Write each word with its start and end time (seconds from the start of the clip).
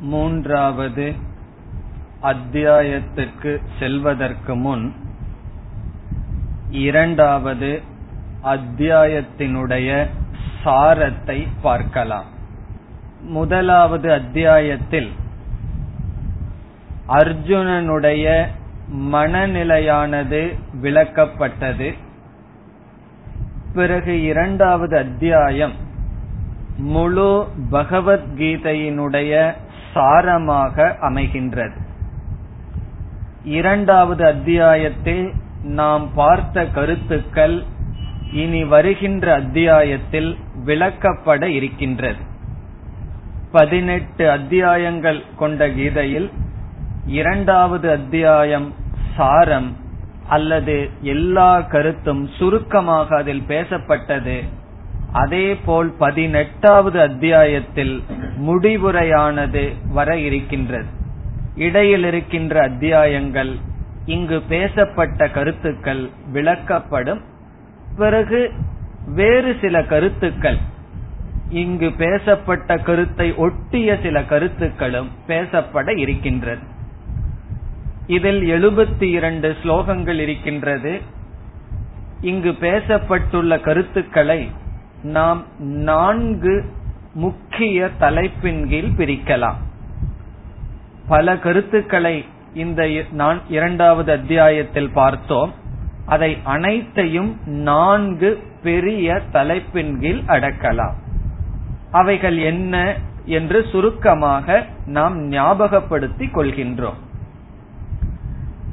மூன்றாவது 0.00 1.14
அத்தியாயத்துக்கு 2.22 3.62
செல்வதற்கு 3.78 4.56
முன் 4.56 4.94
இரண்டாவது 6.70 7.82
அத்தியாயத்தினுடைய 8.42 10.06
சாரத்தை 10.64 11.46
பார்க்கலாம். 11.62 12.24
முதலாவது 13.20 14.12
அத்தியாயத்தில் 14.12 15.12
அர்ஜுனனுடைய 17.08 18.46
மனநிலையானது 18.94 20.54
விளக்கப்பட்டது. 20.82 21.94
பிறகு 23.74 24.22
இரண்டாவது 24.22 24.98
அத்தியாயம் 24.98 25.72
முழு 26.78 27.48
பகவத்கீதையினுடைய 27.70 29.52
சாரமாக 29.96 30.86
அமைகின்றது. 31.00 31.76
இரண்டாவது 33.44 34.22
அத்தியாயத்தில் 34.26 35.24
நாம் 35.62 36.06
பார்த்த 36.14 36.64
கருத்துக்கள் 36.66 37.56
இனி 38.32 38.64
வருகின்ற 38.64 39.34
அத்தியாயத்தில் 39.34 40.30
விளக்கப்பட 40.66 41.42
இருக்கின்றது. 41.42 42.22
பதினெட்டு 43.52 44.24
அத்தியாயங்கள் 44.30 45.20
கொண்ட 45.36 45.68
கீதையில் 45.68 46.28
இரண்டாவது 47.06 47.90
அத்தியாயம் 47.90 48.68
சாரம் 49.16 49.68
அல்லது 50.28 50.76
எல்லா 51.00 51.50
கருத்தும் 51.60 52.22
சுருக்கமாக 52.38 53.16
அதில் 53.16 53.42
பேசப்பட்டது 53.48 54.36
அதேபோல் 55.12 55.90
பதினெட்டாவது 55.90 57.00
அத்தியாயத்தில் 57.00 58.02
முடிவுரையானது 58.46 59.72
வர 59.92 60.18
இருக்கின்றது. 60.18 60.86
இடையில் 61.54 62.04
இருக்கின்ற 62.04 62.62
அத்தியாயங்கள் 62.62 63.56
இங்கு 64.06 64.42
பேசப்பட்ட 64.48 65.28
கருத்துக்கள் 65.28 66.08
விளக்கப்படும். 66.32 67.20
பிறகு 67.96 68.52
வேறு 69.06 69.56
சில 69.60 69.84
கருத்துக்கள் 69.84 70.56
இங்கு 71.50 71.92
பேசப்பட்ட 71.92 72.76
கருத்தை 72.76 73.34
ஒட்டிய 73.34 73.98
சில 74.02 74.24
கருத்துக்களும் 74.24 75.10
பேசப்பட 75.26 75.98
இருக்கின்றது. 75.98 76.62
இதில் 78.06 78.42
எழுபத்தி 78.42 79.02
இரண்டு 79.02 79.56
ஸ்லோகங்கள் 79.62 80.18
இருக்கின்றது. 80.18 81.00
இங்கு 82.20 82.50
பேசப்பட்டுள்ள 82.50 83.60
கருத்துக்களை 83.60 84.50
நாம் 85.06 85.42
நான்கு 85.58 86.64
முக்கிய 87.14 87.88
தலைப்பின் 87.98 88.68
கீழ் 88.68 88.94
பிரிக்கலாம். 88.96 89.58
பல 91.08 91.38
கருத்துக்களை 91.38 92.24
இந்த 92.54 92.88
இரண்டாவது 93.48 94.12
அத்தியாயத்தில் 94.12 94.90
பார்த்தோம். 94.90 95.52
அதை 96.06 96.38
அனைத்தையும் 96.44 97.36
நான்கு 97.46 98.42
பெரிய 98.62 99.20
தலைப்பின் 99.32 100.00
கீழ் 100.00 100.22
அடக்கலாம். 100.26 100.94
அவைகள் 101.90 102.38
என்ன 102.38 102.96
என்று 103.24 103.64
சுருக்கமாக 103.72 104.66
நாம் 104.86 105.30
ஞாபகப்படுத்திக் 105.30 106.34
கொள்கின்றோம். 106.34 107.04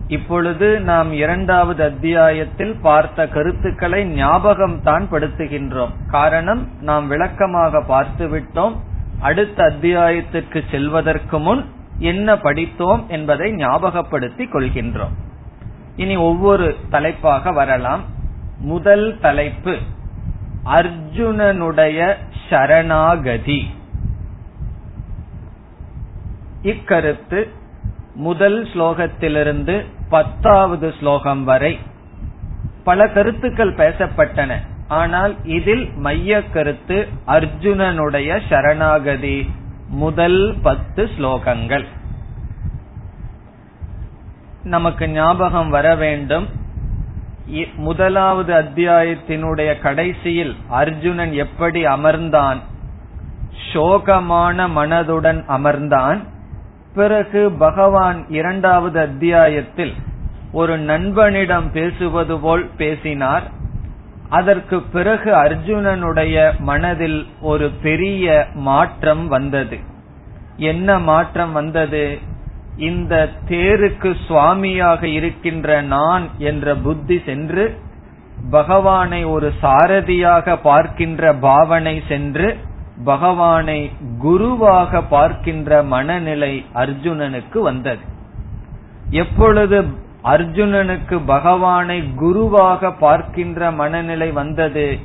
இப்பொழுது 0.07 0.79
நாம் 0.79 1.11
இரண்டாவது 1.11 1.83
அத்தியாயத்தில் 1.83 2.75
பார்த்த 2.81 3.27
கருத்துக்களை 3.27 4.05
ஞாபகம் 4.05 4.81
தான் 4.83 5.07
படுத்துகின்றோம். 5.11 5.89
காரணம் 6.07 6.67
நாம் 6.81 7.07
விளக்கமாக 7.07 7.79
பார்த்துவிட்டோம் 7.79 8.75
அடுத்த 9.19 9.63
அத்தியாயத்திற்கு 9.63 10.63
செல்வதற்கு 10.71 11.39
முன் 11.39 11.65
என்ன 11.97 12.37
படித்தோம் 12.37 13.05
என்பதை 13.07 13.51
ஞாபகப்படுத்திக் 13.51 14.53
கொள்கின்றோம். 14.53 15.13
இனி 15.95 16.15
ஒவ்வொரு 16.15 16.75
தலைப்பாக 16.89 17.51
வரலாம். 17.51 18.01
முதல் 18.59 19.17
தலைப்பு 19.21 19.77
அர்ஜுனனுடைய 20.65 22.15
சரணாகதி. 22.49 23.69
இக்கருத்து 26.61 27.61
முதல் 28.15 28.63
ஸ்லோகத்திலிருந்து 28.63 29.85
பத்தாவது 30.09 30.93
ஸ்லோகம் 30.99 31.43
வரை 31.43 31.79
பல 32.83 33.07
கருத்துக்கள் 33.07 33.75
பேசப்பட்டன. 33.75 34.55
ஆனால் 34.87 35.45
இதில் 35.45 35.91
மைய 35.95 36.43
கருத்து 36.43 37.07
அர்ஜுனனுடைய 37.27 38.41
சரணாகதி 38.49 39.51
முதல் 39.87 40.55
பத்து 40.61 41.09
ஸ்லோகங்கள். 41.17 41.85
நமக்கு 44.63 45.09
ஞாபகம் 45.09 45.69
வர 45.69 45.95
வேண்டும். 45.95 46.61
முதலாவது 47.75 48.53
அத்தியாயத்தினுடைய 48.53 49.81
கடைசியில் 49.81 50.55
அர்ஜுனன் 50.69 51.33
எப்படி 51.33 51.85
அமர்ந்தான்? 51.85 52.57
சோகமான 53.73 54.67
மனதுடன் 54.67 55.43
அமர்ந்தான். 55.47 56.23
பிறகு 56.95 57.51
பகவான் 57.51 58.25
இரண்டாவது 58.29 58.99
அத்தியாயத்தில் 58.99 59.93
ஒரு 60.51 60.77
நண்பனிடம் 60.77 61.71
பேசுவது 61.71 62.39
போல் 62.39 62.69
பேசினார். 62.77 63.51
அதற்கு 64.29 64.81
பிறகு 64.81 65.31
அர்ஜுனனுடைய 65.33 66.59
மனதில் 66.59 67.27
ஒரு 67.41 67.69
பெரிய 67.69 68.47
மாற்றம் 68.53 69.27
வந்தது. 69.27 69.77
என்ன 70.57 70.99
மாற்றம் 70.99 71.51
வந்தது? 71.51 72.17
இந்த 72.77 73.29
தேருக்கு 73.47 74.15
சுவாமியாக 74.27 75.03
இருக்கின்ற 75.03 75.81
நான் 75.81 76.29
என்ற 76.37 76.75
புத்தி 76.75 77.21
சென்று 77.25 77.77
பகவானை 78.51 79.23
ஒரு 79.23 79.53
சாரதியாக 79.61 80.55
பார்க்கின்ற 80.57 81.33
பாவனை 81.33 82.03
சென்று 82.07 82.57
பகவானை 83.05 83.91
குருவாக 84.19 85.01
பார்க்கின்ற 85.01 85.83
மனநிலை 85.83 86.65
அர்ஜுனனுக்கு 86.73 87.59
வந்தது. 87.61 87.99
எப்பொழுது 89.09 89.83
அர்ஜுனனுக்கு 90.23 91.19
பகவானை 91.25 92.03
குருவாக 92.15 92.91
பார்க்கின்ற 92.91 93.71
மனநிலை 93.71 94.31
வந்தது 94.31 94.99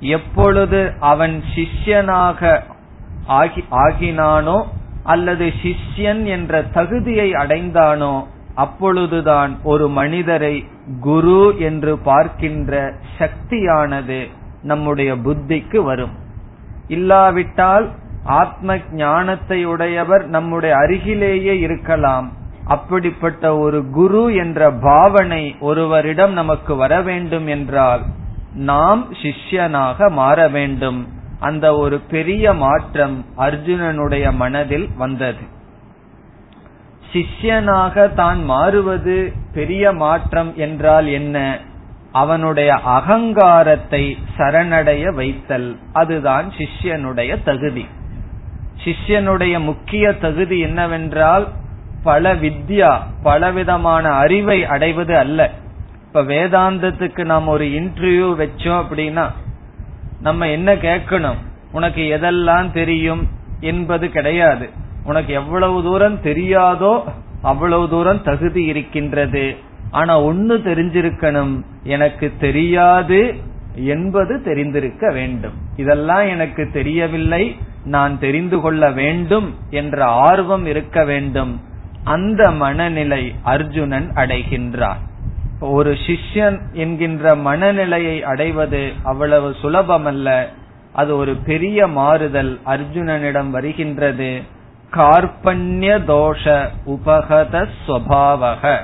எப்பொழுது 0.00 0.92
அவன் 1.00 1.42
சிஷ்யனாக 1.54 2.60
ஆகினானோ 3.68 4.64
அல்லது 5.04 5.52
சிஷ்யன் 5.62 6.24
என்ற 6.24 6.62
தகுதியை 6.62 7.32
அடைந்தானோ 7.32 8.26
அப்பொழுதுதான் 8.54 9.56
ஒரு 9.62 9.88
மனிதரை 9.88 10.64
குரு 11.00 11.54
என்று 11.58 11.98
பார்க்கின்ற 11.98 12.94
சக்தியானது 13.18 14.28
நம்முடைய 14.62 15.14
புத்திக்கு 15.14 15.76
வரும். 15.76 16.20
இல்லாவிட்டால் 16.96 17.86
ஆத்ம 18.40 18.76
ஞானத்தை 18.94 19.58
உடையவர் 19.64 20.24
நம்முடைய 20.26 20.72
அருகிலேயே 20.76 21.54
இருக்கலாம். 21.58 22.26
அப்படிப்பட்ட 22.66 23.44
ஒரு 23.56 23.78
குரு 23.90 24.22
என்ற 24.34 24.60
பாவனை 24.82 25.42
ஒருவரிடம் 25.60 26.32
நமக்கு 26.32 26.72
வர 26.76 26.92
வேண்டும் 27.00 27.46
என்றால் 27.46 28.02
நாம் 28.54 29.02
சிஷ்யனாக 29.22 30.08
மாற 30.10 30.38
வேண்டும். 30.48 31.00
அந்த 31.40 31.66
ஒரு 31.76 31.96
பெரிய 32.10 32.52
மாற்றம் 32.64 33.16
அர்ஜுனனுடைய 33.38 34.26
மனதில் 34.32 34.88
வந்தது. 34.96 35.44
சிஷ்யனாக 37.12 38.04
தான் 38.14 38.40
மாறுவது 38.44 39.16
பெரிய 39.54 39.92
மாற்றம் 40.02 40.50
என்றால் 40.56 41.08
என்ன? 41.18 41.36
அவனுடைய 42.12 42.74
அகங்காரத்தை 42.74 44.18
சரணடைய 44.36 45.14
வைத்தல் 45.14 45.78
அதுதான் 45.92 46.52
சிஷ்யனுடைய 46.58 47.42
தகுதி. 47.44 47.86
சிஷ்யனுடைய 48.84 49.60
முக்கிய 49.60 50.12
தகுதி 50.12 50.58
என்னவென்றால் 50.58 51.48
பல 52.02 52.34
வித்யா 52.34 53.00
பலவிதமான 53.22 54.08
அறிவை 54.08 54.64
அடைவது 54.64 55.18
அல்ல. 55.18 55.50
இப்ப 56.06 56.22
வேதாந்தத்துக்கு 56.22 57.24
நாம் 57.24 57.48
ஒரு 57.48 57.64
இன்டர்வியூ 57.64 58.28
வச்சோம் 58.40 58.82
அப்படின்னா 58.82 59.30
நம்ம 60.20 60.48
என்ன 60.48 60.74
கேட்கணும்? 60.74 61.36
உனக்கு 61.72 62.18
எதெல்லாம் 62.20 62.72
தெரியும் 62.72 63.28
என்பது 63.60 64.10
கிடையாது. 64.10 64.70
உனக்கு 65.04 65.32
எவ்வளவு 65.32 65.82
தூரம் 65.82 66.22
தெரியாதோ 66.22 67.02
அவ்வளவு 67.42 67.88
தூரம் 67.88 68.22
தகுதி 68.22 68.64
இருக்கின்றது. 68.64 69.56
ஆனா 69.92 70.22
ஒன்னு 70.22 70.56
தெரிஞ்சிருக்கணும் 70.56 71.54
எனக்கு 71.84 72.32
தெரியாது 72.40 73.20
என்பது 73.74 74.42
தெரிந்திருக்க 74.42 75.10
வேண்டும். 75.12 75.52
இதெல்லாம் 75.76 76.26
எனக்கு 76.26 76.70
தெரியவில்லை 76.72 77.56
நான் 77.84 78.18
தெரிந்து 78.18 78.60
கொள்ள 78.60 78.90
வேண்டும் 78.90 79.48
என்ற 79.70 80.04
ஆர்வம் 80.04 80.66
இருக்க 80.66 81.04
வேண்டும். 81.04 81.52
அந்த 82.04 82.50
மனநிலை 82.50 83.34
அர்ஜுனன் 83.42 84.08
அடைகின்றான் 84.14 85.00
ஒரு 85.60 85.92
சிஷ்யன் 86.06 86.58
என்கின்ற 86.72 87.34
மனநிலையை 87.34 88.24
அடைவது 88.24 88.92
அவ்வளவு 89.02 89.56
சுலபமல்ல. 89.62 90.46
அது 90.92 91.16
ஒரு 91.16 91.34
பெரிய 91.34 91.86
மாறுதல் 91.86 92.60
அர்ஜுனனிடம் 92.66 93.50
வருகின்றது. 93.50 94.30
கார்பண்ய 94.92 95.98
தோஷ 96.08 96.44
உபகத 96.86 97.68
ஸ்வபாவக. 97.86 98.78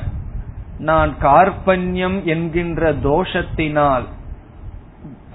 நான் 0.78 1.14
கார்பண்யம் 1.22 2.22
என்கின்ற 2.22 2.92
தோஷத்தினால் 2.92 4.04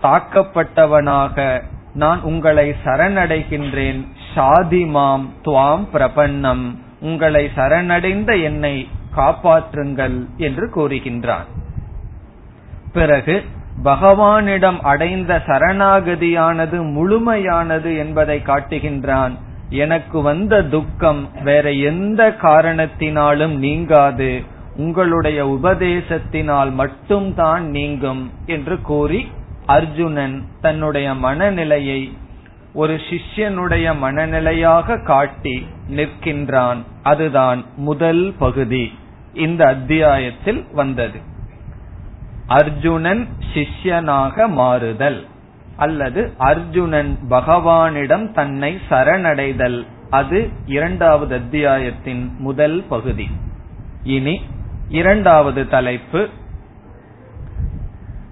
தாக்கப்பட்டவனாக 0.04 1.62
நான் 1.94 2.22
உங்களை 2.22 2.76
சரணடைகின்றேன். 2.86 4.08
ஷாதிமாம் 4.36 5.26
துவாம் 5.44 5.86
பிரபன்னம். 5.94 6.78
உங்களை 7.00 7.50
சரணடைந்த 7.56 8.36
என்னை 8.36 8.90
காப்பாற்றுங்கள் 9.16 10.36
என்று 10.38 10.70
கூறுகின்றான். 10.76 11.46
பிறகு 12.94 13.44
பகவானிடம் 13.84 14.80
அடைந்த 14.80 15.42
சரணாகதியானது 15.46 16.94
முழுமையானது 16.94 17.98
என்பதை 17.98 18.42
காட்டுகின்றான். 18.46 19.32
எனக்கு 19.70 20.22
வந்த 20.22 20.64
துக்கம் 20.64 21.30
வேற 21.44 21.72
எந்த 21.72 22.36
காரணத்தினாலும் 22.42 23.58
நீங்காது. 23.58 24.44
உங்களுடைய 24.78 25.48
உபதேசத்தினால் 25.48 26.72
மட்டும்தான் 26.72 27.70
நீங்கும் 27.70 28.32
என்று 28.46 28.82
கூறி 28.82 29.32
அர்ஜுனன் 29.66 30.44
தன்னுடைய 30.62 31.14
மனநிலையை 31.14 32.18
ஒரு 32.74 32.94
சிஷ்யனுடைய 32.94 33.96
மனநிலையாக 34.04 35.06
காட்டி 35.06 35.68
நிற்கின்றான். 35.90 36.78
அதுதான் 37.04 37.64
முதல் 37.76 38.34
பகுதி. 38.40 38.98
இந்த 39.34 39.66
அத்தியாயத்தில் 39.66 40.66
வந்தது. 40.74 41.20
அர்ஜுனன் 42.48 43.28
சிஷ்யனாக 43.54 44.50
மாறுதல் 44.50 45.28
அல்லது 45.76 46.34
அர்ஜுனன் 46.38 47.18
பகவானிடம் 47.30 48.32
தன்னை 48.32 48.78
சரணடைதல். 48.90 49.86
அது 50.10 50.50
இரண்டாவது 50.66 51.36
அத்தியாயத்தின் 51.36 52.36
முதல் 52.38 52.84
பகுதி. 52.90 53.30
இனி 54.04 54.42
இரண்டாவது 54.94 55.68
தலைப்பு 55.68 56.20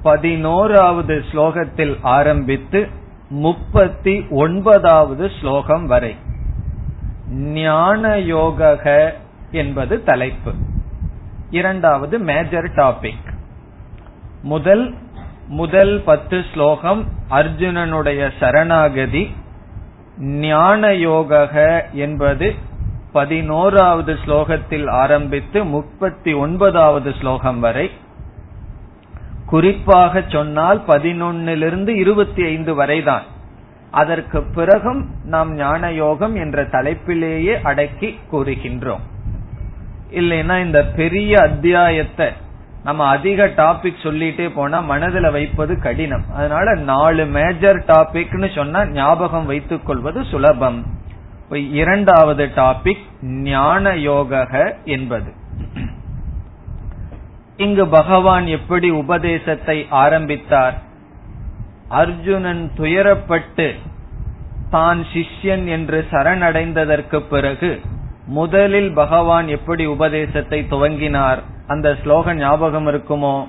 பதினோராவது 0.04 1.24
ஸ்லோகத்தில் 1.32 1.94
ஆரம்பித்து 2.02 2.80
முப்பத்தி 3.30 4.14
ஒன்பதாவது 4.30 5.32
ஸ்லோகம் 5.40 5.86
வரை. 5.86 6.16
ஞான 7.30 8.18
யோக 8.18 8.84
என்பது 9.52 10.04
தலைப்பு. 10.04 10.54
இரண்டாவது 11.50 12.20
மேஜர் 12.20 12.70
டாபிக் 12.76 13.30
முதல் 14.44 14.86
முதல் 15.48 16.02
பத்து 16.06 16.44
ஸ்லோகம் 16.54 17.06
அர்ஜுனனுடைய 17.30 18.32
சரணாகதி. 18.40 19.24
ஞான 20.42 20.94
யோக 20.94 21.44
என்பது 21.92 22.56
பதினோராவது 23.14 24.18
ஸ்லோகத்தில் 24.26 24.90
ஆரம்பித்து 24.90 25.64
முப்பத்தி 25.64 26.34
ஒன்பதாவது 26.34 27.14
ஸ்லோகம் 27.20 27.60
வரை 27.60 27.92
குறிப்பாக 29.46 30.24
சொன்னால் 30.28 30.82
பதினொன்னிலிருந்து 30.88 31.88
இருபத்தி 31.88 32.44
ஐந்து 32.44 32.74
வரைதான். 32.74 33.24
அதற்கு 33.92 34.44
பிறகும் 34.44 35.10
நாம் 35.26 35.54
ஞான 35.54 35.92
யோகம் 35.92 36.36
என்ற 36.36 36.64
தலைப்பிலேயே 36.64 37.62
அடக்கி 37.62 38.20
கூறுகின்றோம். 38.32 39.04
இல்லைன்னா 40.12 40.66
இந்த 40.66 40.86
பெரிய 40.86 41.42
அத்தியாயத்தை 41.42 42.30
நம்ம 42.84 43.06
அதிக 43.06 43.48
டாபிக் 43.48 44.04
சொல்லிட்டே 44.04 44.50
போனா 44.54 44.80
மனதில் 44.80 45.32
வைப்பது 45.32 45.80
கடினம். 45.80 46.24
அதனால 46.36 46.76
நாலு 46.76 47.26
மேஜர் 47.26 47.86
டாபிக்னு 47.86 48.56
சொன்னா 48.56 48.86
ஞாபகம் 48.86 49.46
வைத்துக் 49.46 49.86
கொள்வது 49.86 50.24
சுலபம். 50.24 51.00
இரண்டாவது 51.60 52.46
டாபிக் 52.46 53.04
ஞான 53.22 53.96
யோக 53.96 54.48
என்பது. 54.86 55.34
இங்கு 57.58 57.88
பகவான் 57.88 58.48
எப்படி 58.48 58.90
உபதேசத்தை 58.90 59.88
ஆரம்பித்தார்? 59.90 60.82
அர்ஜுனன் 61.88 62.72
துயரப்பட்டு 62.78 63.76
தான் 64.70 65.06
சிஷ்யன் 65.14 65.68
என்று 65.68 66.08
சரணடைந்ததற்கு 66.12 67.20
பிறகு 67.30 67.82
முதலில் 68.26 68.94
பகவான் 68.94 69.48
எப்படி 69.48 69.86
உபதேசத்தை 69.86 70.66
துவங்கினார்? 70.70 71.38
அந்த 71.68 71.98
ஸ்லோக 72.04 72.34
ஞாபகம் 72.34 72.88
இருக்குமோ? 72.88 73.48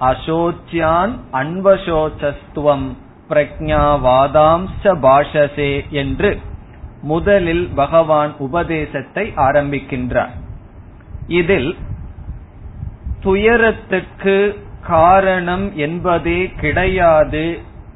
அசோச்சியான் 0.00 1.12
அன்பசோச்சஸ்துவம் 1.32 2.86
பிரக்ஞா 3.28 3.84
வாதாம்ச 4.04 4.82
பாஷசே 4.84 5.90
என்று. 5.90 6.40
முதலில் 7.12 7.66
பகவான் 7.74 8.32
உபதேசத்தை 8.46 9.24
ஆரம்பிக்கின்றார். 9.46 10.34
இதில் 11.40 11.70
துயரத்துக்கு 13.20 14.36
காரணம் 14.88 15.66
என்பதே 15.76 16.40
கிடையாது 16.60 17.46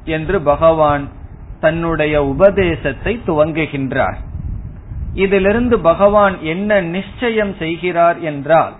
என்று 0.05 0.37
பகவான் 0.51 1.03
தன்னுடைய 1.59 2.15
உபதேசத்தை 2.33 3.13
துவங்குகின்றார். 3.27 4.17
இதிலிருந்து 5.15 5.75
பகவான் 5.81 6.35
என்ன 6.45 6.79
நிச்சயம் 6.95 7.53
செய்கிறார் 7.55 8.19
என்றால் 8.21 8.73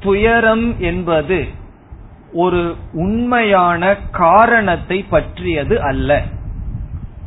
துயரம் 0.00 0.66
என்பது 0.80 1.38
ஒரு 2.42 2.62
உண்மையான 3.04 3.82
காரணத்தை 4.20 4.98
பற்றியது 5.10 5.76
அல்ல. 5.90 6.10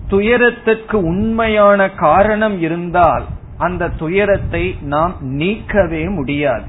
துயரத்திற்கு 0.07 0.95
உண்மையான 0.95 1.89
காரணம் 1.89 2.61
இருந்தால் 2.61 3.25
அந்த 3.57 3.89
துயரத்தை 3.89 4.77
நாம் 4.81 5.15
நீக்கவே 5.21 6.09
முடியாது. 6.09 6.65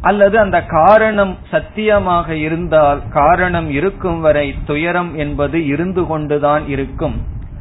அல்லது 0.00 0.38
அந்த 0.38 0.64
காரணம் 0.64 1.36
சத்தியமாக 1.50 2.34
இருந்தால் 2.34 3.00
காரணம் 3.10 3.70
இருக்கும் 3.70 4.20
வரை 4.20 4.54
துயரம் 4.64 5.18
என்பது 5.18 5.66
இருந்து 5.66 6.06
கொண்டுதான் 6.06 6.66
இருக்கும். 6.66 7.16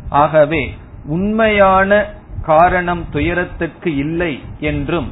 ஆகவே 0.09 0.73
உண்மையான 1.05 2.05
காரணம் 2.45 3.05
துயரத்துக்கு 3.11 3.95
இல்லை 3.95 4.39
என்றும் 4.59 5.09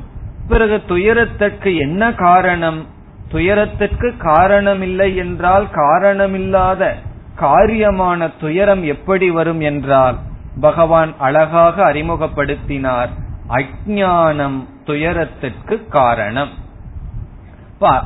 பிறகு 0.47 0.81
துயரத்திற்கு 0.87 1.75
என்ன 1.77 2.13
காரணம்? 2.13 2.85
துயரத்திற்கு 3.31 4.13
காரணமில்லை 4.19 5.15
என்றால் 5.15 5.65
காரணமில்லாத 5.73 6.95
காரியமான 7.39 8.31
துயரம் 8.39 8.83
எப்படி 8.83 9.29
வரும் 9.29 9.61
என்றால் 9.61 10.17
பகவான் 10.61 11.13
அழகாக 11.19 11.93
அறிமுகப்படுத்தினார் 11.93 13.09
அஜானம் 13.49 14.59
துயரத்திற்கு 14.85 15.87
காரணம். 15.87 16.63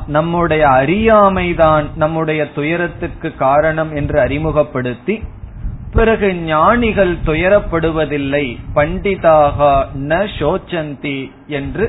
நம்முடைய 0.06 0.68
அறியாமைதான் 0.68 1.86
நம்முடைய 1.94 2.48
துயரத்திற்கு 2.54 3.36
காரணம் 3.36 3.94
என்று 3.94 4.20
அறிமுகப்படுத்தி 4.20 5.22
பிறகு 5.92 6.34
ஞானிகள் 6.34 7.16
துயரப்படுவதில்லை 7.24 8.58
பண்டிதாக 8.74 9.68
ந 10.08 10.26
சோச்சந்தி 10.38 11.30
என்று 11.46 11.86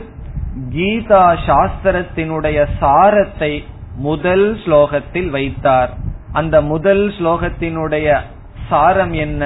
கீதா 0.70 1.26
சாஸ்திரத்தினுடைய 1.48 2.66
சாரத்தை 2.80 3.64
முதல் 3.96 4.56
ஸ்லோகத்தில் 4.56 5.30
வைத்தார். 5.30 6.10
அந்த 6.32 6.62
முதல் 6.62 7.04
ஸ்லோகத்தினுடைய 7.10 8.08
சாரம் 8.70 9.14
என்ன? 9.26 9.44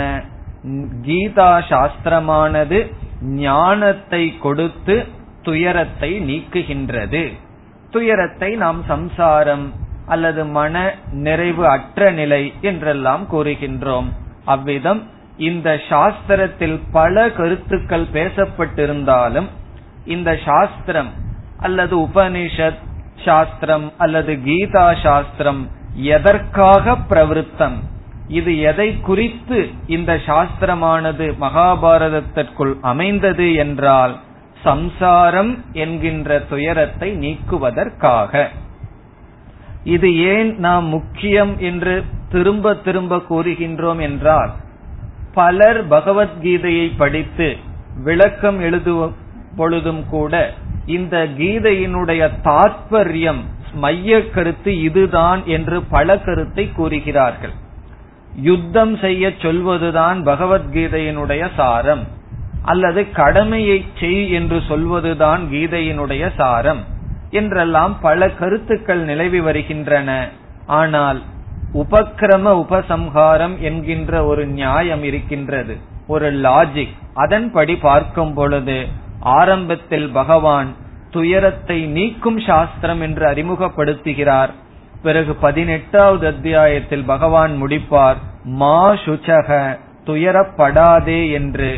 கீதா 1.05 1.51
சாஸ்திரமானது 1.69 2.79
ஞானத்தை 3.21 4.23
கொடுத்து 4.37 4.95
துயரத்தை 5.41 6.11
நீக்குகின்றது. 6.19 7.23
துயரத்தை 7.89 8.49
நாம் 8.55 8.79
சம்சாரம் 8.87 9.65
அல்லது 10.05 10.41
மன 10.45 10.75
நிறைவு 11.11 11.63
அற்ற 11.67 12.11
நிலை 12.11 12.53
என்றெல்லாம் 12.61 13.23
கூறுகின்றோம். 13.31 14.09
அவ்விதம் 14.45 15.01
இந்த 15.37 15.69
சாஸ்திரத்தில் 15.89 16.77
பல 16.91 17.23
கருத்துக்கள் 17.29 18.07
பேசப்பட்டிருந்தாலும் 18.13 19.47
இந்த 20.05 20.31
சாஸ்திரம் 20.45 21.11
அல்லது 21.59 21.95
உபனிஷத் 21.97 22.81
சாஸ்திரம் 23.25 23.87
அல்லது 23.97 24.33
கீதா 24.45 24.85
சாஸ்திரம் 25.03 25.61
எதற்காக 25.95 26.97
பிரவருத்தம்? 27.09 27.73
இது 28.27 28.59
எதை 28.59 28.99
குறித்து 28.99 29.69
இந்த 29.87 30.13
சாஸ்திரமானது 30.13 31.33
மகாபாரதத்திற்குள் 31.41 32.79
அமைந்தது 32.81 33.53
என்றால் 33.53 34.19
சம்சாரம் 34.63 35.63
என்கின்ற 35.71 36.39
துயரத்தை 36.39 37.17
நீக்குவதற்காக. 37.17 38.47
இது 39.83 40.17
ஏன் 40.17 40.57
நாம் 40.57 40.85
முக்கியம் 40.85 41.59
என்று 41.59 42.03
திரும்ப 42.29 42.75
திரும்ப 42.75 43.17
கூறுகின்றோம் 43.17 43.99
என்றால் 43.99 44.51
பலர் 45.33 45.87
பகவத்கீதையை 45.87 46.91
படித்து 46.97 47.55
விளக்கம் 48.03 48.59
எழுதும் 48.59 49.15
பொழுதும் 49.55 50.05
கூட 50.09 50.53
இந்த 50.85 51.27
கீதையினுடைய 51.37 52.29
தாற்பயம் 52.43 53.41
மைய 53.75 54.29
கருத்து 54.29 54.71
இதுதான் 54.81 55.41
என்று 55.45 55.77
பல 55.95 56.17
கருத்தை 56.19 56.65
கூறுகிறார்கள். 56.71 57.55
யுத்தம் 58.41 58.97
செய்ய 58.97 59.31
சொல்வதுதான் 59.41 60.19
பகவத்கீதையினுடைய 60.27 61.43
சாரம். 61.55 62.03
அல்லது 62.63 63.01
கடமையை 63.11 63.77
செய் 63.99 64.23
என்று 64.31 64.59
சொல்வதுதான் 64.67 65.41
கீதையினுடைய 65.51 66.25
சாரம் 66.37 66.81
என்றெல்லாம் 67.31 67.93
பல 67.99 68.29
கருத்துக்கள் 68.29 69.03
நிலவி 69.03 69.39
வருகின்றன. 69.39 70.09
ஆனால் 70.79 71.19
உபக்கிரம 71.73 72.45
உபசம்ஹாரம் 72.63 73.55
என்கின்ற 73.59 74.11
ஒரு 74.25 74.43
நியாயம் 74.47 75.03
இருக்கின்றது. 75.03 75.75
ஒரு 76.07 76.27
லாஜிக் 76.45 76.95
அதன்படி 77.13 77.75
பார்க்கும் 77.75 78.33
பொழுது 78.33 78.77
ஆரம்பத்தில் 79.19 80.09
பகவான் 80.09 80.69
துயரத்தை 81.15 81.79
நீக்கும் 81.97 82.39
சாஸ்திரம் 82.49 83.01
என்று 83.01 83.23
அறிமுகப்படுத்துகிறார். 83.31 84.51
பிறகு 85.01 85.33
பதினெட்டாவது 85.35 86.25
அத்தியாயத்தில் 86.27 87.05
பகவான் 87.05 87.53
முடிப்பார் 87.61 88.19
மா 88.61 88.79
சுச்சக 89.05 89.49
துயரப்படாதே 90.05 91.21
என்று. 91.31 91.71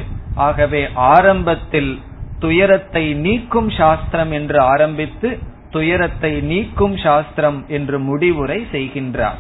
ஆகவே 0.48 0.82
ஆரம்பத்தில் 1.12 1.91
துயரத்தை 2.39 3.03
நீக்கும் 3.25 3.70
சாஸ்திரம் 3.79 4.32
என்று 4.32 4.60
ஆரம்பித்து 4.74 5.29
துயரத்தை 5.70 6.34
நீக்கும் 6.51 6.98
சாஸ்திரம் 7.06 7.60
என்று 7.67 7.98
முடிவுரை 8.10 8.60
செய்கின்றார். 8.72 9.39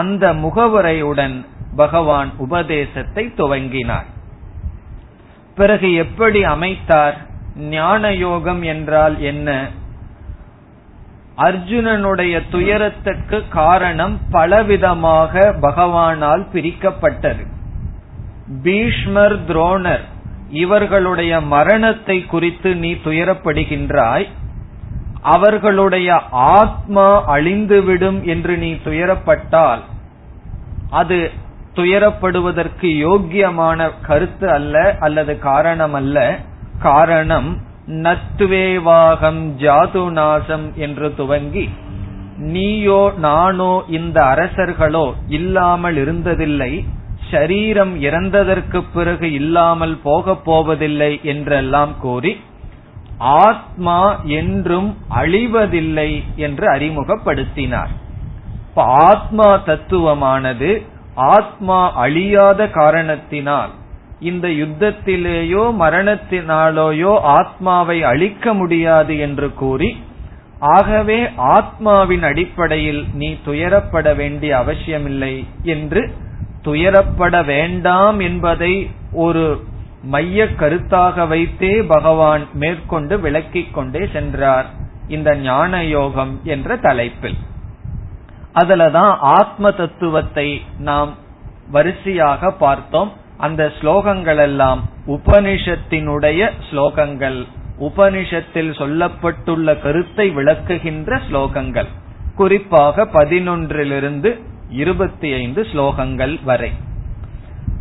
அந்த 0.00 0.24
முகவுரையுடன் 0.44 1.36
பகவான் 1.76 2.30
உபதேசத்தை 2.38 3.24
துவங்கினார். 3.38 4.08
பிறகு 5.58 5.88
எப்படி 6.04 6.40
அமைத்தார்? 6.54 7.16
ஞான 7.56 8.12
யோகம் 8.12 8.62
என்றால் 8.62 9.20
என்ன? 9.20 9.68
அர்ஜுனனுடைய 11.36 12.42
துயரத்துக்கு 12.50 13.48
காரணம் 13.48 14.20
பலவிதமாக 14.32 15.52
பகவானால் 15.60 16.46
பிரிக்கப்பட்டது. 16.52 17.46
பீஷ்மர் 18.62 19.44
துரோணர் 19.44 20.04
இவர்களுடைய 20.50 21.40
மரணத்தை 21.40 22.26
குறித்து 22.26 22.76
நீ 22.76 22.92
துயரப்படுகின்றாய். 22.92 24.28
அவர்களுடைய 25.22 26.22
ஆத்மா 26.30 27.36
அழிந்துவிடும் 27.36 28.22
என்று 28.22 28.56
நீ 28.56 28.72
துயரப்பட்டால் 28.72 29.80
அது 30.90 31.30
துயரப்படுவதற்கு 31.74 32.80
யோக்கியமான 32.80 33.90
கருத்து 34.02 34.50
அல்ல 34.50 34.96
அல்லது 35.00 35.38
காரணம் 35.38 35.94
அல்ல 35.94 36.38
காரணம் 36.78 37.58
நத்துவேவாகம் 37.86 39.42
ஜாதுநாசம் 39.58 40.74
என்று 40.74 41.14
துவங்கி 41.14 41.68
நீயோ 42.36 43.12
நானோ 43.16 43.82
இந்த 43.88 44.22
அரசர்களோ 44.22 45.12
இல்லாமல் 45.28 45.96
இருந்ததில்லை 45.96 46.84
ஷரீரம் 47.30 47.94
இறந்ததற்கு 48.00 48.84
பிறகு 48.94 49.32
இல்லாமல் 49.32 49.96
போகப் 50.02 50.44
போவதில்லை 50.44 51.20
என்றெல்லாம் 51.22 51.98
கூறி 51.98 52.40
ஆத்மா 53.18 54.20
என்றும் 54.24 54.96
அழிவதில்லை 55.10 56.22
என்று 56.36 56.72
அறிமுகப்படுத்தினார். 56.72 57.88
இப்ப 58.68 58.82
ஆத்மா 58.84 59.56
தத்துவமானது 59.56 60.82
ஆத்மா 61.14 61.92
அழியாத 61.92 62.68
காரணத்தினால் 62.68 63.70
இந்த 64.30 64.48
யுத்தத்திலேயோ 64.62 65.62
மரணத்தினாலேயோ 65.80 67.12
ஆத்மாவை 67.38 67.98
அழிக்க 68.02 68.54
முடியாது 68.54 69.14
என்று 69.18 69.48
கூறி 69.54 69.90
ஆகவே 70.74 71.18
ஆத்மாவின் 71.56 72.22
அடிப்படையில் 72.22 73.02
நீ 73.12 73.28
துயரப்பட 73.46 74.08
வேண்டிய 74.16 74.52
அவசியமில்லை 74.56 75.34
என்று 75.62 76.02
துயரப்பட 76.62 77.44
வேண்டாம் 77.44 78.18
என்பதை 78.18 78.74
ஒரு 79.12 79.44
மைய 80.04 80.44
கருத்தாக 80.44 81.26
வைத்தே 81.28 81.74
பகவான் 81.82 82.44
மேற்கொண்டு 82.54 83.14
விளக்கிக் 83.20 83.74
கொண்டே 83.74 84.02
சென்றார் 84.12 84.68
இந்த 85.08 85.30
ஞான 85.36 85.82
யோகம் 85.84 86.40
என்ற 86.44 86.76
தலைப்பில். 86.76 87.38
அதுலதான் 88.54 89.12
ஆத்ம 89.36 89.70
தத்துவத்தை 89.70 90.48
நாம் 90.78 91.12
வரிசையாக 91.70 92.50
பார்த்தோம். 92.64 93.12
அந்த 93.36 93.72
ஸ்லோகங்கள் 93.80 94.36
எல்லாம் 94.36 94.88
உபனிஷத்தினுடைய 95.06 96.50
ஸ்லோகங்கள் 96.70 97.46
உபனிஷத்தில் 97.80 98.72
சொல்லப்பட்டுள்ள 98.78 99.82
கருத்தை 99.82 100.30
விளக்குகின்ற 100.30 101.20
ஸ்லோகங்கள். 101.30 101.86
குறிப்பாக 102.34 103.04
பதினொன்றிலிருந்து 103.04 104.40
இருபத்தி 104.70 105.32
ஐந்து 105.32 105.62
ஸ்லோகங்கள் 105.62 106.44
வரை. 106.44 106.72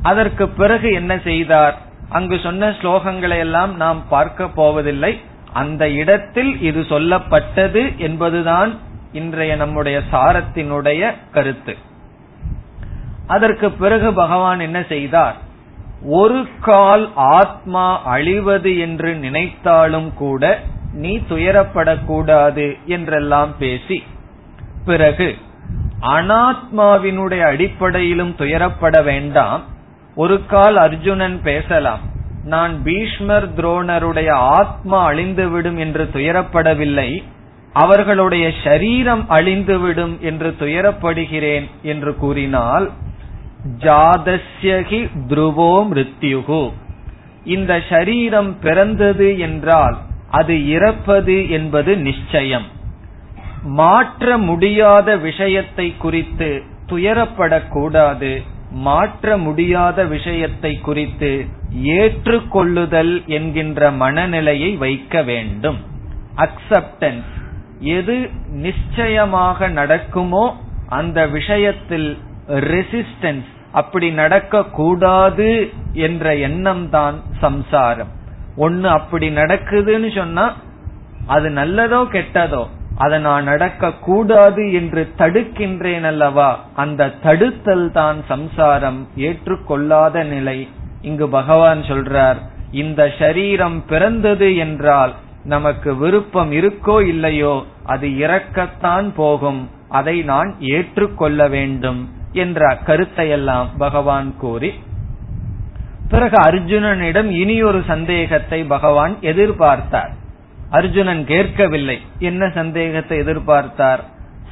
அதற்கு 0.01 0.47
பிறகு 0.47 0.93
என்ன 0.93 1.17
செய்தார்? 1.17 1.77
அங்கு 2.09 2.39
சொன்ன 2.43 2.69
ஸ்லோகங்களை 2.69 3.37
எல்லாம் 3.37 3.75
நாம் 3.75 4.07
பார்க்க 4.07 4.47
போவதில்லை. 4.47 5.19
அந்த 5.53 5.89
இடத்தில் 5.89 6.61
இது 6.61 6.81
சொல்லப்பட்டது 6.81 7.95
என்பதுதான் 7.97 8.79
இன்றைய 9.11 9.55
நம்முடைய 9.55 10.01
சாரத்தினுடைய 10.11 11.13
கருத்து. 11.31 11.77
அதற்கு 13.27 13.71
பிறகு 13.71 14.13
பகவான் 14.13 14.59
என்ன 14.59 14.83
செய்தார்? 14.87 15.35
ஒரு 16.07 16.47
கால் 16.61 17.09
ஆத்மா 17.15 18.01
அழிவது 18.03 18.77
என்று 18.77 19.15
நினைத்தாலும் 19.15 20.13
கூட 20.13 20.59
நீ 20.93 21.17
துயரப்படக்கூடாது 21.17 22.77
என்றெல்லாம் 22.85 23.57
பேசி 23.59 24.03
பிறகு 24.85 25.35
அனாத்மாவினுடைய 26.01 27.39
அடிப்படையிலும் 27.39 28.35
துயரப்பட 28.37 29.03
வேண்டாம். 29.03 29.63
ஒரு 30.15 30.45
கால் 30.45 30.75
அர்ஜுனன் 30.75 31.41
பேசலாம் 31.41 31.99
நான் 32.45 32.83
பீஷ்மர் 32.83 33.53
துரோணருடைய 33.53 34.29
ஆத்மா 34.29 35.11
அழிந்துவிடும் 35.11 35.77
என்று 35.77 36.09
துயரப்படவில்லை 36.13 37.23
அவர்களுடைய 37.73 38.51
சரீரம் 38.63 39.25
அழிந்துவிடும் 39.29 40.19
என்று 40.19 40.55
துயரப்படுகிறேன் 40.59 41.65
என்று 41.81 42.15
கூறினால் 42.15 42.91
ஜாதஸ்யகி 43.83 45.01
துருவோ 45.29 45.73
மிருத்யுகு. 45.89 46.63
இந்த 47.43 47.81
சரீரம் 47.89 48.59
பிறந்தது 48.59 49.39
என்றால் 49.39 49.97
அது 50.29 50.55
இறப்பது 50.67 51.49
என்பது 51.49 51.97
நிச்சயம். 51.97 52.67
மாற்ற 53.63 54.37
முடியாத 54.37 55.17
விஷயத்தை 55.17 55.97
குறித்து 55.97 56.49
துயரப்படக்கூடாது. 56.89 58.31
மாற்ற 58.71 59.37
முடியாத 59.37 60.05
விஷயத்தை 60.05 60.73
குறித்து 60.79 61.31
ஏற்றுக்கொள்ளுதல் 61.83 63.25
என்கின்ற 63.25 63.91
மனநிலையை 63.91 64.71
வைக்க 64.75 65.23
வேண்டும். 65.23 65.79
அக்செப்டன்ஸ் 66.35 67.31
எது 67.79 68.29
நிச்சயமாக 68.49 69.67
நடக்குமோ 69.67 70.45
அந்த 70.89 71.27
விஷயத்தில் 71.27 72.17
ரெசிஸ்டன்ஸ் 72.47 73.52
அப்படி 73.79 74.07
நடக்க 74.21 74.63
கூடாது 74.79 75.49
என்ற 76.05 76.35
எண்ணம் 76.47 76.85
தான் 76.89 77.17
சம்சாரம். 77.45 78.11
ஒன்னு 78.65 78.87
அப்படி 78.89 79.27
நடக்குதுன்னு 79.41 80.09
சொன்னா 80.19 80.45
அது 81.35 81.49
நல்லதோ 81.59 81.99
கெட்டதோ 82.15 82.63
அதை 83.03 83.17
நான் 83.19 83.43
நடக்க 83.43 83.91
கூடாது 84.07 84.63
என்று 84.79 85.03
தடுக்கின்றேன் 85.17 86.05
அல்லவா? 86.09 86.49
அந்த 86.75 87.11
தடுத்தல் 87.23 87.87
தான் 87.91 88.19
சம்சாரம் 88.27 88.99
ஏற்றுக்கொள்ளாத 89.27 90.25
நிலை. 90.33 90.57
இங்கு 91.01 91.27
பகவான் 91.37 91.81
சொல்றார் 91.91 92.39
இந்த 92.81 93.01
சரீரம் 93.19 93.79
பிறந்தது 93.89 94.49
என்றால் 94.55 95.13
நமக்கு 95.53 95.91
விருப்பம் 95.95 96.51
இருக்கோ 96.59 96.97
இல்லையோ 97.13 97.55
அது 97.93 98.07
இறக்கத்தான் 98.25 99.07
போகும். 99.15 99.61
அதை 99.99 100.15
நான் 100.31 100.51
ஏற்றுக்கொள்ள 100.75 101.47
வேண்டும். 101.55 102.01
என்ற 102.33 102.77
கருத்தையெல்லாம் 102.85 103.69
பகவான் 103.77 104.37
கூறி 104.37 104.71
பிறகு 106.09 106.37
அர்ஜுனனிடம் 106.37 107.29
இனியொரு 107.29 107.83
சந்தேகத்தை 107.87 108.59
பகவான் 108.63 109.13
எதிர்பார்த்தார். 109.21 110.11
அர்ஜுனன் 110.69 111.25
கேட்கவில்லை 111.25 112.01
என்ன 112.19 112.49
சந்தேகத்தை 112.49 113.17
எதிர்பார்த்தார்? 113.17 114.03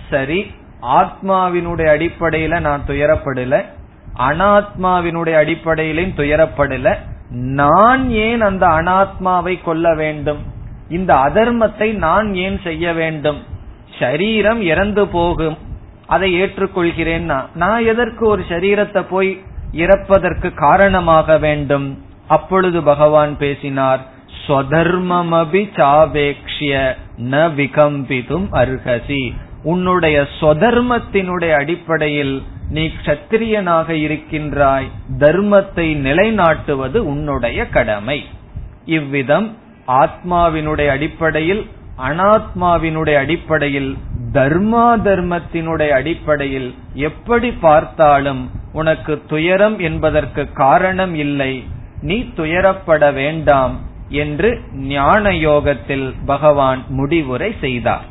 சரி 0.09 0.39
ஆத்மாவினுடைய 0.81 1.88
அடிப்படையில 1.95 2.59
நான் 2.59 2.83
துயரப்படல 2.88 3.63
அனாத்மாவினுடைய 4.29 5.35
அடிப்படையிலும் 5.35 6.13
துயரப்படல 6.17 6.95
நான் 7.31 8.09
ஏன் 8.09 8.41
அந்த 8.41 8.67
அனாத்மாவை 8.67 9.61
கொல்ல 9.61 9.93
வேண்டும்? 9.95 10.41
இந்த 10.89 11.13
அதர்மத்தை 11.15 11.89
நான் 11.97 12.33
ஏன் 12.35 12.59
செய்ய 12.63 12.93
வேண்டும்? 12.93 13.39
சரீரம் 14.00 14.61
இறந்து 14.61 15.07
போகும் 15.07 15.57
அதை 16.13 16.30
ஏற்றுக்கொள்கிறேன்னா 16.44 17.39
நான். 17.62 17.84
எதற்கு 17.91 18.24
ஒரு 18.27 18.44
சரீரத்தை 18.50 19.01
போய் 19.10 19.32
இறப்பதற்கு 19.84 20.50
காரணமாக 20.65 21.38
வேண்டும்? 21.46 21.88
அப்பொழுது 22.27 22.80
பகவான் 22.84 23.34
பேசினார் 23.38 24.01
ஸ்வதர்மமபி 24.41 25.63
சாவேக்ஷிய 25.77 26.75
ந 27.32 27.41
விகம்பிதும் 27.60 28.48
அர்ஹசி 28.62 29.24
உன்னுடைய 29.63 30.18
சொதர்மத்தினுடைய 30.39 31.51
அடிப்படையில் 31.62 32.36
நீ 32.75 32.84
கத்திரியனாக 33.06 33.89
இருக்கின்றாய். 34.06 34.88
தர்மத்தை 35.20 35.88
நிலைநாட்டுவது 36.08 37.00
உன்னுடைய 37.12 37.60
கடமை. 37.75 38.20
இவ்விதம் 38.98 39.48
ஆத்மாவினுடைய 40.01 40.89
அடிப்படையில் 40.96 41.63
அனாத்மாவினுடைய 42.08 43.15
அடிப்படையில் 43.24 43.91
தர்மா 44.33 44.95
தர்மத்தினுடைய 45.03 45.89
அடிப்படையில் 45.89 46.75
எப்படி 46.93 47.51
பார்த்தாலும் 47.51 48.50
உனக்கு 48.73 49.21
துயரம் 49.27 49.79
என்பதற்கு 49.79 50.51
காரணம் 50.51 51.15
இல்லை 51.15 51.63
நீ 52.01 52.21
துயரப்பட 52.35 53.13
வேண்டாம் 53.13 53.79
என்று 54.09 54.61
ஞான 54.73 55.33
யோகத்தில் 55.35 56.13
பகவான் 56.25 56.83
முடிவுரை 56.89 57.55
செய்தார். 57.59 58.05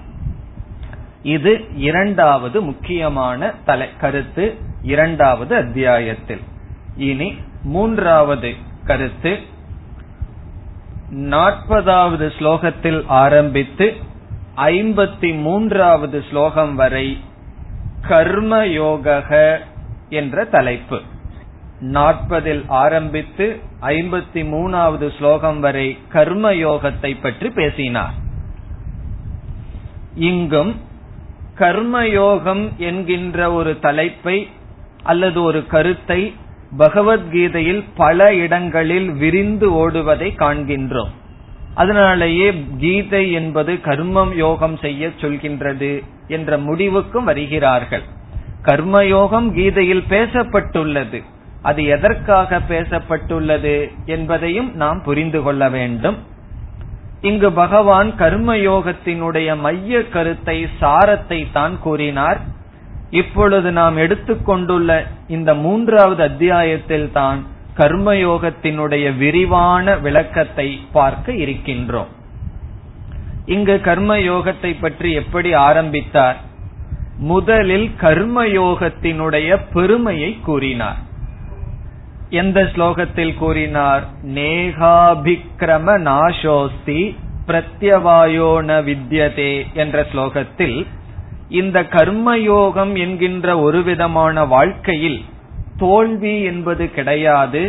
இது 1.22 1.66
இரண்டாவது 1.74 2.60
முக்கியமான 2.60 3.50
தலை 3.64 3.88
கருத்து 4.00 4.56
இரண்டாவது 4.82 5.56
அத்தியாயத்தில். 5.56 6.40
இனி 6.96 7.34
மூன்றாவது 7.62 8.54
கருத்து. 8.84 9.38
நாற்பதாவது 11.14 12.26
ஸ்லோகத்தில் 12.38 13.04
ஆரம்பித்து 13.06 13.86
ஐம்பத்தி 14.56 15.40
மூன்றாவது 15.40 16.24
ஸ்லோகம் 16.30 16.74
வரை 16.74 17.22
கர்மயோக 18.08 19.48
என்ற 20.08 20.44
தலைப்பு. 20.44 21.00
நாற்பதில் 21.80 22.64
ஆரம்பித்து 22.68 23.60
ஐம்பத்தி 23.80 24.42
மூணாவது 24.52 25.16
ஸ்லோகம் 25.18 25.60
வரை 25.60 25.98
கர்மயோகத்தை 26.12 27.20
பற்றி 27.22 27.50
பேசினார். 27.50 28.14
இங்கும் 30.14 30.80
கர்மயோகம் 31.58 32.76
என்கின்ற 32.76 33.52
ஒரு 33.52 33.78
தலைப்பை 33.78 34.48
அல்லது 35.02 35.42
ஒரு 35.42 35.66
கருத்தை 35.66 36.34
பகவத்கீதையில் 36.78 37.84
பல 37.94 38.34
இடங்களில் 38.34 39.12
விரிந்து 39.12 39.72
ஓடுவதை 39.72 40.34
காண்கின்றோம். 40.38 41.18
அதனாலேயே 41.80 42.48
கீதை 42.82 43.24
என்பது 43.40 43.72
கர்மம் 43.88 44.32
யோகம் 44.44 44.76
செய்ய 44.84 45.12
சொல்கின்றது 45.20 45.92
என்ற 46.36 46.58
முடிவுக்கும் 46.66 47.28
வருகிறார்கள். 47.30 48.04
கர்மயோகம் 48.68 49.48
கீதையில் 49.58 50.04
பேசப்பட்டுள்ளது. 50.08 51.20
அது 51.68 51.80
எதற்காக 51.94 52.58
பேசப்பட்டுள்ளது 52.68 53.76
என்பதையும் 54.14 54.68
நாம் 54.82 55.00
புரிந்து 55.06 55.40
கொள்ள 55.42 55.62
வேண்டும். 55.76 56.18
இங்கு 57.28 57.48
பகவான் 57.52 58.10
கர்மயோகத்தினுடைய 58.18 59.48
மைய 59.64 60.02
கருத்தை 60.08 60.58
சாரத்தை 60.80 61.40
தான் 61.52 61.74
கூறினார். 61.80 62.40
இப்பொழுது 63.20 63.68
நாம் 63.78 63.96
எடுத்துக்கொண்டுள்ள 63.96 64.90
இந்த 65.36 65.50
மூன்றாவது 65.64 66.22
அத்தியாயத்தில் 66.28 67.08
தான் 67.12 67.40
கர்மயோகத்தினுடைய 67.80 69.16
விரிவான 69.16 69.96
விளக்கத்தை 69.96 70.80
பார்க்க 70.92 71.32
இருக்கின்றோம். 71.32 72.10
இங்கு 73.46 73.80
கர்மயோகத்தை 73.84 74.76
பற்றி 74.80 75.12
எப்படி 75.12 75.52
ஆரம்பித்தார்? 75.52 76.38
முதலில் 77.18 77.90
கர்மயோகத்தினுடைய 78.00 79.58
பெருமையை 79.72 80.38
கூறினார். 80.42 81.00
எந்த 82.30 82.62
ஸ்லோகத்தில் 82.62 83.34
கூறினார்? 83.34 84.04
நேகாபிக்ரம 84.34 85.96
நாசோஸ்தி 86.08 87.16
பிரத்யவாயோன 87.46 88.68
வித்யதே 88.88 89.52
என்ற 89.74 90.06
ஸ்லோகத்தில் 90.12 90.86
இந்த 91.48 91.82
கர்மயோகம் 91.82 92.92
என்கின்ற 92.98 93.58
ஒரு 93.58 93.82
விதமான 93.82 94.44
வாழ்க்கையில் 94.44 95.24
தோல்வி 95.80 96.34
என்பது 96.42 96.84
கிடையாது 96.90 97.62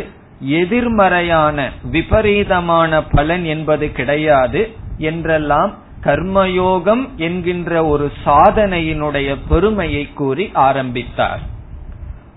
எதிர்மறையான 0.60 1.58
விபரீதமான 1.90 3.02
பலன் 3.02 3.44
என்பது 3.44 3.86
கிடையாது 3.92 4.62
என்றெல்லாம் 4.98 5.72
கர்மயோகம் 6.04 7.02
என்கின்ற 7.16 7.72
ஒரு 7.86 8.06
சாதனையினுடைய 8.26 9.28
பெருமையை 9.48 10.04
கூறி 10.14 10.44
ஆரம்பித்தார். 10.68 11.42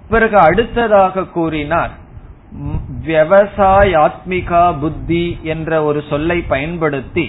பிறகு 0.10 0.38
அடுத்ததாக 0.40 1.24
கூறினார் 1.28 1.94
விவசாயாத்மிகா 3.08 4.66
புத்தி 4.80 5.26
என்ற 5.44 5.84
ஒரு 5.84 6.00
சொல்லை 6.10 6.38
பயன்படுத்தி 6.54 7.26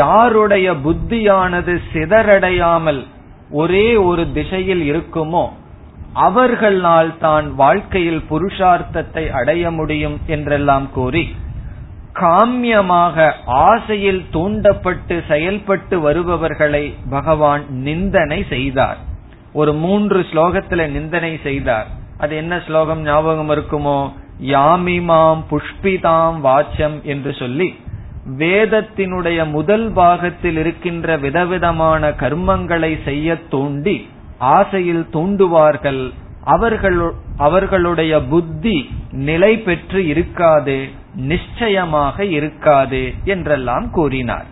யாருடைய 0.00 0.68
புத்தியானது 0.86 1.74
சிதறடையாமல் 1.92 3.02
ஒரே 3.50 3.86
ஒரு 4.08 4.24
திசையில் 4.32 4.84
இருக்குமோ 4.92 5.44
அவர்களால் 6.12 7.18
தான் 7.18 7.54
வாழ்க்கையில் 7.54 8.22
புருஷார்த்தத்தை 8.30 9.30
அடைய 9.30 9.70
முடியும் 9.70 10.18
என்றெல்லாம் 10.26 10.90
கூறி 10.90 11.36
காமியமாக 12.14 13.32
ஆசையில் 13.46 14.24
தூண்டப்பட்டு 14.30 15.22
செயல்பட்டு 15.28 16.00
வருபவர்களை 16.00 16.94
பகவான் 17.10 17.64
நிந்தனை 17.68 18.44
செய்தார். 18.48 18.96
ஒரு 19.52 19.72
மூன்று 19.72 20.20
ஸ்லோகத்துல 20.20 20.90
நிந்தனை 20.90 21.38
செய்தார். 21.42 21.86
அது 22.18 22.36
என்ன 22.36 22.60
ஸ்லோகம் 22.66 23.02
ஞாபகம் 23.02 23.50
இருக்குமோ? 23.50 24.10
யாமிமாம் 24.42 25.42
புஷ்பிதாம் 25.50 26.40
வாச்சம் 26.42 27.02
என்று 27.02 27.32
சொல்லி 27.32 27.78
வேதத்தினுடைய 28.38 29.50
முதல் 29.50 29.92
பாகத்தில் 29.92 30.56
இருக்கின்ற 30.56 31.16
விதவிதமான 31.16 32.08
கர்மங்களை 32.08 33.04
செய்ய 33.04 33.36
தூண்டி 33.36 34.08
ஆசையில் 34.38 35.06
தூண்டுவார்கள். 35.12 36.12
அவர்கள் 36.44 37.12
அவர்களுடைய 37.36 38.22
புத்தி 38.22 38.90
நிலை 39.10 39.58
பெற்று 39.58 40.06
இருக்காது 40.06 40.88
நிச்சயமாக 41.14 42.24
இருக்காது 42.24 43.12
என்றெல்லாம் 43.24 43.90
கூறினார். 43.90 44.46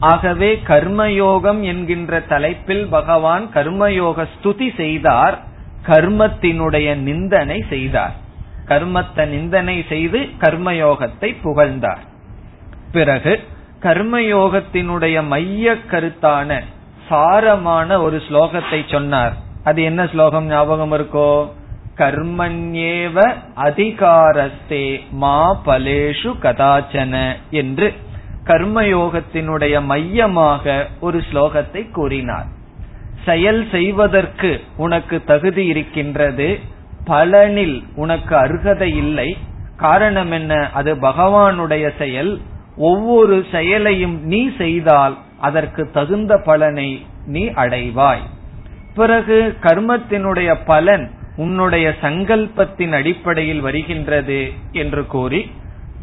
ஆகவே 0.00 0.60
கர்மயோகம் 0.66 1.60
என்கின்ற 1.60 2.20
தலைப்பில் 2.20 2.86
பகவான் 2.86 3.44
கர்மயோக 3.54 4.26
ஸ்துதி 4.34 4.76
செய்தார் 4.76 5.38
கர்மத்தினுடைய 5.86 6.94
நிந்தனை 6.94 7.64
செய்தார். 7.68 8.14
கர்மத்தை 8.66 9.26
நிந்தனை 9.26 9.84
செய்து 9.88 10.18
கர்மயோகத்தை 10.18 11.36
புகழ்ந்தார். 11.42 12.04
பிறகு 12.92 13.40
கர்மயோகத்தினுடைய 13.82 15.26
மைய 15.26 15.76
கருத்தான 15.90 16.62
சாரமான 17.10 18.02
ஒரு 18.02 18.22
ஸ்லோகத்தை 18.28 18.90
சொன்னார். 18.90 19.36
அது 19.64 19.82
என்ன 19.82 20.06
ஸ்லோகம் 20.06 20.46
ஞாபகம் 20.46 20.92
இருக்கோ? 20.92 21.48
கர்மண்யேவ 21.96 23.34
அதிகாரஸ்தே 23.56 25.00
மா 25.10 25.56
பலேஷு 25.66 26.30
கதாச்சன 26.42 27.32
என்று 27.50 27.94
கர்மயோகத்தினுடைய 28.44 29.82
மையமாக 29.82 30.86
ஒரு 31.00 31.22
ஸ்லோகத்தை 31.32 31.90
கூறினார். 31.90 32.46
செயல் 33.24 33.68
செய்வதற்கு 33.70 34.60
உனக்கு 34.76 35.24
தகுதி 35.24 35.66
இருக்கின்றது 35.66 36.58
பலனில் 37.06 37.82
உனக்கு 37.94 38.36
அருகதை 38.36 38.96
இல்லை. 38.96 39.36
காரணம் 39.76 40.30
என்ன? 40.30 40.70
அது 40.72 40.94
பகவானுடைய 40.94 41.90
செயல். 41.98 42.40
ஒவ்வொரு 42.76 43.44
செயலையும் 43.50 44.24
நீ 44.24 44.50
செய்தால் 44.58 45.16
அதற்கு 45.40 45.90
தகுந்த 45.90 46.38
பலனை 46.38 47.06
நீ 47.26 47.48
அடைவாய். 47.48 48.24
பிறகு 48.94 49.56
கர்மத்தினுடைய 49.60 50.56
பலன் 50.64 51.10
உன்னுடைய 51.36 51.94
சங்கல்பத்தின் 52.00 52.92
அடிப்படையில் 52.92 53.60
வருகின்றது 53.60 54.52
என்று 54.72 55.06
கூறி 55.06 55.50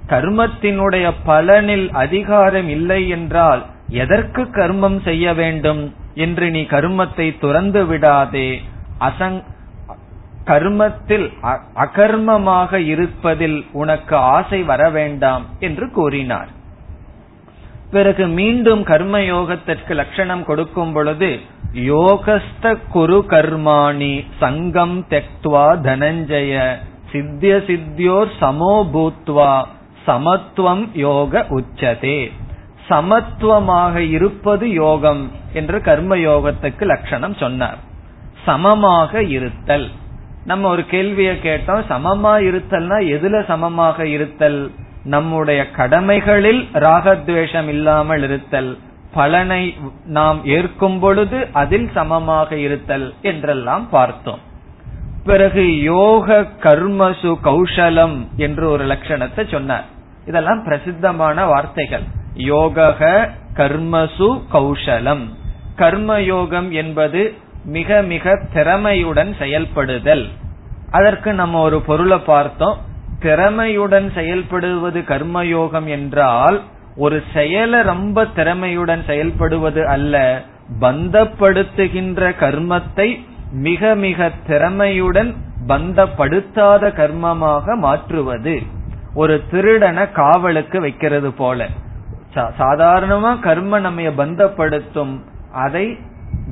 கர்மத்தினுடைய 0.07 1.11
பலனில் 1.25 1.89
அதிகாரம் 1.91 2.69
இல்லை 2.69 3.09
என்றால் 3.09 3.65
எதற்கு 3.87 4.43
கர்மம் 4.43 5.01
செய்ய 5.03 5.33
வேண்டும் 5.33 5.95
என்று 6.13 6.49
நீ 6.49 6.61
கர்மத்தை 6.61 7.39
துறந்து 7.39 7.85
விடாதே. 7.85 8.61
அசங் 8.99 9.43
கர்மத்தில் 10.45 11.33
அகர்மமாக 11.75 12.73
இருப்பதில் 12.73 13.65
உனக்கு 13.71 14.15
ஆசை 14.15 14.63
வர 14.63 14.89
வேண்டாம் 14.89 15.45
என்று 15.59 15.91
கூறினார். 15.91 16.47
பிறகு 17.93 18.27
மீண்டும் 18.39 18.83
கர்ம 18.83 19.19
யோகத்திற்கு 19.33 19.93
லட்சணம் 19.93 20.43
கொடுக்கும் 20.43 20.93
பொழுது 20.93 21.29
யோகஸ்த 21.73 22.77
குரு 22.91 23.25
கர்மாணி 23.27 24.13
சங்கம் 24.39 24.97
தெக்துவா 25.09 25.67
தனஞ்சய 25.87 26.75
சித்திய 27.11 27.55
சித்தியோர் 27.67 28.31
சமோபூத்வா 28.41 29.51
சமத்துவம் 30.05 30.85
யோக 30.93 31.45
உச்சதே. 31.49 32.19
சமத்துவமாக 32.89 33.95
இருப்பது 33.95 34.65
யோகம் 34.71 35.31
என்று 35.53 35.81
கர்ம 35.81 36.15
யோகத்துக்கு 36.15 36.83
லட்சணம் 36.85 37.35
சொன்னார். 37.35 37.77
சமமாக 38.45 39.23
இருத்தல். 39.37 39.87
நம்ம 40.45 40.69
ஒரு 40.69 40.83
கேள்வியை 40.85 41.35
கேட்டோம் 41.43 41.83
சமமா 41.89 42.33
இருத்தல்னா 42.49 42.97
எதுல 43.15 43.45
சமமாக 43.45 44.07
இருத்தல்? 44.07 44.61
நம்முடைய 45.03 45.71
கடமைகளில் 45.71 46.69
ராகத்வேஷம் 46.73 47.67
இல்லாமல் 47.67 48.23
இருத்தல் 48.23 48.77
பலனை 49.13 49.75
நாம் 50.05 50.45
ஏற்கும் 50.45 50.99
பொழுது 50.99 51.47
அதில் 51.53 51.89
சமமாக 51.93 52.55
இருத்தல் 52.55 53.13
என்றெல்லாம் 53.21 53.89
பார்த்தோம். 53.89 54.39
பிறகு 55.23 55.81
யோக 55.81 56.41
கர்மசு 56.59 57.35
கௌசலம் 57.43 58.27
என்று 58.37 58.69
ஒரு 58.69 58.85
லட்சணத்தை 58.85 59.51
சொன்னார். 59.51 59.85
இதெல்லாம் 60.27 60.63
பிரசித்தமான 60.63 61.45
வார்த்தைகள். 61.45 62.03
யோக 62.33 63.29
கர்மசு 63.53 64.41
கௌஷலம். 64.53 65.29
கர்மயோகம் 65.77 66.69
என்பது 66.69 67.33
மிக 67.65 68.01
மிக 68.01 68.39
திறமையுடன் 68.53 69.37
செயல்படுதல். 69.37 70.29
அதற்கு 70.91 71.33
நம்ம 71.33 71.61
ஒரு 71.61 71.81
பொருளை 71.81 72.17
பார்த்தோம். 72.17 72.77
திறமையுடன் 73.23 74.07
செயல்படுவது 74.15 75.01
கர்மயோகம் 75.03 75.85
என்றால் 75.85 76.61
ஒரு 76.95 77.23
செயலை 77.33 77.81
ரொம்ப 77.81 78.23
திறமையுடன் 78.23 79.03
செயல்படுவது 79.07 79.83
அல்ல 79.85 80.41
பந்தப்படுத்துகின்ற 80.79 82.21
கர்மத்தை 82.39 83.07
மிக 83.51 83.95
மிக 83.95 84.31
திறமையுடன் 84.47 85.33
பந்தப்படுத்தாத 85.67 86.83
கர்மமாக 86.91 87.75
மாற்றுவது. 87.75 88.61
ஒரு 89.13 89.43
திருடனை 89.51 90.11
காவலுக்கு 90.11 90.79
வைக்கிறது 90.79 91.33
போல. 91.33 91.67
சாதாரணமா 92.35 93.39
கர்ம 93.39 93.79
நம்ம 93.79 94.01
பந்தப்படுத்தும். 94.01 95.13
அதை 95.53 95.97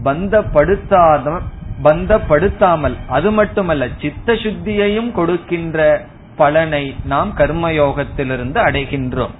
பந்தப்படுத்தாத 0.03 1.39
பந்தப்படுத்தாமல் 1.83 2.95
அது 3.07 3.31
மட்டுமல்ல 3.31 3.87
சித்த 4.01 4.33
சுத்தியையும் 4.33 5.11
கொடுக்கின்ற 5.11 6.05
பலனை 6.41 6.83
நாம் 7.05 7.31
கர்மயோகத்திலிருந்து 7.37 8.59
அடைகின்றோம். 8.67 9.35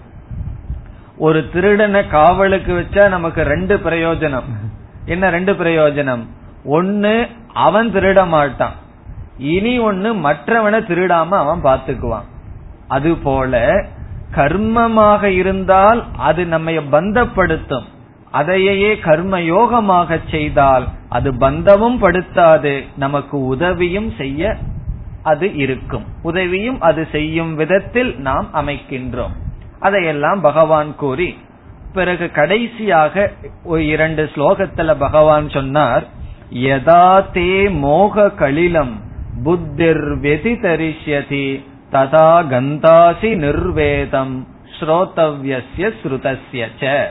ஒரு 1.18 1.40
திருடனை 1.54 2.02
காவலுக்கு 2.08 2.72
வச்சா 2.74 3.04
நமக்கு 3.10 3.42
ரெண்டு 3.54 3.76
பிரயோஜனம். 3.86 4.50
என்ன 5.06 5.30
ரெண்டு 5.30 5.54
பிரயோஜனம்? 5.54 6.24
ஒன்னு 6.66 7.14
அவன் 7.66 7.90
திருட 7.94 8.20
மாட்டான். 8.28 8.76
இனி 9.38 9.74
ஒன்னு 9.80 10.10
மற்றவனை 10.28 10.80
திருடாம 10.90 11.32
அவன் 11.44 11.64
பாத்துக்குவான் 11.64 12.28
அது 12.88 13.12
போல 13.24 13.60
கர்மமாக 14.36 15.24
இருந்தால் 15.40 16.02
அது 16.30 16.42
நம்மை 16.46 16.76
பந்தப்படுத்தும். 16.94 17.88
அதையே 18.32 18.92
கர்ம 19.00 19.40
யோகமாக 19.40 20.20
செய்தால் 20.32 20.86
அது 21.10 21.30
பந்தமும் 21.38 21.98
படுத்தாது 22.02 22.74
நமக்கு 22.98 23.38
உதவியும் 23.46 24.12
செய்ய 24.18 24.56
அது 25.24 25.56
இருக்கும். 25.56 26.06
உதவியும் 26.22 26.82
அது 26.82 27.08
செய்யும் 27.12 27.56
விதத்தில் 27.56 28.20
நாம் 28.20 28.50
அமைக்கின்றோம். 28.54 29.36
அதையெல்லாம் 29.80 30.42
பகவான் 30.42 30.96
கூறி 30.96 31.38
பிறகு 31.94 32.32
கடைசியாக 32.32 33.32
ஒரு 33.64 33.86
இரண்டு 33.86 34.30
ஸ்லோகத்துல 34.36 34.96
பகவான் 34.98 35.50
சொன்னார் 35.50 36.04
யதா 36.52 37.24
தே 37.34 37.70
மோக 37.70 38.28
கலிலம் 38.40 38.94
புத்திர் 39.44 40.06
வெதிதரிஷ்யதி 40.22 41.64
ததா 41.92 42.32
கந்தாசி 42.50 43.36
நிர்வேதம் 43.36 44.48
ஸ்ரோதவ்யஸ்ய 44.80 45.92
ஸ்ருதஸ்ய 46.04 47.10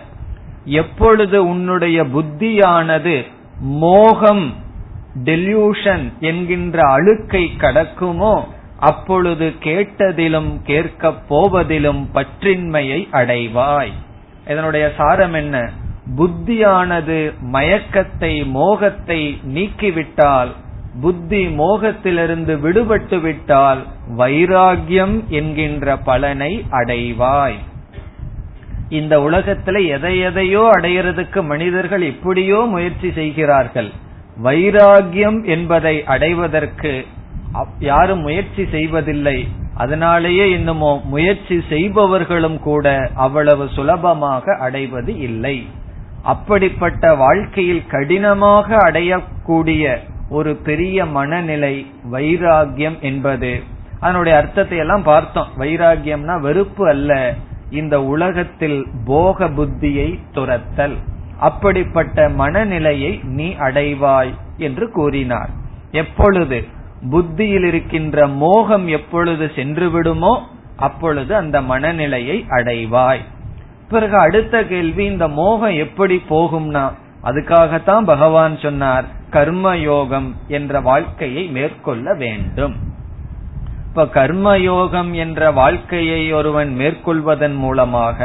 எப்பொழுது 0.64 1.48
உன்னுடைய 1.48 2.02
புத்தியானது 2.04 3.26
மோகம் 3.60 4.54
டெல்யூஷன் 5.24 6.18
என்கின்ற 6.20 6.88
அழுக்கை 6.88 7.52
கடக்குமோ 7.58 8.44
அப்பொழுது 8.78 9.52
கேட்டதிலும் 9.62 10.62
கேட்கப் 10.62 11.28
போவதிலும் 11.28 12.08
பற்றின்மையை 12.14 13.08
அடைவாய். 13.12 13.92
இதனுடைய 14.48 14.92
சாரம் 14.96 15.34
என்ன? 15.34 15.70
புத்தியானது 16.16 17.32
மயக்கத்தை 17.52 18.46
மோகத்தை 18.46 19.40
நீக்கிவிட்டால் 19.46 20.48
புத்தி 21.00 21.46
மோகத்திலிருந்து 21.46 22.56
விடுபட்டு 22.56 23.20
விட்டால் 23.20 23.86
வைராகியம் 24.16 25.26
என்கின்ற 25.28 25.96
பலனை 25.96 26.66
அடைவாய். 26.70 27.58
இந்த 28.88 29.18
உலகத்துல 29.18 29.86
எதை 29.88 30.18
எதையோ 30.18 30.70
அடையிறதுக்கு 30.76 31.42
மனிதர்கள் 31.42 32.02
இப்படியோ 32.02 32.56
முயற்சி 32.56 33.12
செய்கிறார்கள். 33.12 33.92
வைராகியம் 34.42 35.46
என்பதை 35.46 36.04
அடைவதற்கு 36.04 37.06
யாரும் 37.78 38.20
முயற்சி 38.20 38.64
செய்வதில்லை. 38.70 39.48
அதனாலேயே 39.74 40.56
இன்னுமோ 40.56 41.04
முயற்சி 41.04 41.56
செய்பவர்களும் 41.68 42.58
கூட 42.60 43.10
அவ்வளவு 43.14 43.68
சுலபமாக 43.68 44.56
அடைவது 44.60 45.18
இல்லை. 45.18 45.66
அப்படிப்பட்ட 46.22 47.14
வாழ்க்கையில் 47.14 47.86
கடினமாக 47.86 48.76
அடையக்கூடிய 48.76 49.96
ஒரு 50.30 50.56
பெரிய 50.56 51.06
மனநிலை 51.06 51.86
வைராகியம் 52.12 52.98
என்பது 53.00 53.52
அதனுடைய 54.00 54.38
அர்த்தத்தை 54.38 54.78
எல்லாம் 54.78 55.02
பார்த்தோம். 55.02 55.48
வைராகியம்னா 55.58 56.40
வெறுப்பு 56.40 56.88
அல்ல. 56.88 57.34
இந்த 57.70 58.02
உலகத்தில் 58.02 58.86
போக 59.04 59.48
புத்தியை 59.48 60.18
துரத்தல். 60.32 60.96
அப்படிப்பட்ட 61.40 62.28
மனநிலையை 62.28 63.12
நீ 63.22 63.48
அடைவாய் 63.58 64.32
என்று 64.56 64.86
கூறினார். 64.90 65.50
எப்பொழுது 65.92 66.58
புத்தியில் 67.10 67.64
இருக்கின்ற 67.64 68.26
மோகம் 68.26 68.86
எப்பொழுது 68.88 69.50
சென்று 69.54 69.90
விடுமோ 69.90 70.32
அப்பொழுது 70.76 71.32
அந்த 71.36 71.56
மனநிலையை 71.62 72.46
அடைவாய். 72.48 73.24
பிறகு 73.88 74.16
அடுத்த 74.16 74.64
கேள்வி 74.64 75.04
இந்த 75.04 75.28
மோகம் 75.28 75.76
எப்படி 75.76 76.16
போகும்னா 76.28 76.84
அதுக்காகத்தான் 77.24 78.04
பகவான் 78.04 78.54
சொன்னார் 78.58 79.04
கர்ம 79.30 79.76
யோகம் 79.76 80.28
என்ற 80.48 80.80
வாழ்க்கையை 80.80 81.44
மேற்கொள்ள 81.46 82.14
வேண்டும். 82.14 82.76
இப்ப 83.88 84.04
கர்மயோகம் 84.14 85.10
என்ற 85.12 85.50
வாழ்க்கையை 85.50 86.32
ஒருவன் 86.32 86.70
மேற்கொள்வதன் 86.78 87.54
மூலமாக 87.54 88.18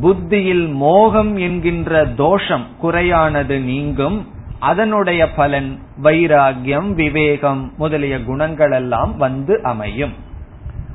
புத்தியில் 0.00 0.66
மோகம் 0.66 1.36
என்கின்ற 1.36 2.06
தோஷம் 2.06 2.66
குறையானது 2.78 3.60
நீங்கும். 3.60 4.26
அதனுடைய 4.58 5.30
பலன் 5.30 5.78
வைராகியம் 6.02 6.92
விவேகம் 6.92 7.72
முதலிய 7.76 8.22
குணங்கள் 8.22 8.70
எல்லாம் 8.70 9.16
வந்து 9.16 9.62
அமையும். 9.62 10.14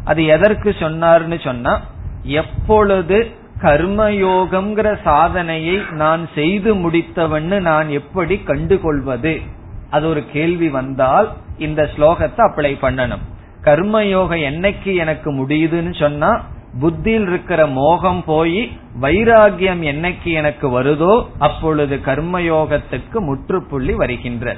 அது 0.04 0.26
எதற்கு 0.26 0.70
சொன்னார்னு 0.70 1.44
சொன்னா 1.44 1.82
எப்பொழுது 2.24 3.32
கர்மயோகம்ங்கிற 3.62 4.98
சாதனையை 5.04 5.82
நான் 5.90 6.30
செய்து 6.36 6.76
முடித்தவன்னு 6.76 7.60
நான் 7.60 7.90
எப்படி 7.90 8.38
கண்டுகொள்வது? 8.38 9.42
அது 9.90 10.08
ஒரு 10.08 10.24
கேள்வி 10.34 10.70
வந்தால் 10.70 11.34
இந்த 11.58 11.90
ஸ்லோகத்தை 11.98 12.38
அப்ளை 12.38 12.74
பண்ணணும். 12.82 13.24
கர்மயோகம் 13.62 14.44
என்னைக்கு 14.52 14.96
எனக்கு 14.96 15.32
முடியுதுன்னு 15.34 16.00
சொன்னா 16.00 16.42
புத்தியில் 16.80 17.28
இருக்கிற 17.28 17.68
மோகம் 17.68 18.24
போய் 18.26 18.72
வைராகியம் 19.02 19.82
என்னைக்கு 19.92 20.32
எனக்கு 20.34 20.82
வருதோ 20.82 21.26
அப்பொழுது 21.40 21.96
கர்மயோகத்துக்கு 21.96 23.20
முற்றுப்புள்ளி 23.20 23.94
வருகின்ற. 23.94 24.56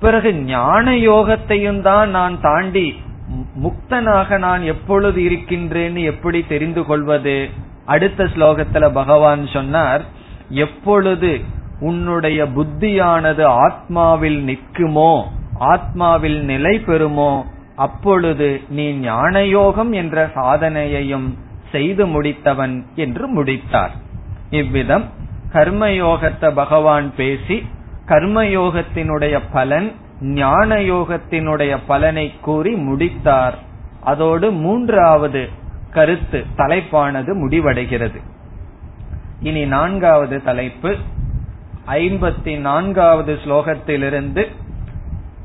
பிறகு 0.00 0.34
ஞான 0.34 0.90
யோகத்தையும் 0.90 1.80
தான் 1.80 2.10
நான் 2.10 2.40
தாண்டி 2.40 2.96
முக்தனாக 3.62 4.38
நான் 4.38 4.62
எப்பொழுது 4.62 5.20
இருக்கின்றேன்னு 5.20 6.04
எப்படி 6.04 6.46
தெரிந்து 6.46 6.84
கொள்வது? 6.84 7.48
அடுத்த 7.86 8.24
ஸ்லோகத்துல 8.24 8.92
பகவான் 8.92 9.46
சொன்னார் 9.46 10.04
எப்பொழுது 10.48 11.40
உன்னுடைய 11.80 12.44
புத்தியானது 12.44 13.44
ஆத்மாவில் 13.66 14.38
நிற்குமோ 14.50 15.22
ஆத்மாவில் 15.60 16.40
நிலை 16.40 16.78
பெறுமோ 16.78 17.44
அப்பொழுது 17.76 18.60
நீ 18.68 18.92
ஞானயோகம் 19.08 19.90
என்ற 19.90 20.26
சாதனையையும் 20.34 21.28
செய்து 21.72 22.06
முடித்தவன் 22.06 22.84
என்று 22.94 23.26
முடித்தார். 23.26 23.90
இவ்விதம் 24.50 25.04
கர்மயோகத்தை 25.52 26.50
பகவான் 26.54 27.14
பேசி 27.16 27.66
கர்மயோகத்தினுடைய 28.06 29.40
பலன் 29.52 29.92
ஞான 30.20 30.76
யோகத்தினுடைய 30.76 31.78
பலனை 31.86 32.34
கூறி 32.40 32.72
முடித்தார். 32.74 33.58
அதோடு 34.00 34.50
மூன்றாவது 34.50 35.48
கருத்து 35.90 36.44
தலைப்பானது 36.56 37.48
முடிவடைகிறது. 37.48 38.20
இனி 39.40 39.64
நான்காவது 39.64 40.42
தலைப்பு 40.42 40.96
ஐம்பத்தி 41.86 42.58
நான்காவது 42.58 43.38
ஸ்லோகத்திலிருந்து 43.44 44.44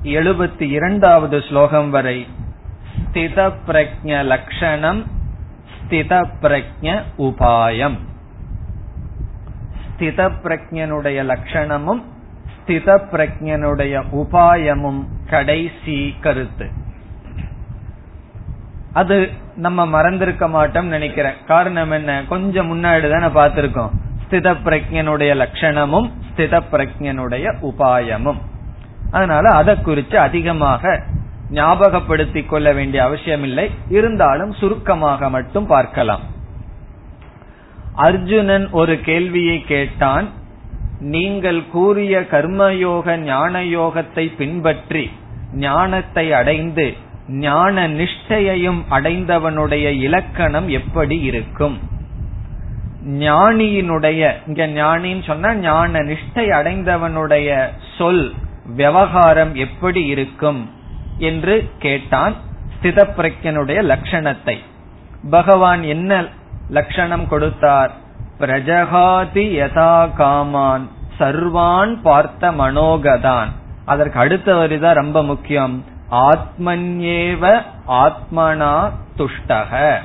எழுபத்தி 0.04 0.62
இரண்டாவது 0.62 1.42
ஸ்லோகம் 1.42 1.90
வரை. 1.90 2.28
ஸ்தித 3.04 3.54
பிரஜ 3.68 4.24
லட்சணம் 4.24 5.06
ஸ்தித 5.80 6.26
பிரஜ 6.42 7.04
உபாயம். 7.18 7.98
ஸ்தித 9.98 10.32
பிரஜனுடைய 10.44 11.24
லட்சணமும் 11.24 12.02
ஸ்தித 12.58 13.02
பிரஜனுடைய 13.12 14.04
உபாயமும் 14.12 15.04
கடைசி 15.30 16.16
கருத்து. 16.22 16.70
அது 18.94 19.30
நம்ம 19.56 19.86
மறந்திருக்க 19.86 20.48
மாட்டோம் 20.48 20.88
நினைக்கிறேன். 20.88 21.34
காரணம் 21.48 21.92
என்ன? 21.92 22.24
கொஞ்சம் 22.30 22.72
முன்னாடி 22.72 23.10
தானே 23.10 23.26
பார்த்திருக்கோம். 23.26 23.92
ஸ்தித 24.30 24.56
பிரஜனுடைய 24.66 25.34
லட்சணமும் 25.44 26.12
ஸ்தித 26.36 26.62
பிரஜனுடைய 26.72 27.54
உபாயமும். 27.62 28.50
அதனால 29.12 29.50
அதை 29.50 29.74
குறித்து 29.82 30.20
அதிகமாக 30.20 30.92
ஞாபகப்படுத்திக் 31.54 32.50
கொள்ள 32.50 32.68
வேண்டிய 32.74 33.04
அவசியம் 33.04 33.44
இல்லை 33.44 33.66
இருந்தாலும் 33.90 34.52
சுருக்கமாக 34.52 35.30
மட்டும் 35.30 35.68
பார்க்கலாம். 35.68 36.24
அர்ஜுனன் 37.96 38.68
ஒரு 38.72 38.94
கேள்வியை 39.02 39.58
கேட்டான். 39.64 40.28
நீங்கள் 41.14 41.60
கூறிய 41.72 42.16
கர்மயோக 42.32 43.18
ஞான 43.18 43.64
யோகத்தை 43.78 44.26
பின்பற்றி 44.38 45.12
ஞானத்தை 45.54 46.26
அடைந்து 46.34 46.86
ஞான 47.28 47.88
நிஷ்டையையும் 47.88 48.82
அடைந்தவனுடைய 48.90 49.88
இலக்கணம் 50.00 50.68
எப்படி 50.80 51.18
இருக்கும்? 51.22 51.78
ஞானியினுடைய 53.20 54.32
இங்க 54.48 54.64
ஞானின்னு 54.80 55.26
சொன்னா 55.26 55.52
ஞான 55.56 56.00
நிஷ்டை 56.00 56.46
அடைந்தவனுடைய 56.60 57.50
சொல் 57.98 58.26
விவகாரம் 58.66 59.56
எப்படி 59.56 60.06
இருக்கும் 60.06 60.72
என்று 61.18 61.72
கேட்டான் 61.80 62.34
ஸ்தித 62.74 63.08
பிரஜனுடைய 63.18 63.80
லட்சணத்தை. 63.82 64.58
பகவான் 65.30 65.84
என்ன 65.84 66.26
லட்சணம் 66.70 67.28
கொடுத்தார்? 67.28 67.92
பிரஜகாதி 68.40 69.46
யதா 69.62 70.10
காமான் 70.18 70.90
சர்வான் 71.20 72.02
பார்த்த 72.02 72.52
மனோகதான். 72.52 73.48
அதற்கு 73.86 74.20
அடுத்த 74.20 74.56
வரிதான் 74.56 74.94
ரொம்ப 74.94 75.24
முக்கியம். 75.24 75.86
ஆத்மன்யேவ 76.12 77.64
ஆத்மனா 77.88 78.92
துஷ்டக. 79.18 79.98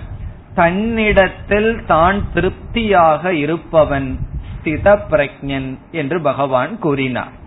தன்னிடத்தில் 0.55 1.85
தான் 1.85 2.33
திருப்தியாக 2.33 3.33
இருப்பவன் 3.35 4.19
ஸ்தித 4.53 4.99
பிரஜன் 5.11 5.79
என்று 5.91 6.23
பகவான் 6.23 6.79
கூறினார். 6.79 7.45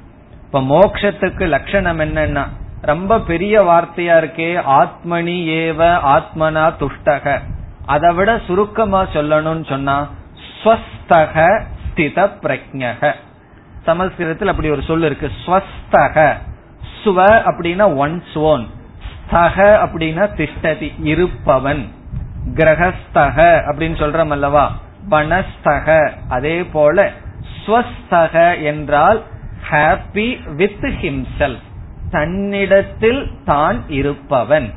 இப்ப 0.51 0.61
மோக்ஷத்துக்கு 0.61 1.47
லட்சணம் 1.47 1.99
என்னன்னா 1.99 2.43
ரொம்ப 2.81 3.19
பெரிய 3.19 3.61
வார்த்தையா 3.61 4.15
இருக்கே 4.21 4.47
ஆத்மனி 4.69 5.35
ஏவ 5.57 5.81
ஆத்மனா 6.13 6.63
துஷ்டக. 6.79 7.39
அதை 7.85 8.13
விட 8.13 8.39
சுருக்கமா 8.47 9.01
சொல்லணும்னு 9.03 9.69
சொன்னா 9.69 10.07
ஸ்வஸ்தக 10.63 11.65
ஸ்தித 11.83 12.29
பிரஜக 12.41 13.13
சமஸ்கிருதத்தில் 13.83 14.47
அப்படி 14.47 14.69
ஒரு 14.69 14.81
சொல் 14.81 15.03
இருக்கு 15.03 15.31
ஸ்வஸ்தக. 15.45 16.33
ஸ்வ 17.03 17.17
அப்படின்னா 17.49 17.95
ஒன் 17.95 18.23
ஓன் 18.33 18.67
ஸ்தக 19.09 19.57
அப்படின்னா 19.85 20.27
திஷ்டதி 20.39 20.93
இருப்பவன். 21.03 21.91
கிரகஸ்தக 22.53 23.37
அப்படின்னு 23.71 23.97
சொல்றோம் 24.03 24.27
அல்லவா? 24.27 24.71
வனஸ்தக. 25.09 26.11
அதே 26.29 26.63
போல 26.63 27.11
ஸ்வஸ்தக 27.65 28.63
என்றால் 28.63 29.23
ஹாப்பி 29.71 30.53
வித் 30.55 30.83
ஹிம்செல்ஃப் 30.83 31.67
தன்னிடத்தில் 32.11 33.31
தான் 33.45 33.83
இருப்பவன். 33.87 34.73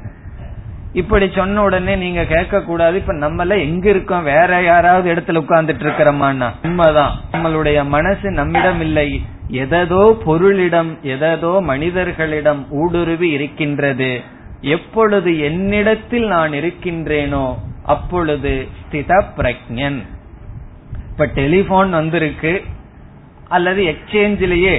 இப்படி 0.93 1.31
சொன்ன 1.35 1.63
உடனே 1.63 1.97
நீங்க 1.97 2.25
கேட்க 2.25 2.63
கூடாது 2.63 2.99
இப்ப 2.99 3.13
நம்மள 3.13 3.59
எங்க 3.59 3.89
இருக்கோம்? 3.89 4.23
வேற 4.23 4.63
யாராவது 4.63 5.15
இடத்துல 5.15 5.43
உட்கார்ந்துட்டு 5.43 5.85
இருக்கிறோமான்னா 5.85 6.51
உண்மைதான் 6.63 7.21
நம்மளுடைய 7.33 7.85
மனசு 7.87 8.31
நம்மிடம் 8.31 8.81
இல்லை. 8.81 9.23
எததோ 9.49 10.19
பொருளிடம் 10.27 11.01
எததோ 11.03 11.61
மனிதர்களிடம் 11.63 12.67
ஊடுருவி 12.71 13.31
இருக்கின்றது. 13.31 14.21
எப்பொழுது 14.61 15.41
என்னிடத்தில் 15.41 16.27
நான் 16.27 16.53
இருக்கின்றேனோ 16.53 17.55
அப்பொழுது 17.85 18.69
ஸ்தித 18.81 19.25
பிரஜன் 19.37 19.99
இப்ப 21.11 21.27
டெலிபோன் 21.27 21.91
வந்திருக்கு. 21.91 22.65
அல்லது 23.53 23.83
எக்ஸ்சேஞ்சிலேயே 23.83 24.77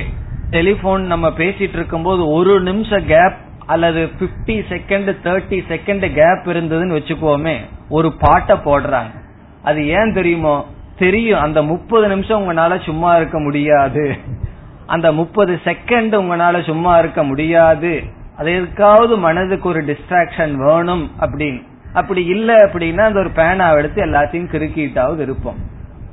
டெலிபோன் 0.49 1.05
நம்ம 1.05 1.27
பேசிட்டு 1.27 1.75
இருக்கும் 1.79 2.03
போது 2.03 2.29
ஒரு 2.29 2.61
நிமிஷம் 2.61 3.05
கேப் 3.05 3.37
அல்லது 3.65 4.09
fifty 4.19 4.57
second 4.69 5.09
thirty 5.23 5.59
second 5.69 6.05
gap 6.13 6.55
இருந்ததுன்னு 6.55 6.97
வச்சுக்கோமே 6.97 7.55
ஒரு 7.89 8.13
பாட்டை 8.19 8.55
போடுறாங்க. 8.57 9.13
அது 9.63 9.87
ஏன் 9.87 10.13
தெரியுமோ 10.13 10.55
தெரியும் 10.97 11.39
அந்த 11.39 11.61
முப்பது 11.63 12.07
நிமிஷம் 12.07 12.41
உங்களால 12.41 12.83
சும்மா 12.83 13.15
இருக்க 13.17 13.39
முடியாது. 13.39 14.15
அந்த 14.85 15.11
முப்பது 15.11 15.59
செகண்ட் 15.63 16.13
உங்களால 16.21 16.63
சும்மா 16.63 16.99
இருக்க 16.99 17.23
முடியாது. 17.23 18.03
அது 18.37 18.51
எதுக்காவது 18.51 19.17
மனதுக்கு 19.17 19.69
ஒரு 19.69 19.83
டிஸ்ட்ராக்ஷன் 19.83 20.53
வேணும் 20.53 21.11
அப்படின்னு. 21.19 21.61
அப்படி 21.93 22.25
இல்ல 22.25 22.53
அப்படின்னா 22.65 23.01
அந்த 23.01 23.19
ஒரு 23.19 23.29
பேனாவை 23.35 23.77
எடுத்து 23.77 24.05
எல்லாத்தையும் 24.05 24.51
கிறுக்கிட்டாவது 24.53 25.19
இருப்போம். 25.19 25.59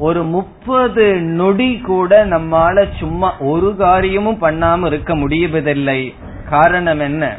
ஒரு 0.01 0.25
முப்பது 0.25 1.15
நொடி 1.15 1.79
கூட 1.79 2.27
நம்மால 2.27 2.87
சும்மா 2.99 3.39
ஒரு 3.39 3.77
காரியமும் 3.77 4.43
பண்ணாம 4.43 4.87
இருக்க 4.87 5.15
முடியவதில்லை 5.15 6.15
காரணம் 6.51 7.01
என்ன? 7.01 7.37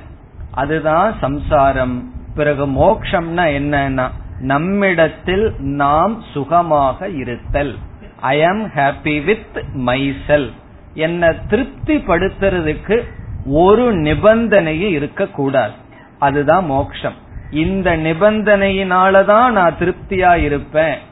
அதுதான் 0.52 1.16
சம்சாரம். 1.22 2.14
பிறகு 2.36 2.68
மோக்ஷம்னா 2.68 3.46
என்னன்னா 3.60 4.08
நம்மிடத்தில் 4.40 5.54
நாம் 5.58 6.24
சுகமாக 6.34 7.10
இருத்தல். 7.10 7.76
ஐ 8.20 8.44
ஆம் 8.44 8.68
ஹாப்பி 8.68 9.24
வித் 9.24 9.64
மைசெல் 9.78 10.52
என்ன 10.94 11.34
திருப்தி 11.34 11.96
படுத்துறதுக்கு 11.96 13.04
ஒரு 13.46 13.94
நிபந்தனையும் 13.94 14.92
இருக்கக்கூடாது. 14.92 15.74
அதுதான் 16.20 16.66
மோக்ஷம். 16.66 17.16
இந்த 17.52 17.98
நிபந்தனையினாலதான் 17.98 19.52
நான் 19.52 19.76
திருப்தியா 19.80 20.36
இருப்பேன். 20.36 21.10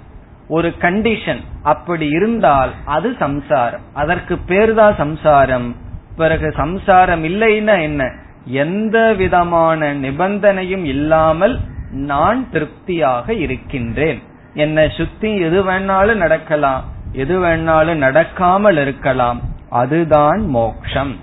ஒரு 0.50 0.74
கண்டிஷன் 0.82 1.42
அப்படி 1.64 2.08
இருந்தால் 2.08 2.72
அது 2.86 3.16
சம்சாரம். 3.20 3.82
அதற்கு 3.94 4.38
பேர் 4.38 4.74
தான் 4.74 4.96
சம்சாரம்? 4.96 5.76
பிறகு 6.18 6.54
சம்சாரம் 6.58 7.24
இல்லைன்னா 7.24 7.82
என்ன? 7.82 8.12
எந்த 8.46 9.14
விதமான 9.14 9.94
நிபந்தனையும் 9.94 10.86
இல்லாமல் 10.86 11.60
நான் 11.92 12.50
திருப்தியாக 12.52 13.34
இருக்கின்றேன். 13.34 14.22
என்னை 14.54 14.90
சுத்தி 14.90 15.40
எது 15.40 15.64
வேணாலும் 15.64 16.22
நடக்கலாம் 16.26 16.84
எது 17.12 17.36
வேணாலும் 17.40 18.04
நடக்காமல் 18.06 18.82
இருக்கலாம். 18.82 19.42
அதுதான் 19.70 20.42
மோக்ஷம். 20.48 21.14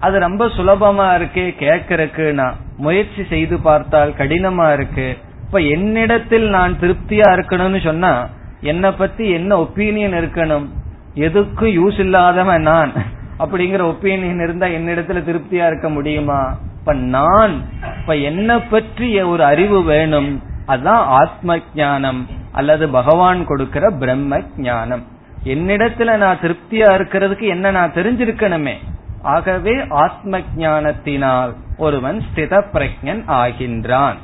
அது 0.00 0.18
ரொம்ப 0.18 0.46
சுலபமா 0.46 1.08
இருக்கே 1.18 1.46
கேக்குறதுக்குனா 1.60 2.48
முயற்சி 2.76 3.24
செய்து 3.28 3.58
பார்த்தால் 3.58 4.16
கடினமா 4.18 4.72
இருக்கு. 4.72 5.18
இப்ப 5.46 5.58
என்னிடத்தில் 5.58 6.48
நான் 6.48 6.78
திருப்தியா 6.80 7.28
இருக்கணும்னு 7.36 7.84
சொன்னா 7.84 8.12
என்னை 8.60 8.90
பத்தி 8.90 9.30
என்ன 9.30 9.62
ஒப்பீனியன் 9.62 10.12
இருக்கணும்? 10.12 10.66
எதுக்கும் 11.14 11.80
யூஸ் 11.80 11.98
இல்லாதவன் 11.98 12.62
நான்? 12.62 12.92
அப்படிங்கிற 13.38 13.82
ஒப்பீனியன் 13.82 14.42
இருந்தா 14.42 14.66
என்னிடத்துல 14.66 15.22
திருப்தியா 15.22 15.66
இருக்க 15.66 15.88
முடியுமா? 15.88 16.58
இப்ப 16.78 16.92
நான் 16.92 17.62
இப்ப 18.00 18.16
என்ன 18.16 18.60
பற்றிய 18.60 19.28
ஒரு 19.28 19.44
அறிவு 19.44 19.82
வேணும். 19.82 20.42
அதுதான் 20.66 21.06
ஆத்ம 21.06 21.58
ஞானம் 21.74 22.28
அல்லது 22.52 22.88
பகவான் 22.88 23.46
கொடுக்கிற 23.46 23.90
பிரம்ம 23.90 24.40
ஞானம் 24.56 25.02
என்னிடத்துல 25.44 26.16
நான் 26.16 26.38
திருப்தியா 26.38 26.58
இருக்கிறதுக்கு 26.70 27.42
என்ன 27.42 27.70
நான் 27.70 27.92
தெரிஞ்சிருக்கணுமே? 27.92 28.74
ஆகவே 29.22 29.86
ஆத்ம 29.88 30.40
ஞானத்தினால் 30.56 31.54
ஒருவன் 31.76 32.18
ஸ்தித 32.18 32.64
பிரஜன் 32.72 33.22
ஆகின்றான். 33.28 34.14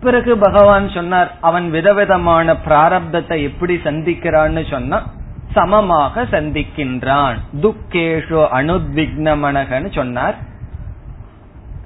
பிறகு 0.00 0.38
பகவான் 0.38 0.88
சொன்னார் 0.88 1.30
அவன் 1.40 1.70
விதவிதமான 1.70 2.52
பிராரப்தத்தை 2.52 3.42
எப்படி 3.42 3.74
சந்திக்கிறான்னு 3.74 4.70
சொன்னா 4.70 4.98
சமமாக 5.52 6.22
சந்திக்கின்றான். 6.22 7.36
துக்கேஷு 7.60 8.40
அனுத்விக்னமனகன்னு 8.58 9.94
சொன்னார். 9.94 10.36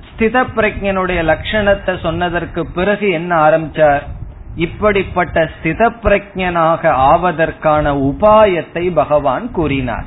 ஸ்தித 0.09 0.43
பிரஜனுடைய 0.57 1.21
லட்சணத்தை 1.31 2.03
சொன்னதற்கு 2.03 2.67
பிறகு 2.67 3.11
என்ன 3.11 3.37
ஆரம்பிச்சார்? 3.37 4.05
இப்படிப்பட்ட 4.57 5.51
ஸ்தித 5.55 5.91
பிரஜனாக 6.03 6.83
ஆவதற்கான 7.13 7.95
உபாயத்தை 8.11 8.93
பகவான் 8.95 9.51
கூறினார். 9.51 10.05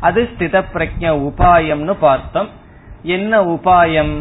அது 0.00 0.28
ஸ்தித 0.32 0.62
பிரஜ 0.74 1.02
உபாயம்னு 1.28 1.96
பார்த்தோம். 2.00 2.48
என்ன 3.02 3.40
உபாயம்? 3.44 4.14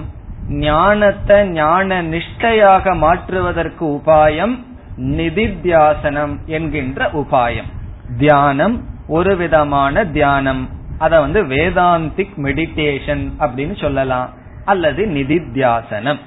ஞானத்தை 0.50 1.48
ஞான 1.48 2.02
நிஷ்டையாக 2.02 2.98
மாற்றுவதற்கு 2.98 3.86
உபாயம் 3.86 4.64
நிதித்தியாசனம் 4.98 6.46
என்கின்ற 6.46 7.06
உபாயம். 7.06 7.72
தியானம் 8.18 8.84
ஒரு 9.08 9.36
விதமான 9.36 10.06
தியானம். 10.06 10.70
அத 10.98 11.20
வந்து 11.20 11.44
வேதாந்திக் 11.44 12.34
மெடிடேஷன் 12.38 13.32
அப்படின்னு 13.40 13.82
சொல்லலாம். 13.82 14.30
அல்லது 14.66 15.06
நிதித்தியாசனம். 15.06 16.20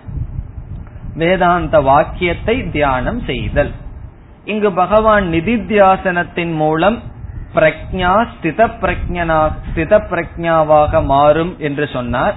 வேதாந்த 1.15 1.81
வாக்கியத்தை 1.81 2.71
தியானம் 2.71 3.21
செய்தல். 3.21 3.71
இங்கு 4.45 4.73
பகவான் 4.73 5.25
நிதித்தியாசனத்தின் 5.25 6.55
மூலம் 6.55 7.03
பிரக்ஞா 7.55 8.27
ஸ்தித 8.33 8.71
பிரஜனா 8.81 9.53
ஸ்தித 9.75 10.01
பிரஜாவாக 10.11 11.05
மாறும் 11.05 11.57
என்று 11.59 11.89
சொன்னார். 11.93 12.35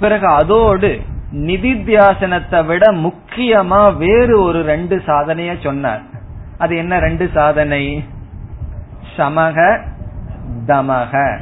பிறகு 0.00 0.26
அதோடு 0.26 1.00
நிதித்தியாசனத்தை 1.34 2.66
விட 2.66 2.92
முக்கியமா 2.92 3.96
வேறு 3.96 4.40
ஒரு 4.40 4.62
ரெண்டு 4.62 5.02
சாதனைய 5.06 5.62
சொன்னார். 5.62 6.02
அது 6.58 6.76
என்ன 6.76 6.98
ரெண்டு 6.98 7.30
சாதனை? 7.34 8.04
சமக 9.16 9.80
தமக. 10.66 11.38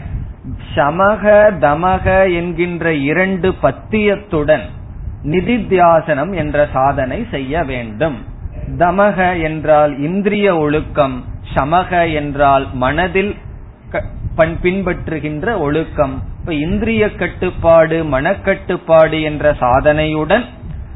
சமக 0.74 1.24
தமக 1.61 2.35
என்கின்ற 2.35 2.94
இரண்டு 2.94 3.55
பத்தியத்துடன் 3.62 4.66
நிதித்தியாசனம் 5.24 6.35
என்ற 6.35 6.68
சாதனை 6.72 7.26
செய்ய 7.31 7.64
வேண்டும். 7.64 8.24
தமக 8.78 9.42
என்றால் 9.42 9.98
இந்திரிய 9.98 10.57
ஒழுக்கம் 10.57 11.24
சமக 11.55 12.14
என்றால் 12.14 12.68
மனதில் 12.72 13.37
பின்பற்றுகின்ற 14.37 15.59
ஒழுக்கம் 15.59 16.22
இப்ப 16.42 16.55
இந்திரிய 16.55 17.11
கட்டுப்பாடு 17.11 18.05
மனக்கட்டுப்பாடு 18.05 19.22
என்ற 19.22 19.52
சாதனையுடன் 19.61 20.44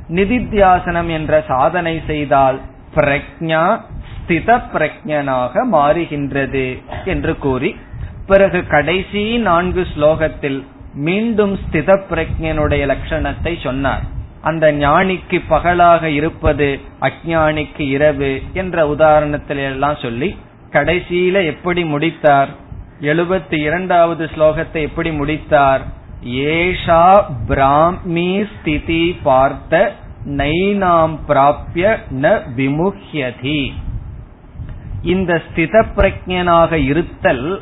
நிதித்தியாசனம் 0.09 1.09
என்ற 1.09 1.43
சாதனை 1.49 2.03
செய்தால் 2.07 2.59
பிரக்ஞா 2.95 3.61
ஸ்தித 4.13 4.57
பிரஜனாக 4.73 5.63
மாறுகின்றது 5.73 6.83
என்று 7.05 7.39
கூறி 7.39 7.71
பிறகு 8.27 8.67
கடைசி 8.67 9.39
நான்கு 9.39 9.87
ஸ்லோகத்தில் 9.97 10.59
மீண்டும் 10.95 11.55
ஸ்தித 11.55 11.99
பிரஜனுடைய 12.11 12.83
லட்சணத்தை 12.93 13.55
சொன்னார். 13.63 14.05
அந்த 14.43 14.73
ஞானிக்கு 14.73 15.41
பகலாக 15.49 16.11
இருப்பது 16.11 16.81
அஜானிக்கு 17.01 17.87
இரவு 17.97 18.43
என்ற 18.53 18.87
உதாரணத்தில 18.97 19.65
எல்லாம் 19.73 19.97
சொல்லி 19.97 20.37
கடைசியில 20.73 21.47
எப்படி 21.47 21.85
முடித்தார்? 21.85 22.49
எழுபத்தி 23.01 23.61
இரண்டாவது 23.61 24.25
ஸ்லோகத்தை 24.25 24.81
எப்படி 24.81 25.11
முடித்தார்? 25.13 25.83
ஏஷா 26.25 27.23
பிராமி 27.47 28.45
ஸ்திதி 28.45 29.17
பார்த்த 29.23 29.93
நைனாம் 30.27 31.17
பிராப்ய 31.29 31.99
ந 32.11 32.41
விமுஹ்யதி. 32.57 33.73
இந்த 35.03 35.43
ஸ்தித 35.47 35.85
பிரஜனாக 35.97 36.73
இருத்தல் 36.73 37.61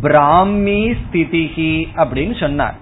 பிராமி 0.00 0.90
ஸ்திதிகி 0.90 1.86
அப்படின்னு 1.96 2.40
சொன்னார். 2.40 2.74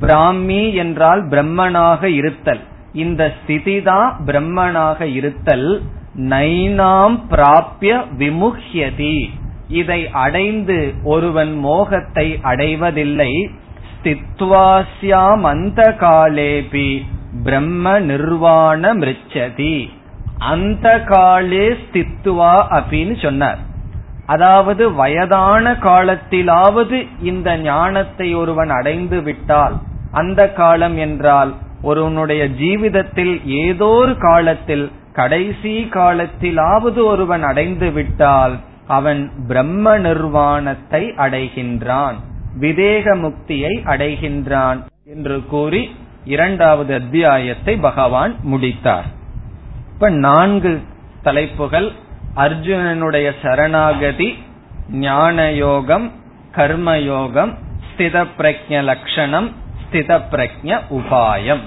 பிராமி 0.00 0.74
என்றால் 0.74 1.28
பிரம்மனாக 1.28 2.04
இருத்தல். 2.04 2.60
இந்த 2.92 3.34
ஸ்திதி 3.42 3.82
தான் 3.82 4.16
பிரம்மனாக 4.26 5.02
இருத்தல். 5.02 5.82
நைனாம் 6.16 7.20
பிராப்ய 7.30 8.04
விமுஹ்யதி. 8.18 9.30
இதை 9.68 10.08
அடைந்து 10.08 10.92
ஒருவன் 11.04 11.58
மோகத்தை 11.58 12.38
அடைவதில்லை. 12.42 13.50
ஸ்தித்வாஸ்யாம் 13.92 15.40
அந்த 15.40 15.96
காலேபி 16.00 17.02
பிரம்ம 17.44 17.98
நிர்வாண 17.98 18.94
மிருச்சதி. 18.94 19.88
அந்த 20.38 21.00
காலே 21.00 21.68
ஸ்தித்துவா 21.68 22.54
அப்படின்னு 22.70 23.22
சொன்னார். 23.22 23.58
அதாவது 24.26 24.94
வயதான 24.94 25.72
காலத்திலாவது 25.72 27.06
இந்த 27.22 27.56
ஞானத்தை 27.56 28.34
ஒருவன் 28.34 28.68
அடைந்து 28.68 29.22
விட்டால் 29.22 29.74
அந்த 30.10 30.52
காலம் 30.52 30.96
என்றால் 30.96 31.54
ஒருவனுடைய 31.82 32.48
ஜீவிதத்தில் 32.48 33.44
ஏதோ 33.44 33.86
ஒரு 33.86 34.18
காலத்தில் 34.18 34.90
கடைசி 35.12 35.88
காலத்திலாவது 35.90 37.04
ஒருவன் 37.04 37.42
அடைந்து 37.42 37.90
விட்டால் 37.90 38.58
அவன் 38.86 39.46
பிரம்ம 39.46 39.98
நிர்வாணத்தை 39.98 41.10
அடைகின்றான். 41.16 42.14
விதேக 42.60 43.14
முக்தியை 43.16 43.74
அடைகின்றான் 43.86 44.84
என்று 45.04 45.46
கூறி 45.46 45.96
இரண்டாவது 46.24 46.94
அத்தியாயத்தை 46.94 47.76
பகவான் 47.76 48.36
முடித்தார். 48.42 49.04
இப்ப 49.92 50.10
நான்கு 50.10 50.82
தலைப்புகள். 51.22 51.92
அர்ஜுனனுடைய 52.36 53.32
சரணாகதி 53.42 54.38
ஞான 54.90 55.52
யோகம் 55.52 56.12
கர்மயோகம் 56.56 57.54
ஸ்தித 57.88 58.26
பிரஜ 58.38 58.82
லட்சணம் 58.82 59.50
ஸ்தித 59.82 60.20
பிரஜ 60.30 60.80
உபாயம். 60.90 61.60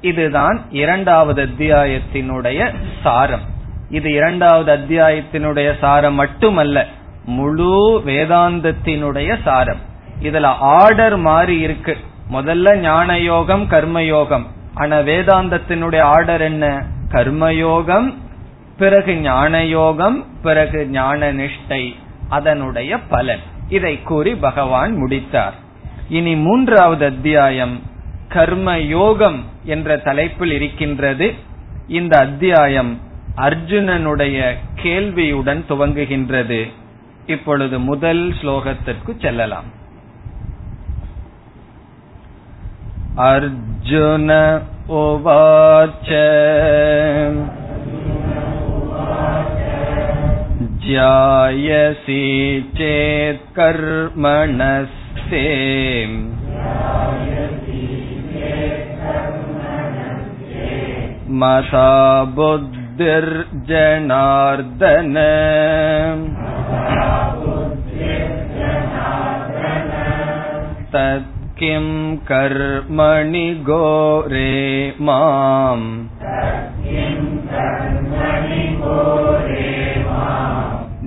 இதுதான் 0.00 0.60
இரண்டாவது 0.70 1.46
அத்தியாயத்தினுடைய 1.46 2.74
சாரம். 3.02 3.54
இது 3.90 4.12
இரண்டாவது 4.12 4.76
அத்தியாயத்தினுடைய 4.76 5.78
சாரம் 5.78 6.14
மட்டுமல்ல 6.14 6.86
முழு 7.24 8.02
வேதாந்தத்தினுடைய 8.06 9.38
சாரம். 9.44 9.78
இதுல 10.22 10.44
ஆர்டர் 10.60 11.16
மாறி 11.16 11.58
இருக்கு. 11.58 11.96
முதல்ல 12.32 12.76
ஞான 12.76 13.18
யோகம் 13.18 13.70
கர்மயோகம். 13.70 14.42
ஆனா 14.74 14.98
வேதாந்தத்தினுடைய 14.98 16.00
ஆர்டர் 16.00 16.40
என்ன? 16.40 16.86
கர்மயோகம் 17.08 18.14
பிறகு 18.78 19.16
ஞான 19.16 19.64
யோகம் 19.64 20.26
பிறகு 20.42 20.86
ஞான 20.86 21.32
நிஷ்டை 21.32 21.94
அதனுடைய 22.28 22.98
பலன். 22.98 23.40
இதை 23.68 24.02
கூறி 24.02 24.34
பகவான் 24.34 24.96
முடித்தார். 24.96 25.54
இனி 26.08 26.36
மூன்றாவது 26.36 27.04
அத்தியாயம் 27.04 27.82
கர்ம 28.28 28.78
யோகம் 28.78 29.44
என்ற 29.64 29.96
தலைப்பில் 29.96 30.50
இருக்கின்றது. 30.50 31.34
இந்த 31.88 32.18
அத்தியாயம் 32.18 33.00
அர்ஜுனனுடைய 33.37 34.37
கேள்வியுடன் 34.75 35.61
துவங்குகின்றது 35.69 36.61
இப்பொழுது 37.25 37.75
முதல் 37.79 38.23
ஸ்லோகத்திற்கு 38.41 39.13
செல்லலாம் 39.17 39.69
அர்ஜுன 43.31 44.29
உவாச்ச 44.99 46.09
ज्यायसि 50.83 52.23
चेत् 52.77 53.43
कर्मणस्ते 53.55 55.43
मता 61.41 61.89
बुद्धिर्जनार्दन 62.95 63.47
तत् 70.93 71.29
किं 71.59 71.85
कर्मणि 72.29 73.47
घोरे 73.67 74.53
माम् 75.07 75.87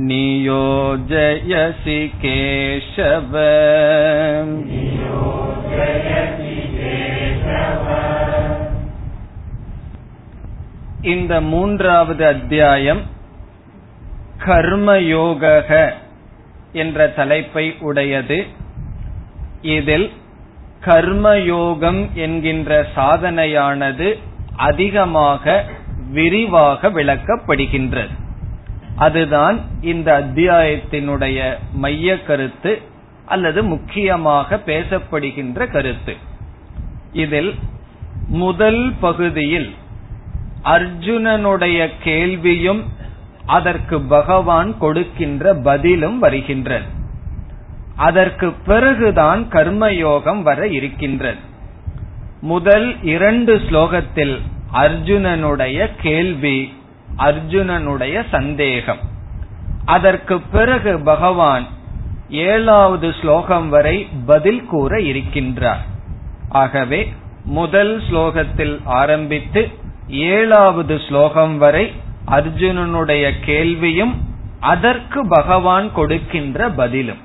नियोजयसि 0.09 2.01
केशव 2.25 3.35
இந்த 11.02 11.42
மூன்றாவது 11.42 12.26
அத்தியாயம் 12.26 13.02
கர்மயோக 14.46 15.74
என்ற 16.72 17.08
தலைப்பை 17.08 17.76
உடையது. 17.80 18.46
இதில் 19.62 20.12
கர்மயோகம் 20.86 22.14
என்கின்ற 22.14 22.86
சாதனையானது 22.96 24.20
அதிகமாக 24.56 25.66
விரிவாக 26.12 26.90
விளக்கப்படுகின்றது. 26.90 28.14
அதுதான் 28.96 29.60
இந்த 29.82 30.20
அத்தியாயத்தினுடைய 30.20 31.58
மைய 31.74 32.24
கருத்து 32.24 32.82
அல்லது 33.26 33.64
முக்கியமாக 33.64 34.56
பேசப்படுகின்ற 34.56 35.72
கருத்து. 35.72 36.16
இதில் 37.14 37.56
முதல் 38.28 38.94
பகுதியில் 39.00 39.76
அர்ஜுனனுடைய 40.64 41.90
கேள்வியும் 42.04 42.86
அதற்கு 43.46 44.02
பகவான் 44.02 44.78
கொடுக்கின்ற 44.78 45.54
பதிலும் 45.54 46.20
வருகின்றது 46.20 46.86
அதற்கு 47.96 48.52
பிறகுதான் 48.52 49.44
கர்மயோகம் 49.44 50.42
வர 50.42 50.68
இருக்கின்றது. 50.68 51.38
முதல் 52.42 53.04
இரண்டு 53.04 53.56
ஸ்லோகத்தில் 53.56 54.42
அர்ஜுனனுடைய 54.74 55.90
கேள்வி 56.02 56.74
அர்ஜுனனுடைய 57.18 58.24
சந்தேகம். 58.32 58.98
அதற்கு 59.86 60.42
பிறகு 60.42 61.00
பகவான் 61.00 61.66
ஏழாவது 62.30 63.14
ஸ்லோகம் 63.22 63.70
வரை 63.70 64.08
பதில் 64.26 64.66
கூற 64.66 64.98
இருக்கின்றார். 64.98 65.84
ஆகவே 66.50 67.14
முதல் 67.46 68.02
ஸ்லோகத்தில் 68.12 68.80
ஆரம்பித்து 68.84 69.70
ஏழாவது 70.10 71.02
ஸ்லோகம் 71.08 71.58
வரை 71.58 71.94
அர்ஜுனனுடைய 72.28 73.32
கேள்வியும் 73.46 74.22
அதற்கு 74.60 75.28
பகவான் 75.28 75.94
கொடுக்கின்ற 75.94 76.70
பதிலும். 76.70 77.18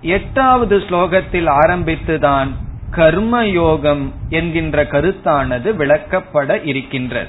எட்டாவது 0.00 0.78
ஸ்லோகத்தில் 0.78 1.48
ஆரம்பித்துதான் 1.48 2.48
கர்மயோகம் 2.90 4.10
என்கின்ற 4.28 4.84
கருத்தானது 4.84 5.74
விளக்கப்பட 5.74 6.66
இருக்கின்றது. 6.66 7.28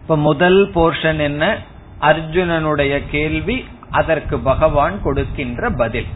இப்ப 0.00 0.16
முதல் 0.16 0.70
போர்ஷன் 0.74 1.18
என்ன? 1.18 1.58
அர்ஜுனனுடைய 2.00 3.02
கேள்வி 3.10 3.64
அதற்கு 3.90 4.38
பகவான் 4.38 5.02
கொடுக்கின்ற 5.02 5.70
பதில். 5.70 6.06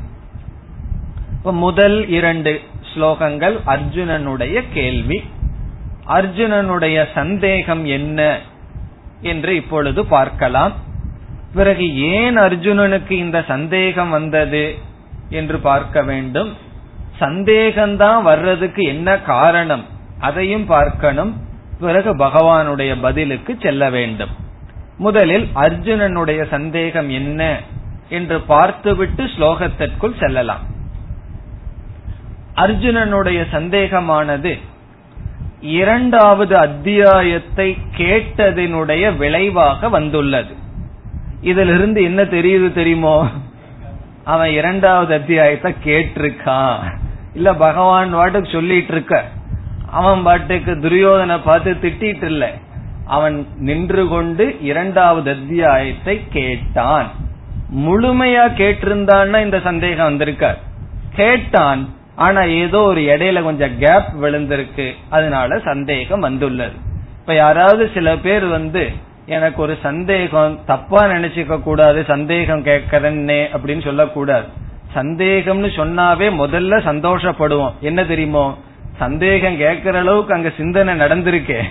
இப்ப 1.32 1.52
முதல் 1.52 2.08
இரண்டு 2.08 2.60
ஸ்லோகங்கள் 2.94 3.58
அர்ஜுனனுடைய 3.66 4.62
கேள்வி. 4.72 5.22
அர்ஜுனனுடைய 6.10 7.06
சந்தேகம் 7.14 7.84
என்ன 7.84 8.38
என்று 9.20 9.56
இப்பொழுது 9.56 10.06
பார்க்கலாம். 10.06 10.74
பிறகு 11.54 11.96
ஏன் 11.96 12.36
அர்ஜுனனுக்கு 12.36 13.10
இந்த 13.10 13.44
சந்தேகம் 13.48 14.10
வந்தது 14.10 14.78
என்று 15.30 15.58
பார்க்க 15.58 16.02
வேண்டும். 16.02 16.50
சந்தேகம்தான் 17.20 18.22
வர்றதுக்கு 18.22 18.82
என்ன 18.82 19.18
காரணம்? 19.18 19.84
அதையும் 20.18 20.66
பார்க்கணும். 20.66 21.32
பிறகு 21.80 22.16
பகவானுடைய 22.16 22.96
பதிலுக்கு 23.00 23.56
செல்ல 23.60 23.90
வேண்டும். 23.90 24.32
முதலில் 24.98 25.46
அர்ஜுனனுடைய 25.54 26.40
சந்தேகம் 26.48 27.10
என்ன 27.10 27.60
என்று 28.08 28.40
பார்த்துவிட்டு 28.40 29.24
ஸ்லோகத்திற்குள் 29.24 30.18
செல்லலாம். 30.18 30.64
அர்ஜுனனுடைய 32.56 33.40
சந்தேகமானது 33.52 34.52
இரண்டாவது 35.60 36.56
அத்தியாயத்தை 36.56 37.78
கேட்டதினுடைய 37.96 39.16
விளைவாக 39.16 39.88
வந்துள்ளது. 39.88 40.54
இதிலிருந்து 41.40 42.02
என்ன 42.02 42.22
தெரியுது 42.22 42.72
தெரியுமோ? 42.72 43.28
அவன் 44.24 44.50
இரண்டாவது 44.50 45.14
அத்தியாயத்தை 45.14 45.74
கேட்டிருக்கான் 45.84 46.98
இல்ல 47.34 47.54
பகவான் 47.54 48.12
பாட்டுக்கு 48.12 48.50
சொல்லிட்டு 48.50 48.92
இருக்க 48.92 49.24
அவன் 49.90 50.22
பாட்டுக்கு 50.22 50.72
துரியோதனை 50.72 51.40
பார்த்து 51.44 51.74
திட்டிட்டு 51.74 52.24
இல்ல 52.24 52.52
அவன் 53.06 53.46
நின்று 53.56 54.08
கொண்டு 54.08 54.56
இரண்டாவது 54.60 55.30
அத்தியாயத்தை 55.30 56.22
கேட்டான். 56.28 57.10
முழுமையா 57.76 58.44
கேட்டிருந்தான்னா 58.56 59.42
இந்த 59.42 59.60
சந்தேகம் 59.60 60.04
வந்திருக்கார் 60.04 60.58
கேட்டான் 61.14 61.88
ஆனா 62.20 62.42
ஏதோ 62.42 62.80
ஒரு 62.80 63.00
இடையில 63.00 63.42
கொஞ்சம் 63.42 63.78
கேப் 63.78 64.24
விழுந்திருக்கு. 64.24 64.92
அதனால 65.08 65.58
சந்தேகம் 65.58 66.20
வந்துள்ளது. 66.20 66.72
இப்ப 67.20 67.34
யாராவது 67.34 67.90
சில 67.94 68.16
பேர் 68.16 68.44
வந்து 68.44 68.90
எனக்கு 69.26 69.62
ஒரு 69.62 69.78
சந்தேகம் 69.82 70.58
தப்பா 70.66 71.04
நினைச்சுக்க 71.04 71.62
கூடாது 71.62 72.04
சந்தேகம் 72.04 72.64
கேட்கறேன்னே 72.64 73.44
அப்படின்னு 73.56 73.84
சொல்லக்கூடாது. 73.84 74.46
சந்தேகம்னு 74.94 75.70
சொன்னாவே 75.76 76.28
முதல்ல 76.42 76.80
சந்தோஷப்படுவோம். 76.90 77.72
என்ன 77.80 78.04
தெரியுமோ? 78.04 78.58
சந்தேகம் 78.98 79.60
கேட்கற 79.60 79.94
அளவுக்கு 79.94 80.34
அங்க 80.34 80.52
சிந்தனை 80.56 80.94
நடந்திருக்கே. 80.94 81.62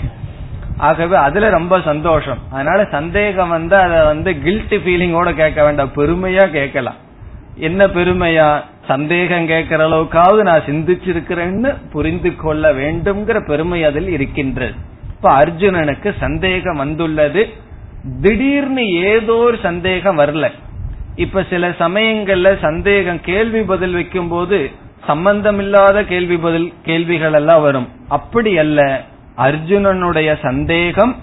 ஆகவே 0.77 1.15
அதுல 1.15 1.49
ரொம்ப 1.49 1.81
சந்தோஷம். 1.81 2.37
அதனால 2.51 2.85
சந்தேகம் 2.91 3.49
வந்து 3.49 3.75
அத 3.75 4.03
வந்து 4.03 4.41
கில்ட் 4.41 4.73
ஃபீலிங்கோட 4.73 5.33
கேட்க 5.33 5.63
வேண்டாம். 5.63 5.91
பெருமையா 5.95 6.49
கேட்கலாம். 6.49 6.95
என்ன 7.55 7.87
பெருமையா? 7.87 8.63
சந்தேகம் 8.89 9.47
கேட்கிற 9.47 9.87
அளவுக்காவது 9.87 10.41
நான் 10.41 10.67
சிந்திச்சிருக்கிறேன்னு 10.67 11.69
புரிந்து 11.91 12.35
கொள்ள 12.35 12.73
வேண்டும்ங்கிற 12.73 13.37
பெருமை 13.47 13.83
அதில் 13.83 14.09
இருக்கின்றது. 14.09 14.73
இப்ப 15.15 15.31
அர்ஜுனனுக்கு 15.37 16.09
சந்தேகம் 16.19 16.77
வந்துள்ளது. 16.77 17.43
திடீர்னு 18.21 18.83
ஏதோ 18.91 19.35
ஒரு 19.35 19.57
சந்தேகம் 19.61 20.17
வரல. 20.17 20.47
இப்ப 21.15 21.43
சில 21.49 21.69
சமயங்கள்ல 21.69 22.57
சந்தேகம் 22.61 23.21
கேள்வி 23.21 23.61
பதில் 23.61 23.93
வைக்கும் 23.93 24.27
போது 24.27 24.59
சம்பந்தமில்லாத 25.07 26.03
கேள்வி 26.03 26.37
பதில் 26.37 26.73
கேள்விகள் 26.83 27.33
எல்லாம் 27.33 27.61
வரும். 27.61 27.87
அப்படி 28.09 28.57
அல்ல. 28.57 28.79
அர்ஜுனனுடைய 29.37 30.29
சந்தேகம் 30.41 31.13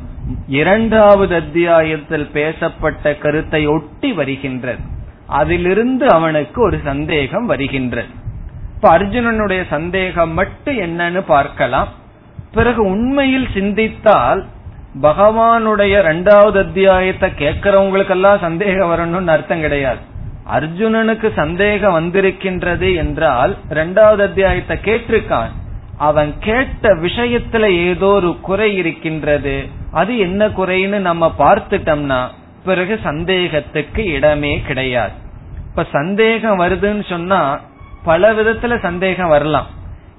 இரண்டாவது 0.49 1.35
அத்தியாயத்தில் 1.35 2.29
பேசப்பட்ட 2.33 3.15
கருத்தை 3.15 3.67
ஒட்டி 3.67 4.13
வருகின்றது. 4.13 4.95
அதிலிருந்து 5.27 6.09
அவனுக்கு 6.09 6.63
ஒரு 6.63 6.81
சந்தேகம் 6.85 7.47
வருகின்றது. 7.47 8.09
இப்ப 8.75 8.99
அர்ஜுனனுடைய 8.99 9.63
சந்தேகம் 9.71 10.33
மட்டும் 10.33 10.79
என்னன்னு 10.79 11.21
பார்க்கலாம். 11.27 11.89
பிறகு 12.53 12.83
உண்மையில் 12.85 13.49
சிந்தித்தால் 13.55 14.47
பகவானுடைய 15.03 15.99
இரண்டாவது 15.99 16.59
அத்தியாயத்தை 16.59 17.31
கேட்கிறவங்களுக்கெல்லாம் 17.39 18.41
சந்தேகம் 18.41 18.91
வரணும்னு 18.91 19.27
அர்த்தம் 19.27 19.61
கிடையாது. 19.61 19.99
அர்ஜுனனுக்கு 20.53 21.35
சந்தேகம் 21.35 21.93
வந்திருக்கின்றது 21.93 22.95
என்றால் 22.95 23.57
இரண்டாவது 23.71 24.23
அத்தியாயத்தை 24.23 24.77
கேட்டிருக்கான். 24.85 25.53
அவன் 25.99 26.35
கேட்ட 26.39 26.95
விஷயத்துல 26.95 27.65
ஏதோ 27.65 28.07
ஒரு 28.07 28.37
குறை 28.41 28.77
இருக்கின்றது. 28.77 29.69
அது 29.91 30.19
என்ன 30.19 30.49
குறைன்னு 30.49 30.99
நம்ம 30.99 31.35
பார்த்துட்டோம்னா 31.39 32.21
பிறகு 32.69 32.95
சந்தேகத்துக்கு 33.09 34.03
இடமே 34.17 34.53
கிடையாது. 34.69 35.15
இப்ப 35.71 35.85
சந்தேகம் 35.99 36.61
வருதுன்னு 36.61 37.05
சொன்னா 37.13 37.41
பல 38.09 38.33
விதத்துல 38.39 38.75
சந்தேகம் 38.87 39.33
வரலாம். 39.35 39.69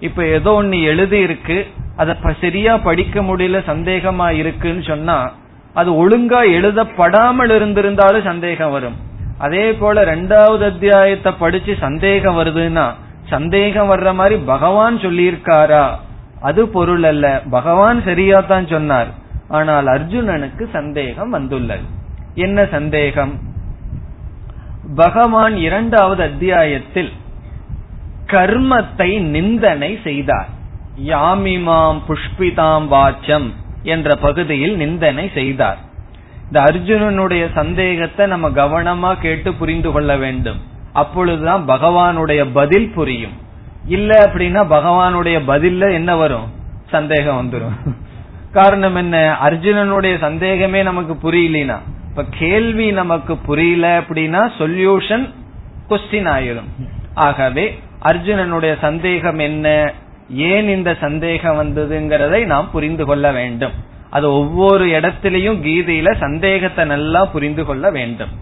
இப்ப 0.08 0.26
ஏதோ 0.38 0.52
ஒன்னு 0.62 0.80
எழுதி 0.92 1.20
இருக்கு 1.28 1.58
அத 2.02 2.16
சரியா 2.42 2.74
படிக்க 2.88 3.22
முடியல 3.30 3.60
சந்தேகமா 3.72 4.28
இருக்குன்னு 4.42 4.84
சொன்னா 4.92 5.18
அது 5.80 5.90
ஒழுங்கா 6.02 6.42
எழுதப்படாமல் 6.58 7.52
இருந்திருந்தாலும் 7.58 8.28
சந்தேகம் 8.32 8.74
வரும். 8.76 8.98
அதே 9.46 9.66
போல 9.82 10.04
ரெண்டாவது 10.14 10.64
அத்தியாயத்தை 10.72 11.32
படிச்சு 11.42 11.74
சந்தேகம் 11.86 12.38
வருதுன்னா 12.40 12.86
சந்தேகம் 13.34 13.90
வர்ற 13.92 14.10
மாதிரி 14.20 14.36
பகவான் 14.52 14.96
சொல்லியிருக்காரா? 14.98 15.86
அது 16.50 16.62
பொருள் 16.76 17.06
அல்ல. 17.12 17.26
பகவான் 17.50 18.00
சரியா 18.08 18.40
தான் 18.52 18.68
சொன்னார். 18.68 19.10
ஆனால் 19.58 19.88
அர்ஜுனனுக்கு 19.94 20.64
சந்தேகம் 20.78 21.30
வந்துள்ளது. 21.30 21.86
என்ன 22.38 22.66
சந்தேகம்? 22.66 23.40
பகவான் 24.96 25.56
இரண்டாவது 25.58 26.24
அத்தியாயத்தில் 26.24 27.12
கர்மத்தை 28.26 29.20
நிந்தனை 29.20 30.00
செய்தார். 30.04 30.50
யாமிமாம் 31.06 32.00
புஷ்பிதாம் 32.08 32.88
வாச்சம் 32.92 33.54
என்ற 33.84 34.16
பகுதியில் 34.16 34.76
நிந்தனை 34.76 35.32
செய்தார். 35.34 35.78
இந்த 36.46 36.60
அர்ஜுனனுடைய 36.64 37.54
சந்தேகத்தை 37.54 38.28
நம்ம 38.28 38.50
கவனமா 38.50 39.20
கேட்டு 39.22 39.54
புரிந்து 39.54 39.92
கொள்ள 39.92 40.18
வேண்டும். 40.18 40.62
அப்பொழுதுதான் 40.94 41.68
பகவானுடைய 41.68 42.50
பதில் 42.54 42.90
புரியும். 42.90 43.36
இல்ல 43.86 44.26
அப்படின்னா 44.26 44.62
பகவானுடைய 44.78 45.38
பதில்ல 45.48 45.92
என்ன 45.92 46.16
வரும்? 46.16 46.48
சந்தேகம் 46.90 47.40
வந்துடும் 47.42 47.78
காரணம் 48.52 48.96
என்ன? 48.96 49.38
அர்ஜுனனுடைய 49.44 50.20
சந்தேகமே 50.20 50.84
நமக்கு 50.84 51.14
புரியலனா. 51.14 51.78
இப்ப 52.18 52.30
கேள்வி 52.38 52.86
நமக்கு 52.92 53.34
புரியல 53.48 53.88
அப்படின்னா 54.00 54.40
சொல்யூஷன் 54.60 55.26
கொஸ்டின் 55.90 56.30
ஆயிரும். 56.36 56.70
ஆகவே 57.26 57.66
அர்ஜுனனுடைய 58.10 58.74
சந்தேகம் 58.86 59.42
என்ன? 59.48 59.68
ஏன் 60.48 60.70
இந்த 60.76 60.92
சந்தேகம் 61.04 61.60
வந்ததுங்கிறதை 61.60 62.40
நாம் 62.46 62.72
புரிந்து 62.72 63.06
கொள்ள 63.06 63.32
வேண்டும். 63.32 63.76
அது 64.10 64.28
ஒவ்வொரு 64.40 64.86
இடத்திலையும் 64.98 65.60
கீதையில 65.66 66.16
சந்தேகத்தை 66.24 66.86
நல்லா 66.94 67.22
புரிந்து 67.26 67.66
கொள்ள 67.66 67.92
வேண்டும். 67.98 68.34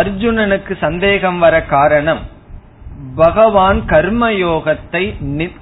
அர்ஜுனனுக்கு 0.00 0.76
சந்தேகம் 0.86 1.38
வர 1.38 1.64
காரணம் 1.74 2.22
பகவான் 3.16 3.82
கர்மயோகத்தை 3.94 5.04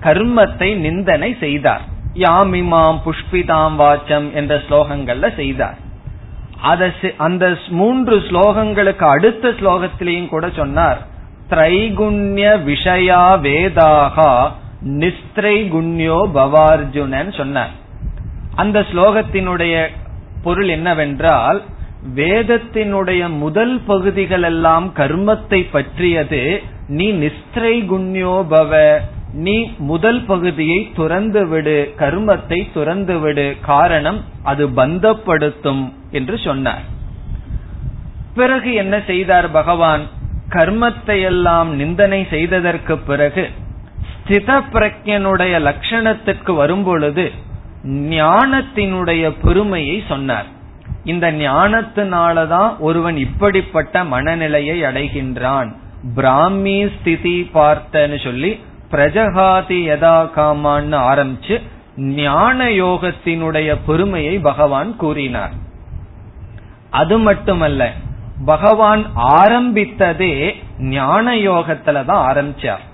கர்மத்தை 0.09 0.71
நிந்தனை 0.87 1.33
செய்தார். 1.47 1.87
யாமிமாம் 2.15 2.99
புஷ்பிதாம் 3.05 3.77
வாச்சம் 3.81 4.33
என்ற 4.33 4.63
ஸ்லோகங்கள்ல 4.69 5.35
செய்தார். 5.35 5.79
அந்த 7.17 7.45
மூன்று 7.69 8.17
ஸ்லோகங்களுக்கு 8.17 9.05
அடுத்த 9.05 9.49
ஸ்லோகத்திலையும் 9.49 10.29
கூட 10.29 10.49
சொன்னார். 10.51 11.01
திரைகுண்ய 11.51 12.49
விஷயா 12.67 13.23
வேதாகா 13.47 14.33
நிஸ்திரைகுண்யோ 15.03 16.19
பவார்ஜுனன் 16.35 17.33
சொன்னார். 17.33 17.75
அந்த 18.55 18.81
ஸ்லோகத்தினுடைய 18.93 19.75
பொருள் 20.43 20.69
என்னவென்றால் 20.69 21.63
வேதத்தினுடைய 22.15 23.23
முதல் 23.37 23.81
பகுதிகள் 23.87 24.43
எல்லாம் 24.43 24.87
கர்மத்தை 24.97 25.61
பற்றியது 25.73 26.63
நீ 26.89 27.13
நிஸ்திரை 27.13 27.75
குண்யோ 27.91 28.37
பவ 28.53 29.01
நீ 29.33 29.71
முதல் 29.79 30.25
பகுதியை 30.25 30.93
துறந்து 30.95 31.49
விடு 31.49 31.95
கர்மத்தை 31.99 32.73
துறந்து 32.73 33.19
விடு 33.19 33.57
காரணம் 33.61 34.25
அது 34.43 34.69
பந்தப்படுத்தும் 34.69 35.93
என்று 36.11 36.39
சொன்னார். 36.39 36.83
பிறகு 38.35 38.73
என்ன 38.73 39.01
செய்தார் 39.07 39.51
பகவான்? 39.51 40.01
கர்மத்தை 40.49 41.23
எல்லாம் 41.23 41.77
நிந்தனை 41.77 42.27
செய்ததற்கு 42.31 42.99
பிறகு 42.99 43.49
ஸ்தித 44.13 44.63
பிரஜனுடைய 44.73 45.55
லட்சணத்திற்கு 45.69 46.55
வரும்பொழுது 46.55 47.31
ஞானத்தினுடைய 47.87 49.35
பெருமையை 49.43 50.03
சொன்னார். 50.09 50.47
இந்த 51.05 51.33
ஞானத்தினாலதான் 51.33 52.79
ஒருவன் 52.79 53.17
இப்படிப்பட்ட 53.17 54.05
மனநிலையை 54.05 54.83
அடைகின்றான். 54.83 55.73
பிராமி 56.15 56.89
ஸ்திதி 56.89 57.51
பார்த்தன்னு 57.55 58.25
சொல்லி 58.25 58.61
பிரஜகாதி 58.93 59.79
யதா 59.91 60.17
காமான்னு 60.37 60.99
ஆரம்பிச்சு 61.11 61.63
ஞான 61.97 62.65
யோகத்தினுடைய 62.65 63.79
பெருமையை 63.87 64.39
பகவான் 64.39 64.97
கூறினார். 64.97 65.51
அது 66.91 67.19
மட்டுமல்ல 67.19 67.93
பகவான் 68.45 69.03
ஆரம்பித்ததே 69.15 70.55
ஞான 70.79 71.35
யோகத்துல 71.35 72.05
தான் 72.05 72.25
ஆரம்பிச்சார். 72.31 72.85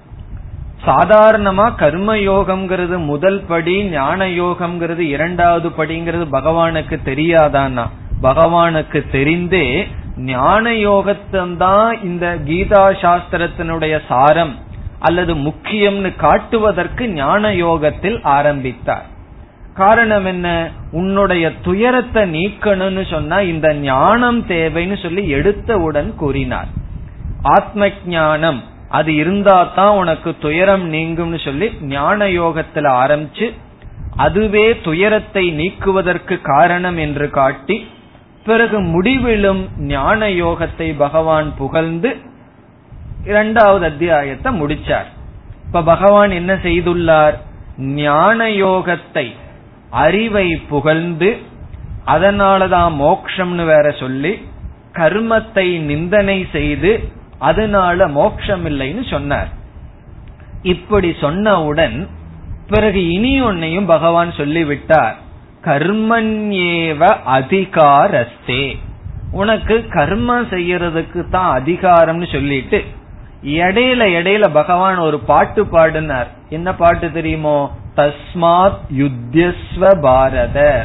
சாதாரணமா 0.87 1.75
கர்ம 1.75 2.15
யோகம்ங்கிறது 2.15 3.05
முதல் 3.05 3.45
படி 3.49 3.85
ஞான 3.85 4.27
யோகம்ங்கிறது 4.27 4.99
இரண்டாவது 4.99 5.69
படிங்கிறது 5.69 6.27
பகவானுக்கு 6.33 6.97
தெரியாதான்னா 7.05 7.87
பகவானுக்கு 8.23 9.01
தெரிந்தே 9.13 9.87
ஞான 10.17 10.71
யோகத்தான் 10.71 12.03
இந்த 12.03 12.27
கீதா 12.47 12.85
சாஸ்திரத்தினுடைய 13.03 14.01
சாரம். 14.09 14.55
அல்லது 14.99 15.35
முக்கியம்னு 15.35 16.17
காட்டுவதற்கு 16.17 17.09
ஞான 17.09 17.55
யோகத்தில் 17.55 18.23
ஆரம்பித்தார். 18.23 19.07
காரணம் 19.75 20.25
என்ன? 20.25 20.71
உன்னுடைய 20.91 21.53
துயரத்தை 21.63 22.23
நீக்கணும்னு 22.31 23.11
சொன்னா 23.11 23.41
இந்த 23.41 23.75
ஞானம் 23.75 24.45
தேவைன்னு 24.47 25.03
சொல்லி 25.03 25.35
எடுத்தவுடன் 25.35 26.15
கூறினார். 26.15 26.67
ஆத்ம 27.43 27.91
ஞானம் 28.07 28.63
அது 28.89 29.15
இருந்தா 29.15 29.65
தான் 29.65 29.97
உனக்கு 29.97 30.37
துயரம் 30.39 30.93
நீங்கும்னு 30.93 31.45
சொல்லி 31.45 31.73
ஞான 31.81 32.27
யோகத்துல 32.27 32.87
ஆரம்பிச்சு 33.05 33.53
அதுவே 34.17 34.77
துயரத்தை 34.81 35.51
நீக்குவதற்கு 35.51 36.41
காரணம் 36.41 36.97
என்று 36.97 37.31
காட்டி 37.31 37.87
பிறகு 38.45 38.81
முடிவிலும் 38.81 39.69
ஞான 39.79 40.29
யோகத்தை 40.29 40.97
பகவான் 40.97 41.55
புகழ்ந்து 41.59 42.17
இரண்டாவது 43.27 43.85
அத்தியாயத்தை 43.85 44.51
முடிச்சார். 44.61 45.09
இப்ப 45.65 45.83
பகவான் 45.83 46.31
என்ன 46.31 46.53
செய்துள்ளார்? 46.55 47.37
ஞான 47.79 48.49
யோகத்தை 48.49 49.27
அறிவை 49.91 50.57
புகழ்ந்து 50.57 51.31
அதனாலதான் 52.07 52.93
மோக்ஷம்னு 53.01 53.65
வேற 53.65 53.87
சொல்லி 53.91 54.33
கர்மத்தை 54.93 55.67
நிந்தனை 55.81 56.47
செய்து 56.53 56.93
அதனால 57.39 58.09
மோட்சம் 58.09 58.65
இல்லைன்னு 58.67 59.11
சொன்னார். 59.11 59.49
இப்படி 60.63 61.11
சொன்னவுடன் 61.21 61.97
பிறகு 62.69 63.01
இனி 63.09 63.33
ஒன்னையும் 63.43 63.87
பகவான் 63.87 64.31
சொல்லிவிட்டார். 64.33 65.17
கர்மண்யேவ 65.65 67.03
அதிகாரஸ்தே. 67.37 68.65
உனக்கு 69.31 69.75
கர்மம் 69.91 70.47
செய்யறதுக்கு 70.51 71.21
தான் 71.31 71.51
அதிகாரம்னு 71.61 72.33
சொல்லிட்டு 72.33 72.79
இடையில 73.47 74.05
இடையில 74.05 74.49
பகவான் 74.49 74.97
ஒரு 74.97 75.19
பாட்டு 75.19 75.67
பாடினார். 75.67 76.31
என்ன 76.49 76.75
பாட்டு 76.75 77.13
தெரியுமோ? 77.13 77.77
தஸ்மாத் 77.97 78.77
யுத்தியஸ்வ 78.99 80.01
பாரத. 80.01 80.85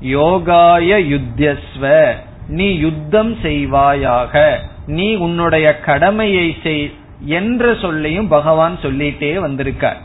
யோகாய 0.00 1.20
யுத்தியஸ்வ. 1.20 2.12
நீ 2.48 2.78
யுத்தம் 2.78 3.34
செய்வாயாக. 3.34 4.56
நீ 4.86 5.14
உன்னுடைய 5.14 5.80
கடமையை 5.80 6.56
செய் 6.62 6.94
என்ற 7.24 7.74
சொல்லையும் 7.74 8.28
பகவான் 8.28 8.78
சொல்லிட்டே 8.82 9.38
வந்திருக்கார். 9.38 9.98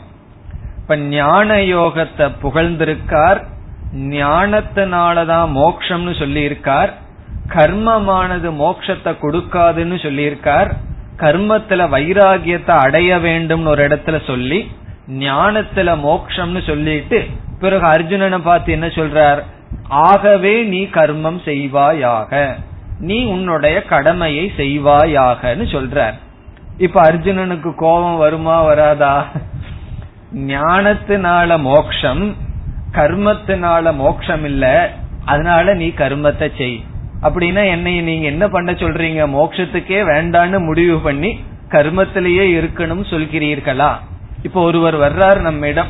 இப்ப 0.82 0.96
ஞான 0.96 1.56
யோகத்தை 1.56 2.32
புகழ்ந்திருக்கார். 2.42 3.42
ஞானத்தினாலதான் 3.96 5.50
மோக்ஷம்னு 5.50 6.14
சொல்லியிருக்கார். 6.14 6.92
கர்மமானது 7.48 8.50
மோக்ஷத்தை 8.50 9.16
கொடுக்காதுன்னு 9.22 9.98
சொல்லியிருக்கார். 9.98 10.72
கர்மத்துல 11.18 11.82
வைராகியத்தை 11.94 12.70
அடைய 12.70 13.16
வேண்டும்னு 13.18 13.66
ஒரு 13.66 13.88
இடத்துல 13.88 14.26
சொல்லி 14.26 14.70
ஞானத்துல 15.08 15.88
மோக்ஷம்னு 16.06 16.66
சொல்லிட்டு 16.66 17.26
பிறகு 17.60 17.86
அர்ஜுனனை 17.86 18.38
பார்த்து 18.38 18.72
என்ன 18.72 18.86
சொல்றார்? 18.86 19.40
ஆகவே 19.88 20.62
நீ 20.62 20.84
கர்மம் 20.84 21.38
செய்வாயாக. 21.44 22.54
நீ 23.00 23.24
உன்னுடைய 23.24 23.82
கடமையை 23.82 24.52
செய்வாயாகன்னு 24.56 25.66
சொல்றார். 25.74 26.16
இப்ப 26.78 27.02
அர்ஜுனனுக்கு 27.02 27.74
கோபம் 27.74 28.16
வருமா 28.16 28.62
வராதா? 28.62 29.26
ஞானத்தினால 30.34 31.60
மோக்ஷம் 31.60 32.36
கர்மத்தினால 32.92 33.94
மோக்ஷம் 33.94 34.44
இல்ல 34.44 34.64
அதனால 35.24 35.74
நீ 35.74 35.88
கர்மத்தை 35.88 36.48
செய். 36.58 36.84
அப்படின்னா 37.22 37.68
என்னை 37.70 38.00
நீங்க 38.00 38.26
என்ன 38.26 38.48
பண்ண 38.48 38.72
சொல்றீங்க? 38.72 39.22
மோட்சத்துக்கே 39.36 40.00
வேண்டான்னு 40.10 40.64
முடிவு 40.64 41.00
பண்ணி 41.00 41.40
கர்மத்திலேயே 41.68 42.44
இருக்கணும் 42.58 43.02
சொல்கிறீர்களா? 43.10 43.90
இப்ப 44.42 44.62
ஒருவர் 44.62 44.96
வர்றாரு 44.96 45.40
நம்மிடம். 45.40 45.86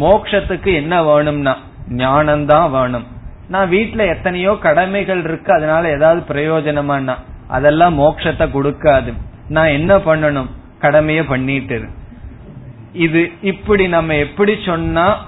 மோக்ஷத்துக்கு 0.00 0.74
என்ன 0.74 1.04
வேணும்னா? 1.04 1.56
ஞானம்தான் 1.88 2.70
வேணும். 2.70 3.06
நான் 3.48 3.70
வீட்டுல 3.70 4.08
எத்தனையோ 4.16 4.56
கடமைகள் 4.60 5.24
இருக்கு 5.24 5.52
அதனால 5.52 5.90
ஏதாவது 5.90 6.34
பிரயோஜனமானா? 6.34 7.14
அதெல்லாம் 7.48 7.98
மோக்ஷத்தை 7.98 8.46
கொடுக்காது. 8.56 9.12
நான் 9.48 9.66
என்ன 9.66 9.96
பண்ணணும்? 9.96 10.50
கடமைய 10.80 11.28
பண்ணிட்டு 11.28 11.84
இது 12.92 13.30
இப்படி 13.42 13.88
நம்ம 13.88 14.14
எப்படி 14.14 14.58
சொன்னா 14.64 15.24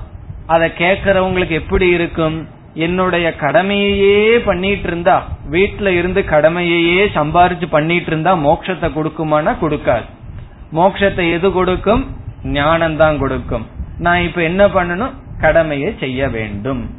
அதை 0.47 0.73
கேக்குறவங்களுக்கு 0.79 1.51
எப்படி 1.51 1.89
இருக்கும்? 1.89 2.49
என்னுடைய 2.75 3.37
கடமையே 3.37 4.39
பண்ணிட்டு 4.39 4.89
இருந்தா 4.89 5.27
வீட்டுல 5.51 5.87
இருந்து 5.87 6.21
கடமையையே 6.21 7.05
சம்பாரிச்சு 7.15 7.67
பண்ணிட்டு 7.71 8.07
இருந்தா 8.07 8.35
மோட்சத்தை 8.35 8.91
கொடுக்குமானா 8.91 9.57
கொடுக்காது. 9.61 10.05
மோட்சத்தை 10.73 11.33
எது 11.33 11.53
கொடுக்கும்? 11.53 12.07
ஞானம்தான் 12.45 13.19
கொடுக்கும். 13.19 13.67
நான் 13.99 14.21
இப்ப 14.21 14.43
என்ன 14.43 14.67
பண்ணணும்? 14.67 15.11
கடமையை 15.41 15.95
செய்ய 16.01 16.29
வேண்டும். 16.29 16.91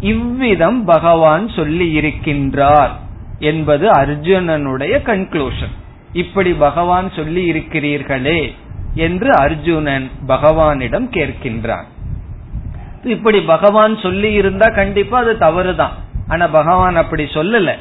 இவ்விதம் 0.00 0.84
பகவான் 0.84 1.48
சொல்லி 1.48 2.00
இருக்கின்றார் 2.00 2.90
என்பது 3.38 3.90
அர்ஜுனனுடைய 3.90 4.94
கன்க்ளூஷன் 5.06 5.74
இப்படி 6.12 6.52
பகவான் 6.52 7.12
சொல்லி 7.12 7.52
இருக்கிறீர்களே 7.52 8.54
என்று 8.94 9.30
அர்ஜுனன் 9.34 10.10
பகவானிடம் 10.28 11.08
கேட்கின்றான். 11.10 11.84
இப்படி 13.02 13.40
பகவான் 13.40 13.98
சொல்லி 13.98 14.32
இருந்தா 14.32 14.66
கண்டிப்பா 14.66 15.18
அது 15.18 15.38
தவறுதான். 15.38 15.92
ஆனா 16.28 16.46
பகவான் 16.46 16.96
அப்படி 16.96 17.24
சொல்லல. 17.24 17.74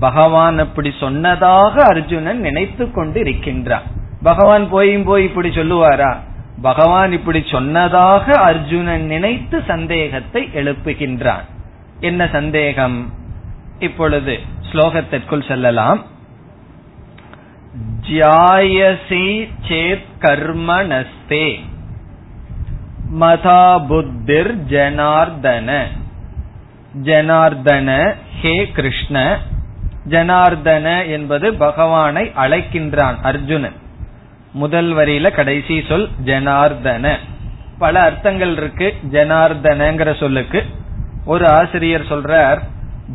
பகவான் 0.00 0.58
அப்படி 0.58 0.94
சொன்னதாக 1.00 1.82
அர்ஜுனன் 1.82 2.40
நினைத்து 2.40 2.90
கொண்டு 2.90 3.20
இருக்கின்றான் 3.20 3.82
பகவான் 4.22 4.68
போயும் 4.68 5.04
போய் 5.04 5.24
இப்படி 5.24 5.48
சொல்லுவாரா? 5.48 6.16
பகவான் 6.62 7.12
இப்படி 7.12 7.44
சொன்னதாக 7.50 8.32
அர்ஜுனன் 8.32 9.04
நினைத்து 9.04 9.62
சந்தேகத்தை 9.66 10.48
எழுப்புகின்றான். 10.54 11.44
என்ன 12.00 12.28
சந்தேகம்? 12.32 13.12
இப்பொழுது 13.78 14.40
ஸ்லோகத்திற்குள் 14.72 15.48
செல்லலாம். 15.48 16.04
ஜாயசி 18.10 19.48
சேத் 19.68 20.08
கர்மணஸ்தே 20.20 21.60
மதா 23.18 23.86
புத்திர் 23.86 24.54
ஜனார்தன 24.68 25.82
ஜனார்தன 27.02 28.14
ஹே 28.40 28.70
கிருஷ்ண. 28.74 29.38
ஜனார்தன 30.08 31.10
என்பது 31.10 31.54
பகவானை 31.54 32.32
அழைக்கின்றான் 32.36 33.14
அர்ஜுனன். 33.22 33.72
முதல் 34.52 34.92
வரியில 34.92 35.30
கடைசி 35.30 35.84
சொல் 35.88 36.08
ஜனார்தன. 36.24 37.16
பல 37.78 38.00
அர்த்தங்கள் 38.00 38.52
இருக்கு 38.52 38.94
ஜனார்தனங்கிற 39.12 40.16
சொல்லுக்கு. 40.16 40.64
ஒரு 41.24 41.48
ஆசிரியர் 41.48 42.02
சொல்றார் 42.02 42.58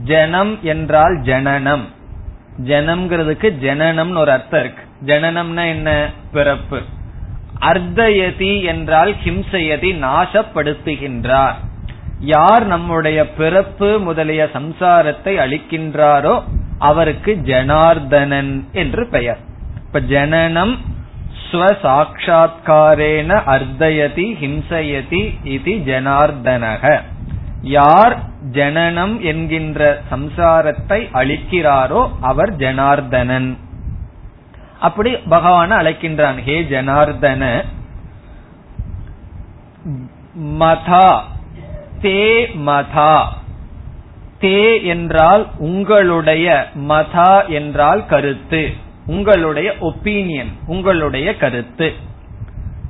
ஜனம் 0.04 0.60
என்றால் 0.62 1.22
ஜனனம். 1.22 1.88
ஜனம்ங்கிறதுக்கு 2.64 3.54
ஜனனம்னு 3.62 4.18
ஒரு 4.18 4.32
அர்த்தம் 4.32 4.60
இருக்கு. 4.60 4.84
ஜனனம்னா 5.06 5.68
என்ன? 5.68 6.10
பிறப்பு. 6.32 6.82
அர்த்தயதி 7.66 8.64
என்றால் 8.64 9.14
ஹிம்சயதி 9.24 9.92
நாசப்படுத்துகின்றார். 10.06 11.58
யார் 12.20 12.66
நம்முடைய 12.66 13.20
பிறப்பு 13.30 14.00
முதலிய 14.00 14.44
சம்சாரத்தை 14.54 15.34
அளிக்கின்றாரோ 15.46 16.36
அவருக்கு 16.80 17.32
ஜனார்தனன் 17.44 18.54
என்று 18.74 19.04
பெயர். 19.08 19.42
இப்ப 19.86 20.00
ஜனனம் 20.00 20.76
ஸ்வசாட்சா்காரேன 21.46 23.32
அர்த்தயதி 23.56 24.26
ஹிம்சயதி 24.42 25.22
இது 25.44 25.74
ஜனார்தனக. 25.86 27.02
யார் 27.62 28.16
ஜனனம் 28.52 29.14
என்கின்ற 29.22 29.82
சம்சாரத்தை 30.12 31.00
அளிக்கிறாரோ 31.14 32.02
அவர் 32.22 32.52
ஜனார்தனன். 32.56 33.50
அப்படி 34.88 35.12
பகவான 35.14 35.72
அழைக்கின்றான். 35.82 36.38
ஹே 36.42 36.56
ஜனார்தன 36.64 37.44
மதா 40.60 41.10
தே 42.02 42.22
மதா. 42.68 43.14
தே 44.42 44.62
என்றால் 44.84 45.44
உங்களுடைய 45.58 46.48
மதா 46.90 47.32
என்றால் 47.50 48.06
கருத்து. 48.06 48.64
உங்களுடைய 49.06 49.70
ஒப்பீனியன் 49.82 50.52
உங்களுடைய 50.68 51.38
கருத்து. 51.38 51.88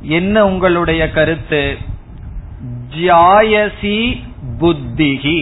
என்ன 0.01 0.45
உங்களுடைய 0.45 1.03
கருத்து? 1.11 1.61
ஜாயசி 2.95 3.97
புத்திகி 4.59 5.39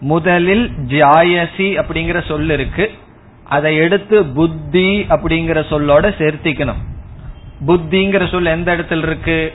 முதலில் 0.00 0.66
ஜாயசி 0.86 1.68
அப்படிங்கிற 1.80 2.18
சொல் 2.28 2.50
இருக்கு. 2.50 2.86
அதை 3.48 3.76
எடுத்து 3.76 4.24
புத்தி 4.24 5.06
அப்படிங்கிற 5.08 5.58
சொல்லோட 5.70 6.12
சேர்த்திக்கணும். 6.18 6.82
புத்திங்கிற 7.66 8.30
சொல் 8.30 8.44
எந்த 8.44 8.76
இடத்துல 8.76 8.98
இருக்கு? 8.98 9.54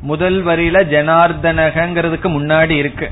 முதல் 0.00 0.44
வரியில 0.44 0.84
ஜனார்தனகங்கிறதுக்கு 0.84 2.28
முன்னாடி 2.28 2.70
இருக்கு. 2.70 3.10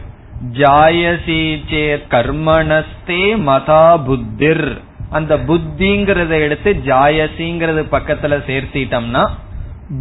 ஜாயசி 0.52 1.60
சேர் 1.70 2.06
கர்மணஸ்தே 2.10 3.22
மதா 3.48 4.02
புத்திர். 4.04 4.80
அந்த 5.10 5.36
புத்திங்கிறத 5.36 6.28
எடுத்து 6.28 6.72
ஜாயசிங்கிறது 6.72 7.82
பக்கத்துல 7.92 8.38
சேர்த்திட்டோம்னா 8.46 9.28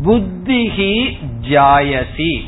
புத்திஹி 0.04 1.18
ஜாயசி. 1.42 2.46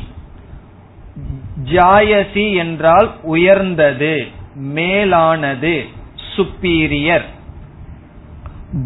ஜாயசி 1.64 2.54
என்றால் 2.54 3.14
உயர்ந்தது 3.22 4.26
மேலானது 4.54 5.86
சுப்பீரியர் 6.36 7.24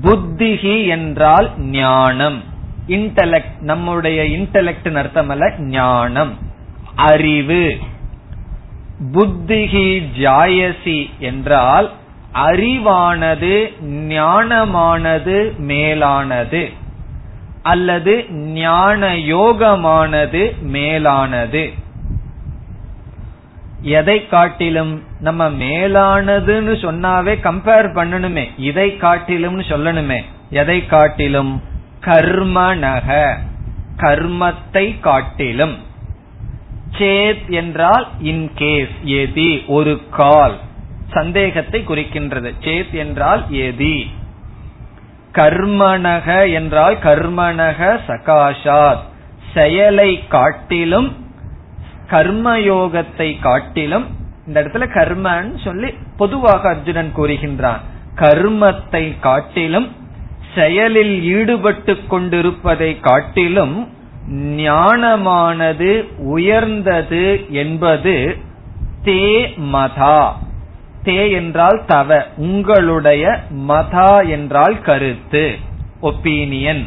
புத்திகி 0.03 0.87
என்றால் 0.87 1.51
ஞானம். 1.59 2.43
இன்டலெக்ட் 2.89 3.61
நம்முடைய 3.61 4.23
இன்டலெக்ட் 4.23 4.95
அர்த்தம் 4.95 5.29
அல்ல 5.29 5.55
ஞானம். 5.59 6.39
அறிவு. 6.95 7.77
புத்திகி 9.13 10.03
ஜாயசி 10.19 11.11
என்றால் 11.19 11.91
அறிவானது 12.35 13.73
ஞானமானது 13.85 15.57
மேலானது. 15.57 16.71
அல்லது 17.63 18.31
ஞான 18.31 19.17
யோகமானது 19.17 20.61
மேலானது. 20.61 21.73
எதை 23.83 24.27
காட்டிலும் 24.27 25.03
நம்ம 25.21 25.51
மேலானதுன்னு 25.51 26.75
சொன்னாவே 26.77 27.35
கம்பேர் 27.43 27.93
பண்ணணுமே. 27.95 28.49
இதை 28.57 28.97
காட்டிலும்னு 29.01 29.63
சொல்லணுமே. 29.69 30.25
எதை 30.51 30.87
காட்டிலும்? 30.87 31.63
கர்மனக. 32.01 33.37
கர்மத்தை 33.97 35.01
காட்டிலும். 35.01 35.79
சேத் 36.99 37.49
என்றால் 37.49 38.09
இன் 38.21 38.51
கேஸ் 38.55 38.97
எதி 39.05 39.67
ஒரு 39.67 40.01
கால். 40.11 40.59
சந்தேகத்தை 41.11 41.85
குறிக்கின்றது. 41.89 42.53
சேத் 42.61 42.91
என்றால் 42.91 43.45
எதி. 43.51 44.07
கர்மனக 45.33 46.53
என்றால் 46.53 46.97
கர்மனக 46.97 47.99
சகாஷாத். 48.07 49.01
செயலை 49.55 50.27
காட்டிலும் 50.29 51.30
கர்மயோகத்தை 52.11 53.41
காட்டிலும் 53.41 54.07
இந்த 54.47 54.63
இடத்துல 54.63 54.85
கர்மன்னு 54.95 55.65
சொல்லி 55.65 55.95
பொதுவாக 56.17 56.69
அர்ஜுனன் 56.69 57.13
கூறுகின்றான். 57.17 57.81
கர்மத்தை 58.17 59.19
காட்டிலும் 59.21 59.89
செயலில் 60.55 61.23
ஈடுபட்டு 61.23 62.07
கொண்டிருப்பதை 62.07 63.01
காட்டிலும் 63.01 63.89
ஞானமானது 64.57 66.09
உயர்ந்தது 66.19 67.47
என்பது 67.51 68.37
தே 69.05 69.25
மதா. 69.73 70.33
தே 71.05 71.31
என்றால் 71.31 71.83
தவ 71.87 72.27
உங்களுடைய 72.37 73.41
மதா 73.69 74.29
என்றால் 74.29 74.81
கருத்து 74.81 75.59
ஒப்பீனியன். 76.03 76.85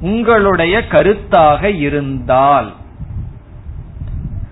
உங்களுடைய 0.00 0.84
கருத்தாக 0.90 1.62
இருந்தால். 1.64 2.72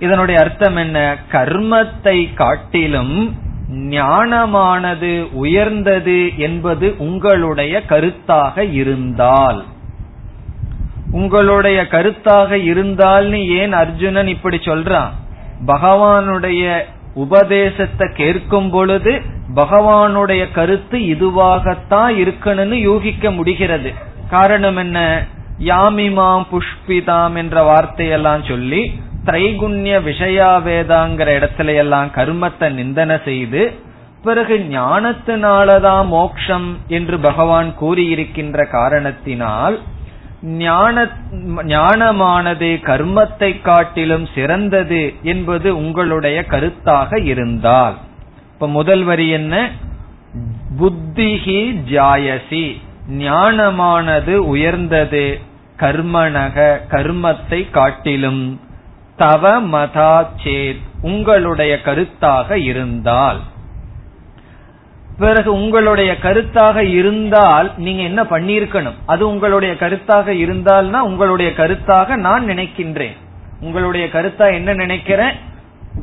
இதனுடைய 0.05 0.41
அர்த்தம் 0.41 0.77
என்ன? 0.77 1.17
கர்மத்தை 1.33 2.35
காட்டிலும் 2.35 3.43
ஞானமானது 3.91 5.13
உயர்ந்தது 5.33 6.19
என்பது 6.37 6.95
உங்களுடைய 6.99 7.83
கருத்தாக 7.89 8.73
இருந்தால். 8.73 9.65
உங்களுடைய 11.11 11.87
கருத்தாக 11.91 12.51
இருந்தால்னு 12.71 13.41
ஏன் 13.47 13.73
அர்ஜுனன் 13.73 14.27
இப்படி 14.27 14.57
சொல்றான்? 14.57 15.11
பகவானுடைய 15.67 16.63
உபதேசத்தை 17.15 18.09
கேட்கும் 18.15 18.71
பொழுது 18.71 19.13
பகவானுடைய 19.55 20.43
கருத்து 20.53 20.99
இதுவாகத்தான் 20.99 22.13
இருக்கணும்னு 22.19 22.79
யூகிக்க 22.81 23.31
முடிகிறது. 23.31 23.93
காரணம் 24.31 24.77
என்ன? 24.77 24.99
யாமிமாம் 25.65 26.45
புஷ்பிதாம் 26.53 27.37
என்ற 27.37 27.63
வார்த்தையெல்லாம் 27.63 28.43
சொல்லி 28.49 28.83
திரைகுண்ய 29.25 30.01
விஷயாவேதாங்கிற 30.03 31.29
இடத்துல 31.39 31.75
எல்லாம் 31.75 32.07
கர்மத்தை 32.07 32.69
நிந்தன 32.81 33.25
செய்து 33.25 33.73
பிறகு 34.23 34.67
ஞானத்தினாலதான் 34.71 36.07
மோக்ஷம் 36.07 36.79
என்று 36.89 37.19
பகவான் 37.19 37.75
கூறியிருக்கின்ற 37.81 38.71
காரணத்தினால் 38.71 39.81
ஞானமானது 41.67 42.69
கர்மத்தை 42.83 43.63
காட்டிலும் 43.63 44.29
சிறந்தது 44.35 45.15
என்பது 45.23 45.77
உங்களுடைய 45.77 46.45
கருத்தாக 46.49 47.25
இருந்தால். 47.25 47.95
இப்ப 48.53 48.69
முதல் 48.69 49.03
வரி 49.03 49.29
என்ன? 49.29 49.71
புத்திஹி 50.81 51.61
ஜாயசி. 51.91 52.81
ஞானமானது 53.11 54.35
உயர்ந்தது 54.35 55.41
கர்மனக 55.79 56.79
கர்மத்தை 56.91 57.71
காட்டிலும். 57.71 58.61
தவ 59.17 59.61
மதா 59.61 60.27
சேத் 60.45 60.81
உங்களுடைய 61.03 61.79
கருத்தாக 61.85 62.51
இருந்தால். 62.51 63.41
பிறகு 65.19 65.53
உங்களுடைய 65.53 66.17
கருத்தாக 66.23 66.77
இருந்தால் 66.77 67.73
நீங்க 67.77 68.03
என்ன 68.03 68.23
பண்ணிருக்கணும் 68.23 68.95
அது 69.07 69.29
உங்களுடைய 69.29 69.75
கருத்தாக 69.75 70.31
இருந்தால்னா 70.31 70.99
உங்களுடைய 70.99 71.53
கருத்தாக 71.57 72.17
நான் 72.17 72.49
நினைக்கின்றேன். 72.49 73.17
உங்களுடைய 73.61 74.07
கருத்தா 74.07 74.53
என்ன 74.53 74.75
நினைக்கிறேன்? 74.75 75.35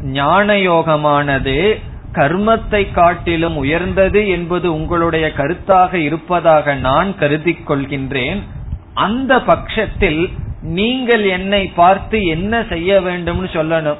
ஞான 0.01 0.53
யோகமானது 0.53 1.81
கர்மத்தை 2.13 2.91
காட்டிலும் 2.91 3.57
உயர்ந்தது 3.57 4.27
என்பது 4.27 4.73
உங்களுடைய 4.73 5.31
கருத்தாக 5.37 5.93
இருப்பதாக 5.93 6.75
நான் 6.75 7.17
கருதி 7.17 7.57
கொள்கின்றேன். 7.67 8.41
அந்த 8.93 9.41
பட்சத்தில் 9.41 10.29
நீங்கள் 10.61 11.23
என்னை 11.23 11.67
பார்த்து 11.67 12.25
என்ன 12.25 12.63
செய்ய 12.69 13.01
வேண்டும்னு 13.01 13.49
சொல்லணும். 13.53 13.97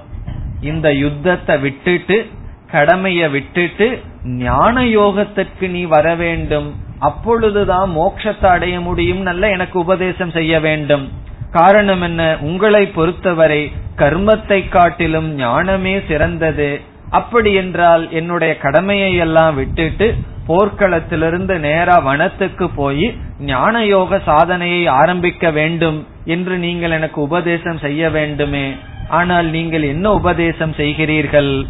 இந்த 0.61 0.93
யுத்தத்தை 0.93 1.59
விட்டுட்டு 1.59 2.29
கடமைய 2.71 3.31
விட்டுட்டு 3.31 4.01
ஞான 4.23 4.83
யோகத்திற்கு 4.83 5.69
நீ 5.69 5.83
வர 5.83 6.15
வேண்டும். 6.15 6.75
அப்பொழுதுதான் 6.99 7.91
மோட்சத்தை 7.95 8.45
அடைய 8.45 8.79
முடியும் 8.79 9.21
நல்ல 9.21 9.49
எனக்கு 9.49 9.79
உபதேசம் 9.79 10.31
செய்ய 10.31 10.59
வேண்டும். 10.59 11.09
காரணம் 11.51 12.01
என்ன? 12.01 12.37
உங்களை 12.41 12.87
பொறுத்தவரை 12.87 13.71
கர்மத்தை 13.97 14.69
காட்டிலும் 14.69 15.35
ஞானமே 15.35 16.01
சிறந்தது. 16.07 16.81
அப்படி 17.09 17.53
என்றால் 17.53 18.11
என்னுடைய 18.11 18.57
கடமையை 18.57 19.15
எல்லாம் 19.15 19.55
விட்டுட்டு 19.55 20.15
போர்க்களத்திலிருந்து 20.47 21.57
நேரா 21.59 21.99
வனத்துக்கு 21.99 22.69
போய் 22.69 23.17
ஞான 23.39 23.85
யோக 23.85 24.19
சாதனையை 24.19 24.87
ஆரம்பிக்க 24.87 25.51
வேண்டும். 25.51 26.07
என்று 26.25 26.57
நீங்கள் 26.57 26.91
எனக்கு 26.91 27.21
உபதேசம் 27.21 27.77
செய்ய 27.77 28.09
வேண்டுமே. 28.09 28.75
ஆனால் 29.09 29.45
நீங்கள் 29.45 29.81
என்ன 29.81 30.11
உபதேசம் 30.11 30.71
செய்கிறீர்கள்? 30.71 31.65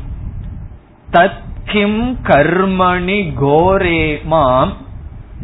தத்கிம் 1.12 2.16
கர்மணி 2.24 3.34
கோரே 3.42 4.24
மாம் 4.24 4.78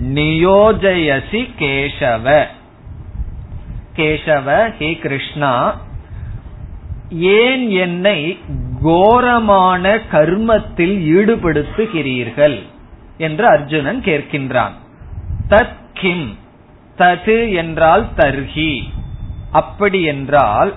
நியோஜயசி 0.02 1.50
கேசவ. 1.60 2.46
கேசவ 3.96 4.74
ஹே 4.78 4.96
கிருஷ்ணா 4.96 5.80
ஏன் 7.10 7.70
என்னை 7.70 8.38
கோரமான 8.84 10.00
கர்மத்தில் 10.12 10.98
ஈடுபடுத்துகிறீர்கள்? 11.18 12.64
என்று 13.18 13.48
அர்ஜுனன் 13.48 14.02
கேட்கின்றான். 14.06 14.72
தத் 15.50 15.78
கிம் 15.94 16.38
தது 16.98 17.54
என்றால் 17.54 18.08
தர்ஹி 18.18 18.84
அப்படி 19.52 20.04
என்றால் 20.04 20.74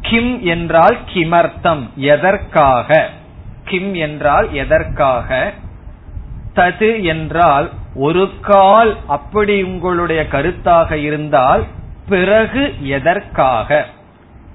கிம் 0.00 0.42
என்றால் 0.42 0.96
கிமர்த்தம் 1.14 1.94
எதற்காக? 1.94 3.08
கிம் 3.64 3.94
என்றால் 3.94 4.52
எதற்காக? 4.52 5.52
தது 6.54 7.02
என்றால் 7.02 7.70
ஒரு 7.94 8.30
கால் 8.40 8.96
அப்படி 9.06 9.62
உங்களுடைய 9.62 10.26
கருத்தாக 10.30 10.92
இருந்தால் 10.92 11.64
பிறகு 12.08 12.74
எதற்காக? 12.80 13.86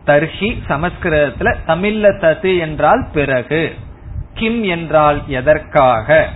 தர்ஹி 0.05 0.49
சமஸ்கிருதத்துல 0.67 1.55
தமிழ்ல 1.67 2.05
தது 2.19 2.59
என்றால் 2.59 3.07
பிறகு. 3.13 3.73
கிம் 4.33 4.63
என்றால் 4.63 5.21
எதற்காக? 5.27 6.29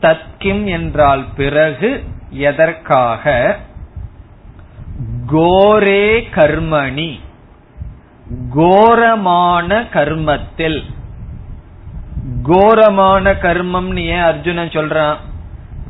தத் 0.00 0.26
கிம் 0.38 0.66
என்றால் 0.66 1.24
பிறகு 1.36 2.04
எதற்காக? 2.30 3.56
கோரே 5.32 6.22
கர்மணி. 6.34 7.20
கோரமான 8.54 9.88
கர்மத்தில். 9.88 10.82
கோரமான 12.42 13.32
கர்மம்னு 13.32 13.96
ஏன் 13.96 14.20
அர்ஜுனன் 14.20 14.68
சொல்றான்? 14.68 15.16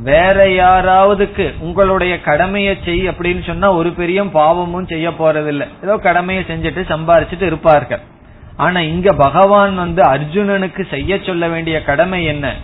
வேற 0.03 0.47
யாராவதுக்கு 0.47 1.55
உங்களுடைய 1.59 2.21
கடமையை 2.21 2.79
செய் 2.85 3.09
அப்படின்னு 3.09 3.47
சொன்னா 3.47 3.73
ஒரு 3.73 3.91
பெரிய 3.91 4.25
பாவமும் 4.25 4.87
செய்ய 4.87 5.11
போறதில்லை. 5.11 5.69
ஏதோ 5.83 5.97
கடமையை 5.97 6.45
செஞ்சுட்டு 6.49 6.81
சம்பாரிச்சுட்டு 6.89 7.43
இருப்பார்கள். 7.43 8.01
ஆனா 8.57 8.81
இங்க 8.81 9.13
பகவான் 9.13 9.75
வந்து 9.75 10.03
அர்ஜுனனுக்கு 10.03 10.89
செய்ய 10.91 11.19
சொல்ல 11.27 11.49
வேண்டிய 11.49 11.83
கடமை 11.83 12.25
என்ன? 12.25 12.55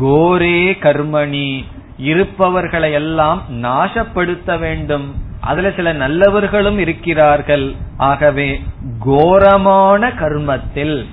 கோரே 0.00 0.78
கர்மணி. 0.80 1.64
இருப்பவர்களை 1.98 2.92
எல்லாம் 2.92 3.42
நாசப்படுத்த 3.62 4.58
வேண்டும். 4.58 5.14
அதுல 5.40 5.70
சில 5.70 5.92
நல்லவர்களும் 5.92 6.78
இருக்கிறார்கள். 6.78 7.72
ஆகவே 7.96 8.60
கோரமான 8.98 10.08
கர்மத்தில் 10.08 11.06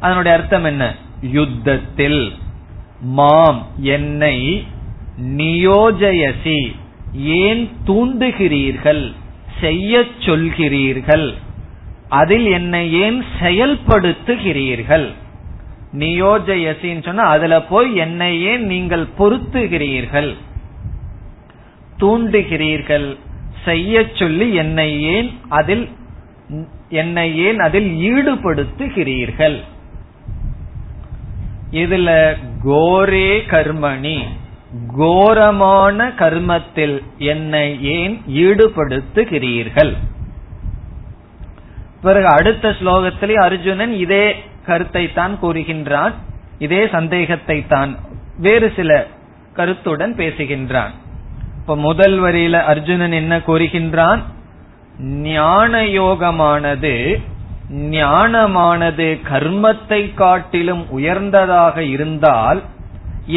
அதனுடைய 0.00 0.36
அர்த்தம் 0.36 0.64
என்ன? 0.64 0.94
யுத்தத்தில். 1.20 2.32
மாம் 3.00 3.66
என்னை 3.80 4.66
நியோஜயசி 5.22 6.76
ஏன் 7.14 7.70
தூண்டுகிறீர்கள்? 7.86 9.12
செய்ய 9.60 10.04
சொல்கிறீர்கள். 10.18 11.34
அதில் 12.08 12.46
என்னை 12.46 12.92
ஏன் 12.92 13.24
செயல்படுத்துகிறீர்கள்? 13.40 15.12
நியோஜயசின்னு 15.96 17.02
சொன்னா 17.02 17.22
அதுல 17.22 17.62
போய் 17.62 17.94
என்னை 17.94 18.42
ஏன் 18.42 18.66
நீங்கள் 18.66 19.06
பொருத்துகிறீர்கள். 19.18 20.34
தூண்டுகிறீர்கள். 22.00 23.16
செய்ய 23.64 24.04
சொல்லி 24.14 24.54
என்னை 24.54 25.02
ஏன் 25.02 25.38
அதில் 25.48 25.88
என்னை 26.88 27.38
ஏன் 27.38 27.58
அதில் 27.58 28.14
ஈடுபடுத்துகிறீர்கள்? 28.14 29.62
இதுல 31.72 32.36
கோரே 32.64 33.30
கர்மணி. 33.50 34.22
கோரமான 34.96 36.08
கர்மத்தில் 36.08 37.02
என்னை 37.18 37.84
ஏன் 37.84 38.20
ஈடுபடுத்துகிறீர்கள்? 38.28 39.96
பிறகு 42.02 42.26
அடுத்த 42.26 42.68
ஸ்லோகத்திலே 42.68 43.34
அர்ஜுனன் 43.34 43.92
இதே 43.92 44.36
கருத்தை 44.70 45.04
தான் 45.18 45.34
கூறுகின்றான். 45.42 46.14
இதே 46.66 46.82
சந்தேகத்தை 46.96 47.58
தான் 47.74 47.90
வேறு 48.46 48.68
சில 48.78 48.90
கருத்துடன் 49.58 50.14
பேசுகின்றான். 50.20 50.92
இப்ப 51.60 51.76
முதல் 51.86 52.16
வரியில 52.24 52.56
அர்ஜுனன் 52.72 53.16
என்ன 53.20 53.34
கூறுகின்றான்? 53.48 54.20
ஞான 55.30 55.80
யோகமானது 56.00 56.94
ஞானமானது 57.94 59.06
கர்மத்தை 59.30 60.02
காட்டிலும் 60.20 60.84
உயர்ந்ததாக 60.96 61.76
இருந்தால் 61.94 62.60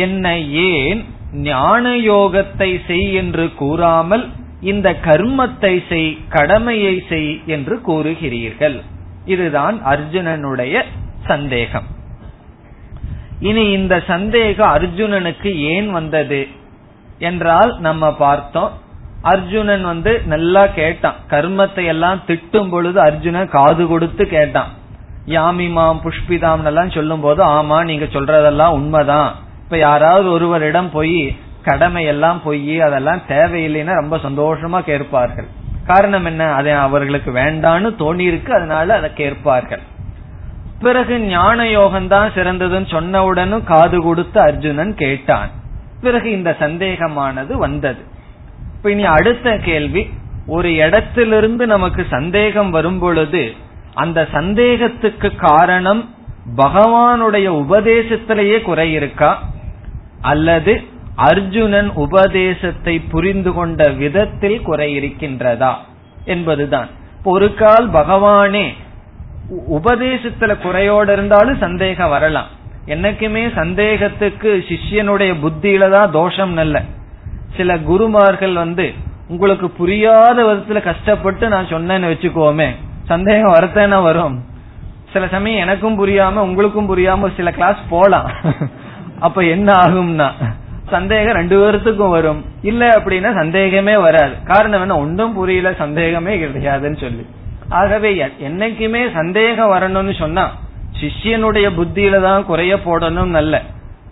என்னை 0.05 0.37
ஏன் 0.69 1.01
ஞான 1.47 1.91
யோகத்தை 2.11 2.69
செய் 2.87 3.09
என்று 3.21 3.45
கூறாமல் 3.61 4.23
இந்த 4.71 4.87
கர்மத்தை 5.07 5.73
செய் 5.89 6.09
கடமையை 6.35 6.95
செய் 7.11 7.31
என்று 7.55 7.75
கூறுகிறீர்கள்? 7.87 8.77
இதுதான் 9.33 9.77
அர்ஜுனனுடைய 9.93 10.75
சந்தேகம். 11.27 11.83
இனி 13.39 13.71
இந்த 13.71 14.03
சந்தேகம் 14.07 14.73
அர்ஜுனனுக்கு 14.75 15.55
ஏன் 15.55 15.91
வந்தது 15.91 16.47
என்றால் 17.19 17.79
நம்ம 17.79 18.15
பார்த்தோம். 18.15 18.71
அர்ஜுனன் 19.21 19.83
வந்து 19.83 20.21
நல்லா 20.25 20.67
கேட்டான். 20.67 21.15
கர்மத்தை 21.29 21.85
எல்லாம் 21.85 22.21
திட்டும் 22.27 22.69
பொழுது 22.69 22.99
அர்ஜுனன் 23.01 23.49
காது 23.49 23.87
கொடுத்து 23.87 24.27
கேட்டான். 24.27 24.67
யாமிமாம் 25.25 25.99
புஷ்பிதாம் 26.03 26.63
எல்லாம் 26.63 26.89
சொல்லும் 26.89 27.19
போது 27.19 27.45
ஆமா 27.45 27.83
நீங்க 27.83 28.05
சொல்றதெல்லாம் 28.05 28.69
உண்மைதான். 28.69 29.35
இப்ப 29.63 29.77
யாராவது 29.77 30.31
ஒருவரிடம் 30.31 30.89
போய் 30.91 31.35
கடமை 31.63 32.05
எல்லாம் 32.05 32.41
போய் 32.43 32.81
அதெல்லாம் 32.81 33.21
தேவையில்லைன்னா 33.27 33.93
ரொம்ப 33.93 34.17
சந்தோஷமா 34.17 34.81
கேட்பார்கள். 34.81 35.45
காரணம் 35.85 36.25
என்ன? 36.25 36.53
அதை 36.53 36.71
அவர்களுக்கு 36.71 37.31
வேண்டான்னு 37.31 37.89
தோணி 37.99 38.19
இருக்கு 38.19 38.53
அதனால 38.53 38.97
அதை 38.97 39.13
கேட்பார்கள். 39.13 39.81
பிறகு 40.81 41.19
ஞான 41.19 41.69
யோகம் 41.69 42.07
தான் 42.07 42.31
சிறந்ததுன்னு 42.35 42.87
சொன்னவுடனும் 42.89 43.63
காது 43.63 44.01
கொடுத்து 44.01 44.41
அர்ஜுனன் 44.41 44.95
கேட்டான். 44.95 45.49
பிறகு 46.01 46.31
இந்த 46.31 46.55
சந்தேகமானது 46.59 47.53
வந்தது. 47.53 47.99
இப்ப 48.75 48.91
இனி 48.91 49.03
அடுத்த 49.03 49.57
கேள்வி 49.57 50.09
ஒரு 50.47 50.75
இடத்திலிருந்து 50.75 51.67
நமக்கு 51.67 52.05
சந்தேகம் 52.09 52.69
வரும் 52.69 52.99
பொழுது 52.99 53.53
அந்த 53.93 54.27
சந்தேகத்துக்கு 54.33 55.35
காரணம் 55.35 56.09
பகவானுடைய 56.57 57.47
உபதேசத்திலேயே 57.47 58.61
குறை 58.61 58.93
இருக்கா? 58.93 59.43
அல்லது 60.21 60.83
அர்ஜுனன் 61.15 61.89
உபதேசத்தை 61.89 62.99
புரிந்து 62.99 63.53
கொண்ட 63.53 63.89
விதத்தில் 63.89 64.61
குறை 64.61 64.99
இருக்கின்றதா? 64.99 65.73
என்பதுதான். 66.25 66.87
ஒரு 67.23 67.53
கால் 67.53 67.89
பகவானே 67.89 68.65
உபதேசத்துல 69.51 70.55
குறையோடு 70.63 71.11
இருந்தாலும் 71.11 71.57
சந்தேகம் 71.57 72.09
வரலாம். 72.09 72.45
என்னைக்குமே 72.85 73.53
சந்தேகத்துக்கு 73.55 74.65
சிஷ்யனுடைய 74.69 75.31
புத்தியில 75.43 75.89
தான் 75.89 76.11
தோஷம் 76.11 76.53
நல்ல. 76.53 76.81
சில 77.57 77.77
குருமார்கள் 77.77 78.53
வந்து 78.53 78.93
உங்களுக்கு 79.27 79.69
புரியாத 79.69 80.43
விதத்துல 80.43 80.81
கஷ்டப்பட்டு 80.81 81.47
நான் 81.47 81.65
சொன்னேன்னு 81.65 82.11
வச்சுக்கோமே 82.11 82.69
சந்தேகம் 83.03 83.53
வரத்தேனா 83.53 84.03
வரும். 84.03 84.43
சில 85.13 85.27
சமயம் 85.27 85.59
எனக்கும் 85.59 86.05
புரியாம 86.05 86.33
உங்களுக்கும் 86.33 86.97
புரியாம 86.97 87.29
சில 87.37 87.51
கிளாஸ் 87.51 87.77
போலாம். 87.89 88.31
அப்ப 89.19 89.41
என்ன 89.41 89.73
ஆகும்னா 89.73 90.31
சந்தேகம் 90.89 91.35
ரெண்டு 91.35 91.55
பேர்த்துக்கும் 91.61 92.09
வரும். 92.09 92.45
இல்ல 92.61 92.87
அப்படின்னா 92.87 93.35
சந்தேகமே 93.35 93.97
வராது. 93.97 94.33
காரணம் 94.43 94.81
என்ன? 94.81 94.97
ஒன்றும் 94.97 95.33
புரியல 95.33 95.73
சந்தேகமே 95.73 96.37
கிடையாதுன்னு 96.37 96.99
சொல்லி. 96.99 97.25
ஆகவே 97.71 98.09
என்னைக்குமே 98.41 99.13
சந்தேகம் 99.13 99.71
வரணும்னு 99.71 100.13
சொன்னா 100.17 100.51
சிஷ்யனுடைய 101.01 101.67
புத்தியில 101.77 102.21
தான் 102.21 102.45
குறைய 102.45 102.75
போடணும் 102.75 103.35
நல்ல 103.37 103.61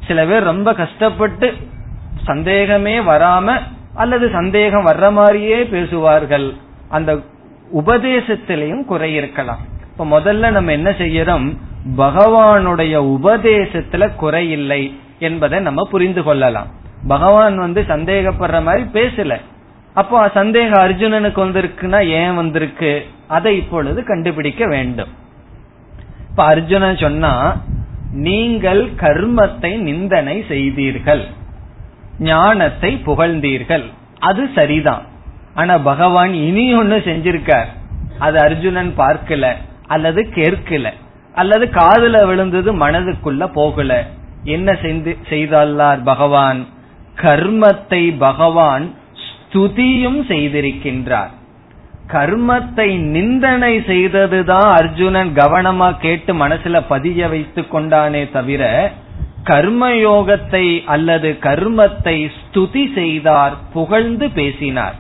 சில 0.08 0.26
பேர் 0.26 0.44
ரொம்ப 0.44 0.74
கஷ்டப்பட்டு 0.74 1.48
சந்தேகமே 2.24 3.00
வராம 3.00 3.60
அல்லது 3.96 4.30
சந்தேகம் 4.30 4.86
வர்ற 4.86 5.12
மாதிரியே 5.12 5.64
பேசுவார்கள். 5.64 6.54
அந்த 6.90 7.18
உபதேசத்திலையும் 7.76 8.86
குறை 8.86 9.16
இருக்கலாம். 9.16 9.62
இப்ப 9.92 10.06
முதல்ல 10.06 10.52
நம்ம 10.52 10.72
என்ன 10.72 10.90
செய்யறோம்? 10.90 11.58
பகவானுடைய 11.98 12.96
உபதேசத்துல 13.16 14.16
குறை 14.16 14.52
இல்லை 14.52 15.00
என்பதை 15.20 15.60
நம்ம 15.60 15.88
புரிந்து 15.92 16.24
கொள்ளலாம். 16.24 16.68
பகவான் 17.08 17.58
வந்து 17.58 17.82
சந்தேகப்படுற 17.82 18.64
மாதிரி 18.64 18.84
பேசல. 18.94 19.36
அப்போ 19.94 20.30
சந்தேகம் 20.34 20.84
அர்ஜுனனுக்கு 20.84 21.40
வந்திருக்குன்னா 21.46 22.08
ஏன் 22.08 22.36
வந்திருக்கு? 22.36 23.06
அதை 23.30 23.52
இப்பொழுது 23.58 24.00
கண்டுபிடிக்க 24.04 24.64
வேண்டும். 24.74 25.12
இப்ப 26.30 26.44
அர்ஜுனன் 26.44 27.02
சொன்னா 27.02 27.34
நீங்கள் 28.12 28.82
கர்மத்தை 29.02 29.72
நிந்தனை 29.88 30.36
செய்தீர்கள். 30.48 31.24
ஞானத்தை 32.20 32.92
புகழ்ந்தீர்கள். 33.06 33.86
அது 34.20 34.44
சரிதான். 34.56 35.06
ஆனா 35.54 35.78
பகவான் 35.78 36.34
இனி 36.48 36.66
ஒன்னு 36.76 36.98
செஞ்சிருக்கார். 36.98 37.70
அது 38.20 38.38
அர்ஜுனன் 38.40 38.94
பார்க்கல 38.98 39.54
அல்லது 39.88 40.22
கேட்கல 40.36 40.88
அல்லது 41.34 41.66
காதுல 41.74 42.26
விழுந்தது 42.28 42.72
மனதுக்குள்ள 42.78 43.44
போகல. 43.54 43.92
என்ன 44.56 44.78
செய்தார் 45.30 46.04
பகவான்? 46.04 46.62
கர்மத்தை 47.22 48.04
பகவான் 48.18 48.86
ஸ்துதியும் 49.26 50.22
செய்திருக்கின்றார். 50.32 51.34
கர்மத்தை 52.12 52.98
நிந்தனை 52.98 53.78
செய்ததுதான் 53.78 54.72
அர்ஜுனன் 54.72 55.36
கவனமா 55.36 55.98
கேட்டு 55.98 56.34
மனசுல 56.34 56.84
பதிய 56.88 57.28
வைத்து 57.28 57.62
கொண்டானே 57.62 58.32
தவிர 58.32 58.92
கர்மயோகத்தை 59.44 60.86
அல்லது 60.86 61.38
கர்மத்தை 61.42 62.32
ஸ்துதி 62.38 62.94
செய்தார் 62.94 63.54
புகழ்ந்து 63.74 64.30
பேசினார். 64.30 64.96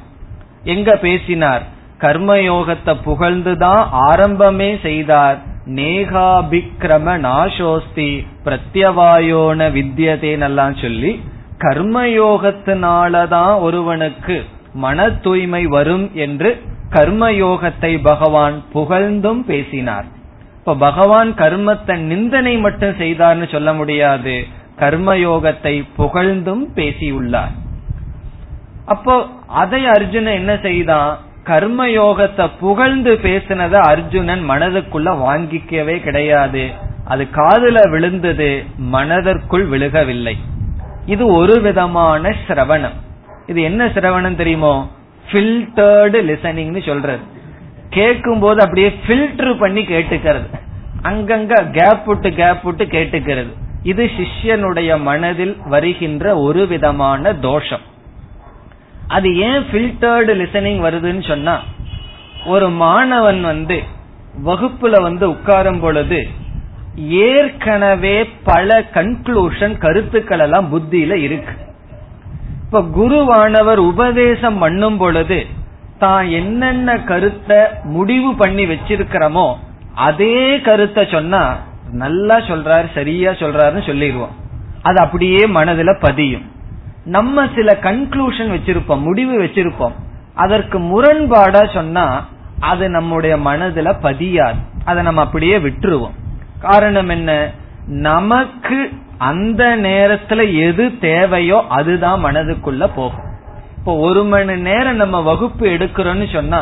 எங்க 0.63 0.95
பேசினார்? 0.95 1.63
கர்மயோகத்தை 1.99 2.95
புகழ்ந்துதான் 3.05 3.87
ஆரம்பமே 4.09 4.81
செய்தார். 4.81 5.37
நேகாபிக்ரம 5.65 7.25
நாசோஸ்தி 7.25 8.25
பிரத்யவாயோன 8.45 9.71
வித்தியதேனெல்லாம் 9.71 10.81
சொல்லி 10.81 11.23
கர்மயோகத்தினாலதான் 11.59 13.59
ஒருவனுக்கு 13.59 14.45
மன 14.73 15.09
தூய்மை 15.09 15.65
வரும் 15.65 16.11
என்று 16.13 16.61
கர்மயோகத்தை 16.91 17.99
பகவான் 18.01 18.63
புகழ்ந்தும் 18.73 19.45
பேசினார். 19.45 20.05
இப்ப 20.57 20.75
பகவான் 20.75 21.33
கர்மத்தை 21.33 21.97
நிந்தனை 21.97 22.57
மட்டும் 22.57 22.89
செய்தார்னு 22.89 23.51
சொல்ல 23.51 23.73
முடியாது. 23.73 24.45
கர்மயோகத்தை 24.77 25.83
புகழ்ந்தும் 25.95 26.73
பேசியுள்ளார். 26.73 27.51
அப்போ 28.85 29.27
அதை 29.47 29.85
அர்ஜுனன் 29.85 30.33
என்ன 30.33 30.57
செய்தான்? 30.61 31.17
கர்மயோகத்தை 31.45 32.49
புகழ்ந்து 32.59 33.19
பேசினத 33.23 33.71
அர்ஜுனன் 33.71 34.49
மனதுக்குள்ள 34.49 35.09
வாங்கிக்கவே 35.25 35.99
கிடையாது. 35.99 36.69
அது 37.05 37.27
காதுல 37.31 37.89
விழுந்தது 37.89 38.65
மனதிற்குள் 38.77 39.69
விழுகவில்லை. 39.69 40.35
இது 41.05 41.27
ஒரு 41.27 41.61
விதமான 41.61 42.35
சிரவணம். 42.47 42.97
இது 43.47 43.61
என்ன 43.61 43.85
சிரவணம் 43.85 44.35
தெரியுமோ? 44.35 44.91
ஃபில்டர்டு 45.31 46.19
லிசனிங்னு 46.29 46.85
சொல்றது. 46.85 47.19
கேட்கும் 47.89 48.39
போது 48.39 48.61
அப்படியே 48.61 48.99
ஃபில்டர் 49.07 49.59
பண்ணி 49.59 49.81
கேட்டுக்கிறது. 49.81 50.47
அங்கங்க 51.03 51.71
கேப் 51.71 52.05
விட்டு 52.05 52.33
கேப் 52.33 52.63
விட்டு 52.63 52.85
கேட்டுக்கிறது. 52.85 53.53
இது 53.83 54.09
சிஷ்யனுடைய 54.17 55.01
மனதில் 55.01 55.57
வருகின்ற 55.65 56.37
ஒரு 56.37 56.67
விதமான 56.67 57.33
தோஷம். 57.33 57.81
அது 59.07 59.37
ஏன் 59.37 59.63
ஃபில்டர்டு 59.71 60.33
லிசனிங் 60.41 60.81
வருதுன்னு 60.87 61.27
சொன்னா 61.27 61.61
ஒரு 62.45 62.69
மாணவன் 62.69 63.41
வந்து 63.41 63.83
வகுப்புல 64.45 65.01
வந்து 65.01 65.29
உட்காரும் 65.29 65.79
பொழுது 65.79 66.27
ஏற்கனவே 66.95 68.25
பல 68.43 68.79
கன்க்ளூஷன் 68.93 69.77
கருத்துக்கள் 69.77 70.39
எல்லாம் 70.39 70.67
புத்தியில 70.73 71.13
இருக்கு. 71.13 71.68
இப்ப 72.71 72.81
குருவானவர் 72.81 73.77
உபதேசம் 73.77 74.57
பண்ணும் 74.57 74.97
பொழுது 74.97 75.45
தான் 75.99 76.27
என்னென்ன 76.29 76.99
கருத்தை 76.99 77.57
முடிவு 77.83 78.35
பண்ணி 78.35 78.65
வச்சிருக்கிறோமோ 78.65 79.53
அதே 79.95 80.61
கருத்தை 80.61 81.07
சொன்னா 81.11 81.57
நல்லா 81.91 82.37
சொல்றாரு 82.37 82.87
சரியா 82.93 83.31
சொல்றாருன்னு 83.31 83.85
சொல்லிடுவோம். 83.85 84.35
அது 84.81 84.99
அப்படியே 84.99 85.47
மனதுல 85.47 85.99
பதியும். 85.99 86.51
நம்ம 87.05 87.47
சில 87.55 87.77
கன்க்ளூஷன் 87.81 88.53
வச்சிருப்போம் 88.55 89.01
முடிவு 89.01 89.43
வச்சிருப்போம். 89.43 89.95
அதற்கு 90.35 90.79
முரண்பாடா 90.79 91.73
சொன்னா 91.73 92.25
அது 92.59 92.89
நம்முடைய 92.89 93.37
மனதுல 93.37 93.93
பதியாது. 94.01 94.59
அதை 94.85 95.03
நம்ம 95.03 95.21
அப்படியே 95.21 95.57
விட்டுருவோம். 95.57 96.15
காரணம் 96.59 97.09
என்ன? 97.09 97.51
நமக்கு 97.87 98.91
அந்த 99.19 99.63
நேரத்துல 99.77 100.41
எது 100.67 100.97
தேவையோ 100.99 101.65
அதுதான் 101.69 102.23
மனதுக்குள்ள 102.25 102.89
போகும். 102.95 103.27
இப்போ 103.77 103.95
ஒரு 103.95 104.23
மணி 104.23 104.55
நேரம் 104.55 104.95
நம்ம 104.95 105.21
வகுப்பு 105.21 105.67
எடுக்கிறோம்னு 105.67 106.33
சொன்னா 106.33 106.61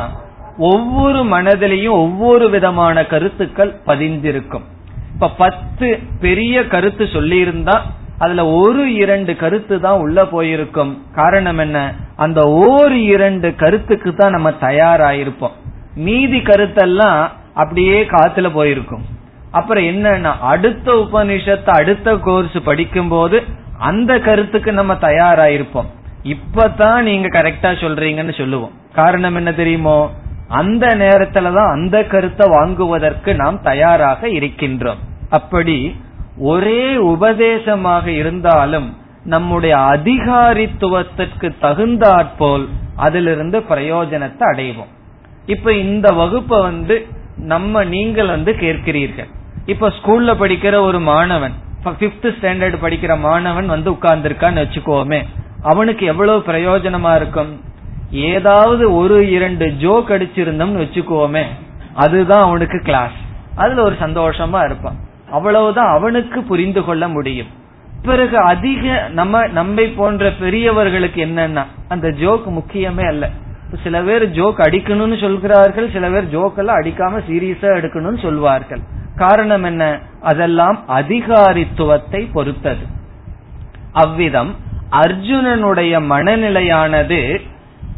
ஒவ்வொரு 0.57 1.23
மனதிலையும் 1.23 1.97
ஒவ்வொரு 2.03 2.49
விதமான 2.49 3.05
கருத்துக்கள் 3.05 3.73
பதிந்திருக்கும். 3.85 4.65
இப்ப 5.13 5.29
பத்து 5.29 5.99
பெரிய 6.19 6.67
கருத்து 6.67 7.07
சொல்லி 7.07 7.37
இருந்தா 7.37 7.85
அதுல 8.17 8.45
ஒரு 8.45 8.93
இரண்டு 8.93 9.35
கருத்து 9.35 9.79
தான் 9.79 9.99
உள்ள 9.99 10.25
போயிருக்கும். 10.25 11.05
காரணம் 11.15 11.57
என்ன? 11.57 11.93
அந்த 12.15 12.41
ஒரு 12.49 13.03
இரண்டு 13.03 13.55
கருத்துக்கு 13.55 14.15
தான் 14.15 14.31
நம்ம 14.31 14.49
தயாராயிருப்போம். 14.49 15.55
மீதி 15.95 16.39
கருத்தெல்லாம் 16.39 17.27
அப்படியே 17.53 18.03
காத்துல 18.03 18.53
போயிருக்கும். 18.53 19.05
அப்புறம் 19.51 19.83
என்னன்னா 19.83 20.39
அடுத்த 20.39 21.07
உபனிஷத்தை 21.11 21.69
அடுத்த 21.69 22.17
கோர்ஸ் 22.17 22.57
படிக்கும் 22.63 23.07
போது 23.07 23.43
அந்த 23.77 24.19
கருத்துக்கு 24.19 24.71
நம்ம 24.71 24.93
தயாராயிருப்போம். 24.93 25.85
இப்பதான் 26.23 27.01
நீங்க 27.01 27.41
கரெக்டா 27.41 27.61
சொல்றீங்கன்னு 27.61 28.37
சொல்லுவோம். 28.37 28.71
காரணம் 28.93 29.35
என்ன 29.35 29.53
தெரியுமோ? 29.53 30.11
அந்த 30.47 30.87
நேரத்துலதான் 30.87 31.71
அந்த 31.71 32.03
கருத்தை 32.03 32.47
வாங்குவதற்கு 32.49 33.35
நாம் 33.35 33.61
தயாராக 33.61 34.27
இருக்கின்றோம். 34.27 34.97
அப்படி 35.29 35.95
ஒரே 36.37 36.95
உபதேசமாக 36.95 38.11
இருந்தாலும் 38.11 38.97
நம்முடைய 39.23 39.75
அதிகாரித்துவத்திற்கு 39.75 41.53
தகுந்தாற்போல் 41.61 42.67
அதிலிருந்து 42.95 43.59
பிரயோஜனத்தை 43.59 44.39
அடைவோம். 44.39 44.91
இப்ப 45.45 45.73
இந்த 45.73 46.11
வகுப்பை 46.11 46.61
வந்து 46.61 47.07
நம்ம 47.38 47.83
நீங்கள் 47.83 48.27
வந்து 48.27 48.51
கேட்கிறீர்கள். 48.51 49.29
இப்ப 49.65 49.89
ஸ்கூல்ல 49.89 50.33
படிக்கிற 50.33 50.79
ஒரு 50.79 50.99
மாணவன் 50.99 51.51
பிப்த் 51.85 52.33
ஸ்டாண்டர்ட் 52.41 52.77
படிக்கிற 52.81 53.19
மாணவன் 53.19 53.65
வந்து 53.65 53.91
உட்கார்ந்துருக்கான்னு 53.91 54.63
வச்சுக்கோமே 54.63 55.21
அவனுக்கு 55.61 56.05
எவ்வளவு 56.05 56.43
பிரயோஜனமா 56.47 57.15
இருக்கும்? 57.15 57.61
ஏதாவது 58.11 58.95
ஒரு 58.95 59.31
இரண்டு 59.31 59.65
ஜோக் 59.65 60.09
அடிச்சிருந்தோம்னு 60.09 60.83
வச்சுக்கோமே 60.83 61.43
அதுதான் 61.93 62.43
அவனுக்கு 62.43 62.81
கிளாஸ் 62.83 63.15
அதுல 63.55 63.81
ஒரு 63.81 63.95
சந்தோஷமா 63.99 64.65
இருப்பான். 64.65 64.95
அவ்வளவுதான் 65.31 65.95
அவனுக்கு 65.95 66.43
புரிந்து 66.43 66.83
கொள்ள 66.83 67.07
முடியும். 67.07 67.47
பிறகு 68.01 68.38
அதிக 68.38 69.07
நம்ம 69.11 69.47
நம்மை 69.47 69.88
போன்ற 69.88 70.31
பெரியவர்களுக்கு 70.39 71.25
என்னன்னா 71.25 71.65
அந்த 71.88 72.07
ஜோக் 72.07 72.43
முக்கியமே 72.47 73.07
அல்ல. 73.07 73.29
சில 73.84 74.01
பேர் 74.01 74.32
ஜோக் 74.32 74.59
அடிக்கணும்னு 74.59 75.20
சொல்கிறார்கள் 75.20 75.91
சில 75.91 76.09
பேர் 76.09 76.30
ஜோக் 76.30 76.57
எல்லாம் 76.57 76.76
அடிக்காம 76.76 77.22
சீரியஸா 77.30 77.72
எடுக்கணும்னு 77.80 78.22
சொல்வார்கள். 78.22 78.80
காரணம் 79.15 79.63
என்ன? 79.63 79.99
அதெல்லாம் 80.22 80.84
அதிகாரித்துவத்தை 80.88 82.28
பொறுத்தது. 82.34 82.86
அவ்விதம் 83.91 84.55
அர்ஜுனனுடைய 84.91 85.93
மனநிலையானது 86.09 87.41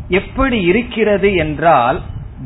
எப்படி 0.10 0.62
இருக்கிறது 0.62 1.34
என்றால் 1.34 2.00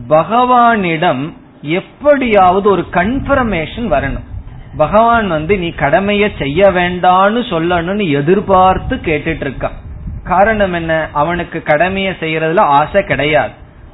பகவானிடம் 0.10 1.34
எப்படியாவது 1.62 2.70
ஒரு 2.70 2.86
கன்ஃபர்மேஷன் 2.92 3.90
வரணும். 3.90 4.28
பகவான் 4.78 5.28
வந்து 5.28 5.58
நீ 5.58 5.70
கடமைய 5.70 6.30
செய்ய 6.38 6.70
வேண்டான்னு 6.70 7.42
சொல்லணும்னு 7.54 8.10
எதிர்பார்த்து 8.10 8.96
கேட்டுட்டு 8.96 9.46
இருக்கான். 9.48 9.82
காரணம் 10.24 10.74
என்ன? 10.74 11.10
அவனுக்கு 11.14 11.64
கடமைய 11.66 12.14
செய்யறதுல 12.20 12.60
ஆசை 12.60 13.04
கிடையாது. 13.04 13.52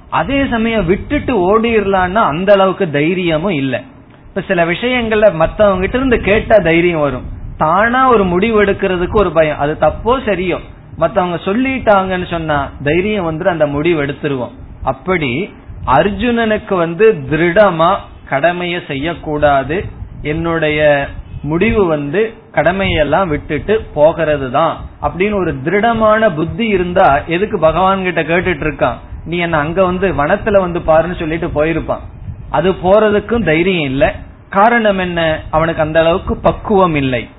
அதே 0.10 0.46
சமயம் 0.50 0.86
விட்டுட்டு 0.86 1.34
ஓடிடலான்னா 1.36 2.14
அந்த 2.14 2.54
அளவுக்கு 2.54 2.92
தைரியமும் 2.92 3.52
இல்லை. 3.52 3.82
இப்ப 4.28 4.44
சில 4.48 4.66
விஷயங்கள்ல 4.66 5.34
மத்தவங்க 5.34 5.80
கிட்ட 5.80 5.98
இருந்து 5.98 6.20
கேட்டா 6.20 6.56
தைரியம் 6.56 7.00
வரும். 7.00 7.26
தானா 7.58 8.10
ஒரு 8.10 8.24
முடிவு 8.24 8.64
எடுக்கிறதுக்கு 8.64 9.16
ஒரு 9.16 9.32
பயம். 9.32 9.60
அது 9.60 9.78
தப்போ 9.80 10.18
சரியோ? 10.26 10.60
மத்தவங்க 10.96 11.36
சொல்லிட்டாங்கன்னு 11.36 12.28
சொன்னா 12.28 12.70
தைரியம் 12.84 13.26
வந்து 13.26 13.50
அந்த 13.50 13.68
முடிவு 13.68 14.06
எடுத்துருவோம். 14.06 14.52
அப்படி 14.84 15.54
அர்ஜுனனுக்கு 15.86 16.76
வந்து 16.76 17.24
திருடமா 17.32 17.96
கடமைய 18.30 18.86
செய்யக்கூடாது. 18.88 19.86
என்னுடைய 20.22 21.08
முடிவு 21.42 21.86
வந்து 21.86 22.34
கடமையெல்லாம் 22.52 23.28
விட்டுட்டு 23.28 23.82
போகிறது 23.94 24.52
தான் 24.52 24.78
அப்படின்னு 25.02 25.34
ஒரு 25.34 25.56
திருடமான 25.64 26.36
புத்தி 26.36 26.68
இருந்தா 26.68 27.20
எதுக்கு 27.28 27.60
பகவான் 27.60 28.04
கிட்ட 28.04 28.24
கேட்டுட்டு 28.24 28.64
இருக்கான்? 28.68 28.96
நீ 29.26 29.38
என்ன 29.38 29.58
அங்க 29.58 29.86
வந்து 29.86 30.14
வனத்துல 30.14 30.60
வந்து 30.60 30.80
பாருன்னு 30.80 31.20
சொல்லிட்டு 31.20 31.48
போயிருப்பான். 31.48 32.00
அது 32.50 32.72
போறதுக்கும் 32.72 33.46
தைரியம் 33.46 33.84
இல்ல. 33.84 34.16
காரணம் 34.50 34.98
என்ன? 34.98 35.42
அவனுக்கு 35.50 35.82
அந்த 35.82 36.00
அளவுக்கு 36.00 36.38
பக்குவம் 36.38 36.96
இல்லை. 36.96 37.30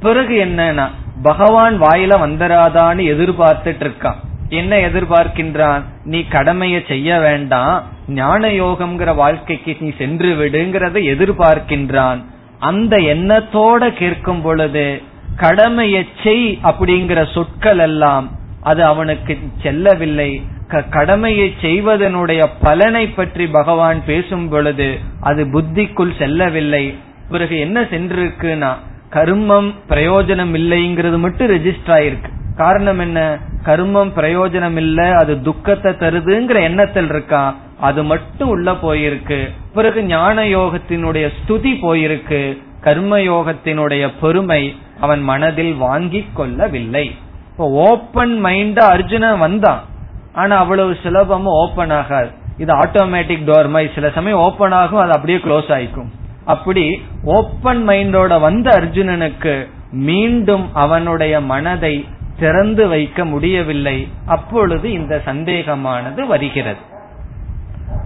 பிறகு 0.00 0.44
என்னன்னா 0.44 0.88
பகவான் 1.22 1.82
வாயில 1.82 2.18
வந்தராதான்னு 2.26 3.02
எதிர்பார்த்துட்டு 3.04 3.90
இருக்கான். 3.90 4.14
என்ன 4.48 4.76
எதிர்பார்க்கின்றான்? 4.76 5.82
நீ 6.04 6.24
கடமைய 6.30 6.88
செய்ய 6.88 7.18
வேண்டாம். 7.18 7.82
ஞான 8.08 8.48
யோகம்ங்கிற 8.48 9.14
வாழ்க்கைக்கு 9.14 9.76
நீ 9.80 9.92
சென்று 9.98 10.34
விடுங்கிறத 10.34 11.02
எதிர்பார்க்கின்றான். 11.02 12.24
அந்த 12.58 12.96
எண்ணத்தோட 12.96 13.88
கேட்கும் 13.92 14.42
பொழுது 14.42 15.02
கடமையை 15.36 16.08
செய் 16.24 16.58
அப்படிங்கிற 16.62 17.32
சொற்கள் 17.32 17.78
எல்லாம் 17.78 18.30
அது 18.60 18.84
அவனுக்கு 18.84 19.38
செல்லவில்லை. 19.62 20.42
கடமையை 20.90 21.54
செய்வதனுடைய 21.60 22.48
பலனை 22.62 23.08
பற்றி 23.08 23.46
பகவான் 23.46 24.00
பேசும் 24.06 24.48
பொழுது 24.48 24.98
அது 25.20 25.44
புத்திக்குள் 25.44 26.18
செல்லவில்லை. 26.18 26.94
பிறகு 27.30 27.58
என்ன 27.58 27.80
சென்றிருக்குன்னா 27.82 28.72
கர்மம் 29.10 29.70
பிரயோஜனம் 29.88 30.52
இல்லைங்கிறது 30.54 31.18
மட்டும் 31.18 31.48
ரெஜிஸ்டர் 31.48 31.94
ஆயிருக்கு. 31.98 32.30
காரணம் 32.56 32.98
என்ன? 32.98 33.38
கர்மம் 33.64 34.10
பிரயோஜனம் 34.16 34.76
இல்லை 34.76 35.10
அது 35.10 35.42
துக்கத்தை 35.42 35.92
தருதுங்கிற 35.92 36.60
எண்ணத்தில் 36.60 37.10
இருக்கான் 37.10 37.54
அது 37.80 38.04
மட்டும் 38.04 38.48
உள்ள 38.48 38.72
போயிருக்கு. 38.72 39.50
பிறகு 39.74 40.02
ஞான 40.02 40.42
யோகத்தினுடைய 40.42 41.32
ஸ்துதி 41.38 41.72
போயிருக்கு. 41.82 42.58
கர்ம 42.80 43.18
யோகத்தினுடைய 43.18 44.12
பெருமை 44.20 44.76
அவன் 45.00 45.22
மனதில் 45.22 45.74
வாங்கி 45.74 46.26
கொள்ளவில்லை. 46.34 47.14
இப்போ 47.50 47.70
ஓப்பன் 47.70 48.44
மைண்டா 48.44 48.78
அர்ஜுனன் 48.78 49.38
வந்தான். 49.38 49.84
ஆனா 50.32 50.56
அவ்வளவு 50.56 50.96
சுலபமா 51.02 51.44
ஓபன் 51.44 51.90
ஆகாது. 51.90 52.30
இது 52.58 52.74
ஆட்டோமேட்டிக் 52.74 53.44
டோர் 53.44 53.68
மாதிரி 53.68 53.92
சில 53.94 54.10
சமயம் 54.10 54.38
ஓபன் 54.38 54.72
ஆகும் 54.72 55.00
அது 55.00 55.12
அப்படியே 55.12 55.38
க்ளோஸ் 55.38 55.68
ஆயிக்கும். 55.68 56.08
அப்படி 56.44 57.02
ஓப்பன் 57.24 57.88
மைண்டோட 57.88 58.40
வந்த 58.40 58.70
அர்ஜுனனுக்கு 58.70 59.66
மீண்டும் 59.90 60.74
அவனுடைய 60.74 61.40
மனதை 61.40 62.06
திறந்து 62.38 62.88
வைக்க 62.88 63.24
முடியவில்லை. 63.24 64.08
அப்பொழுது 64.26 64.92
இந்த 64.92 65.22
சந்தேகமானது 65.24 66.26
வருகிறது. 66.26 66.96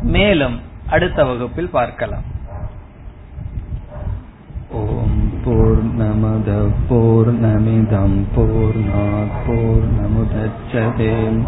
மேலும் 0.02 0.60
அடுத்த 0.86 1.24
வகுப்பில் 1.24 1.68
பார்க்கலாம். 1.68 2.22
ஓம் 4.70 5.32
பூர்ணமத 5.44 6.70
பூர்ணமிதம் 6.90 8.22
பூர்ணாத் 8.36 9.38
பூர்ணமுதச்சதே. 9.46 11.44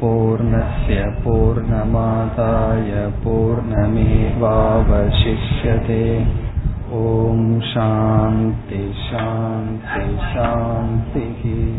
பூர்ணஸ்ய 0.00 1.12
பூர்ணமாதாய 1.24 3.10
பூர்ணமேவாவசிஷ்யதே. 3.24 6.24
ஓம் 6.90 7.62
சாந்தி 7.74 8.94
சாந்தி 9.10 10.16
சாந்திஹி. 10.34 11.72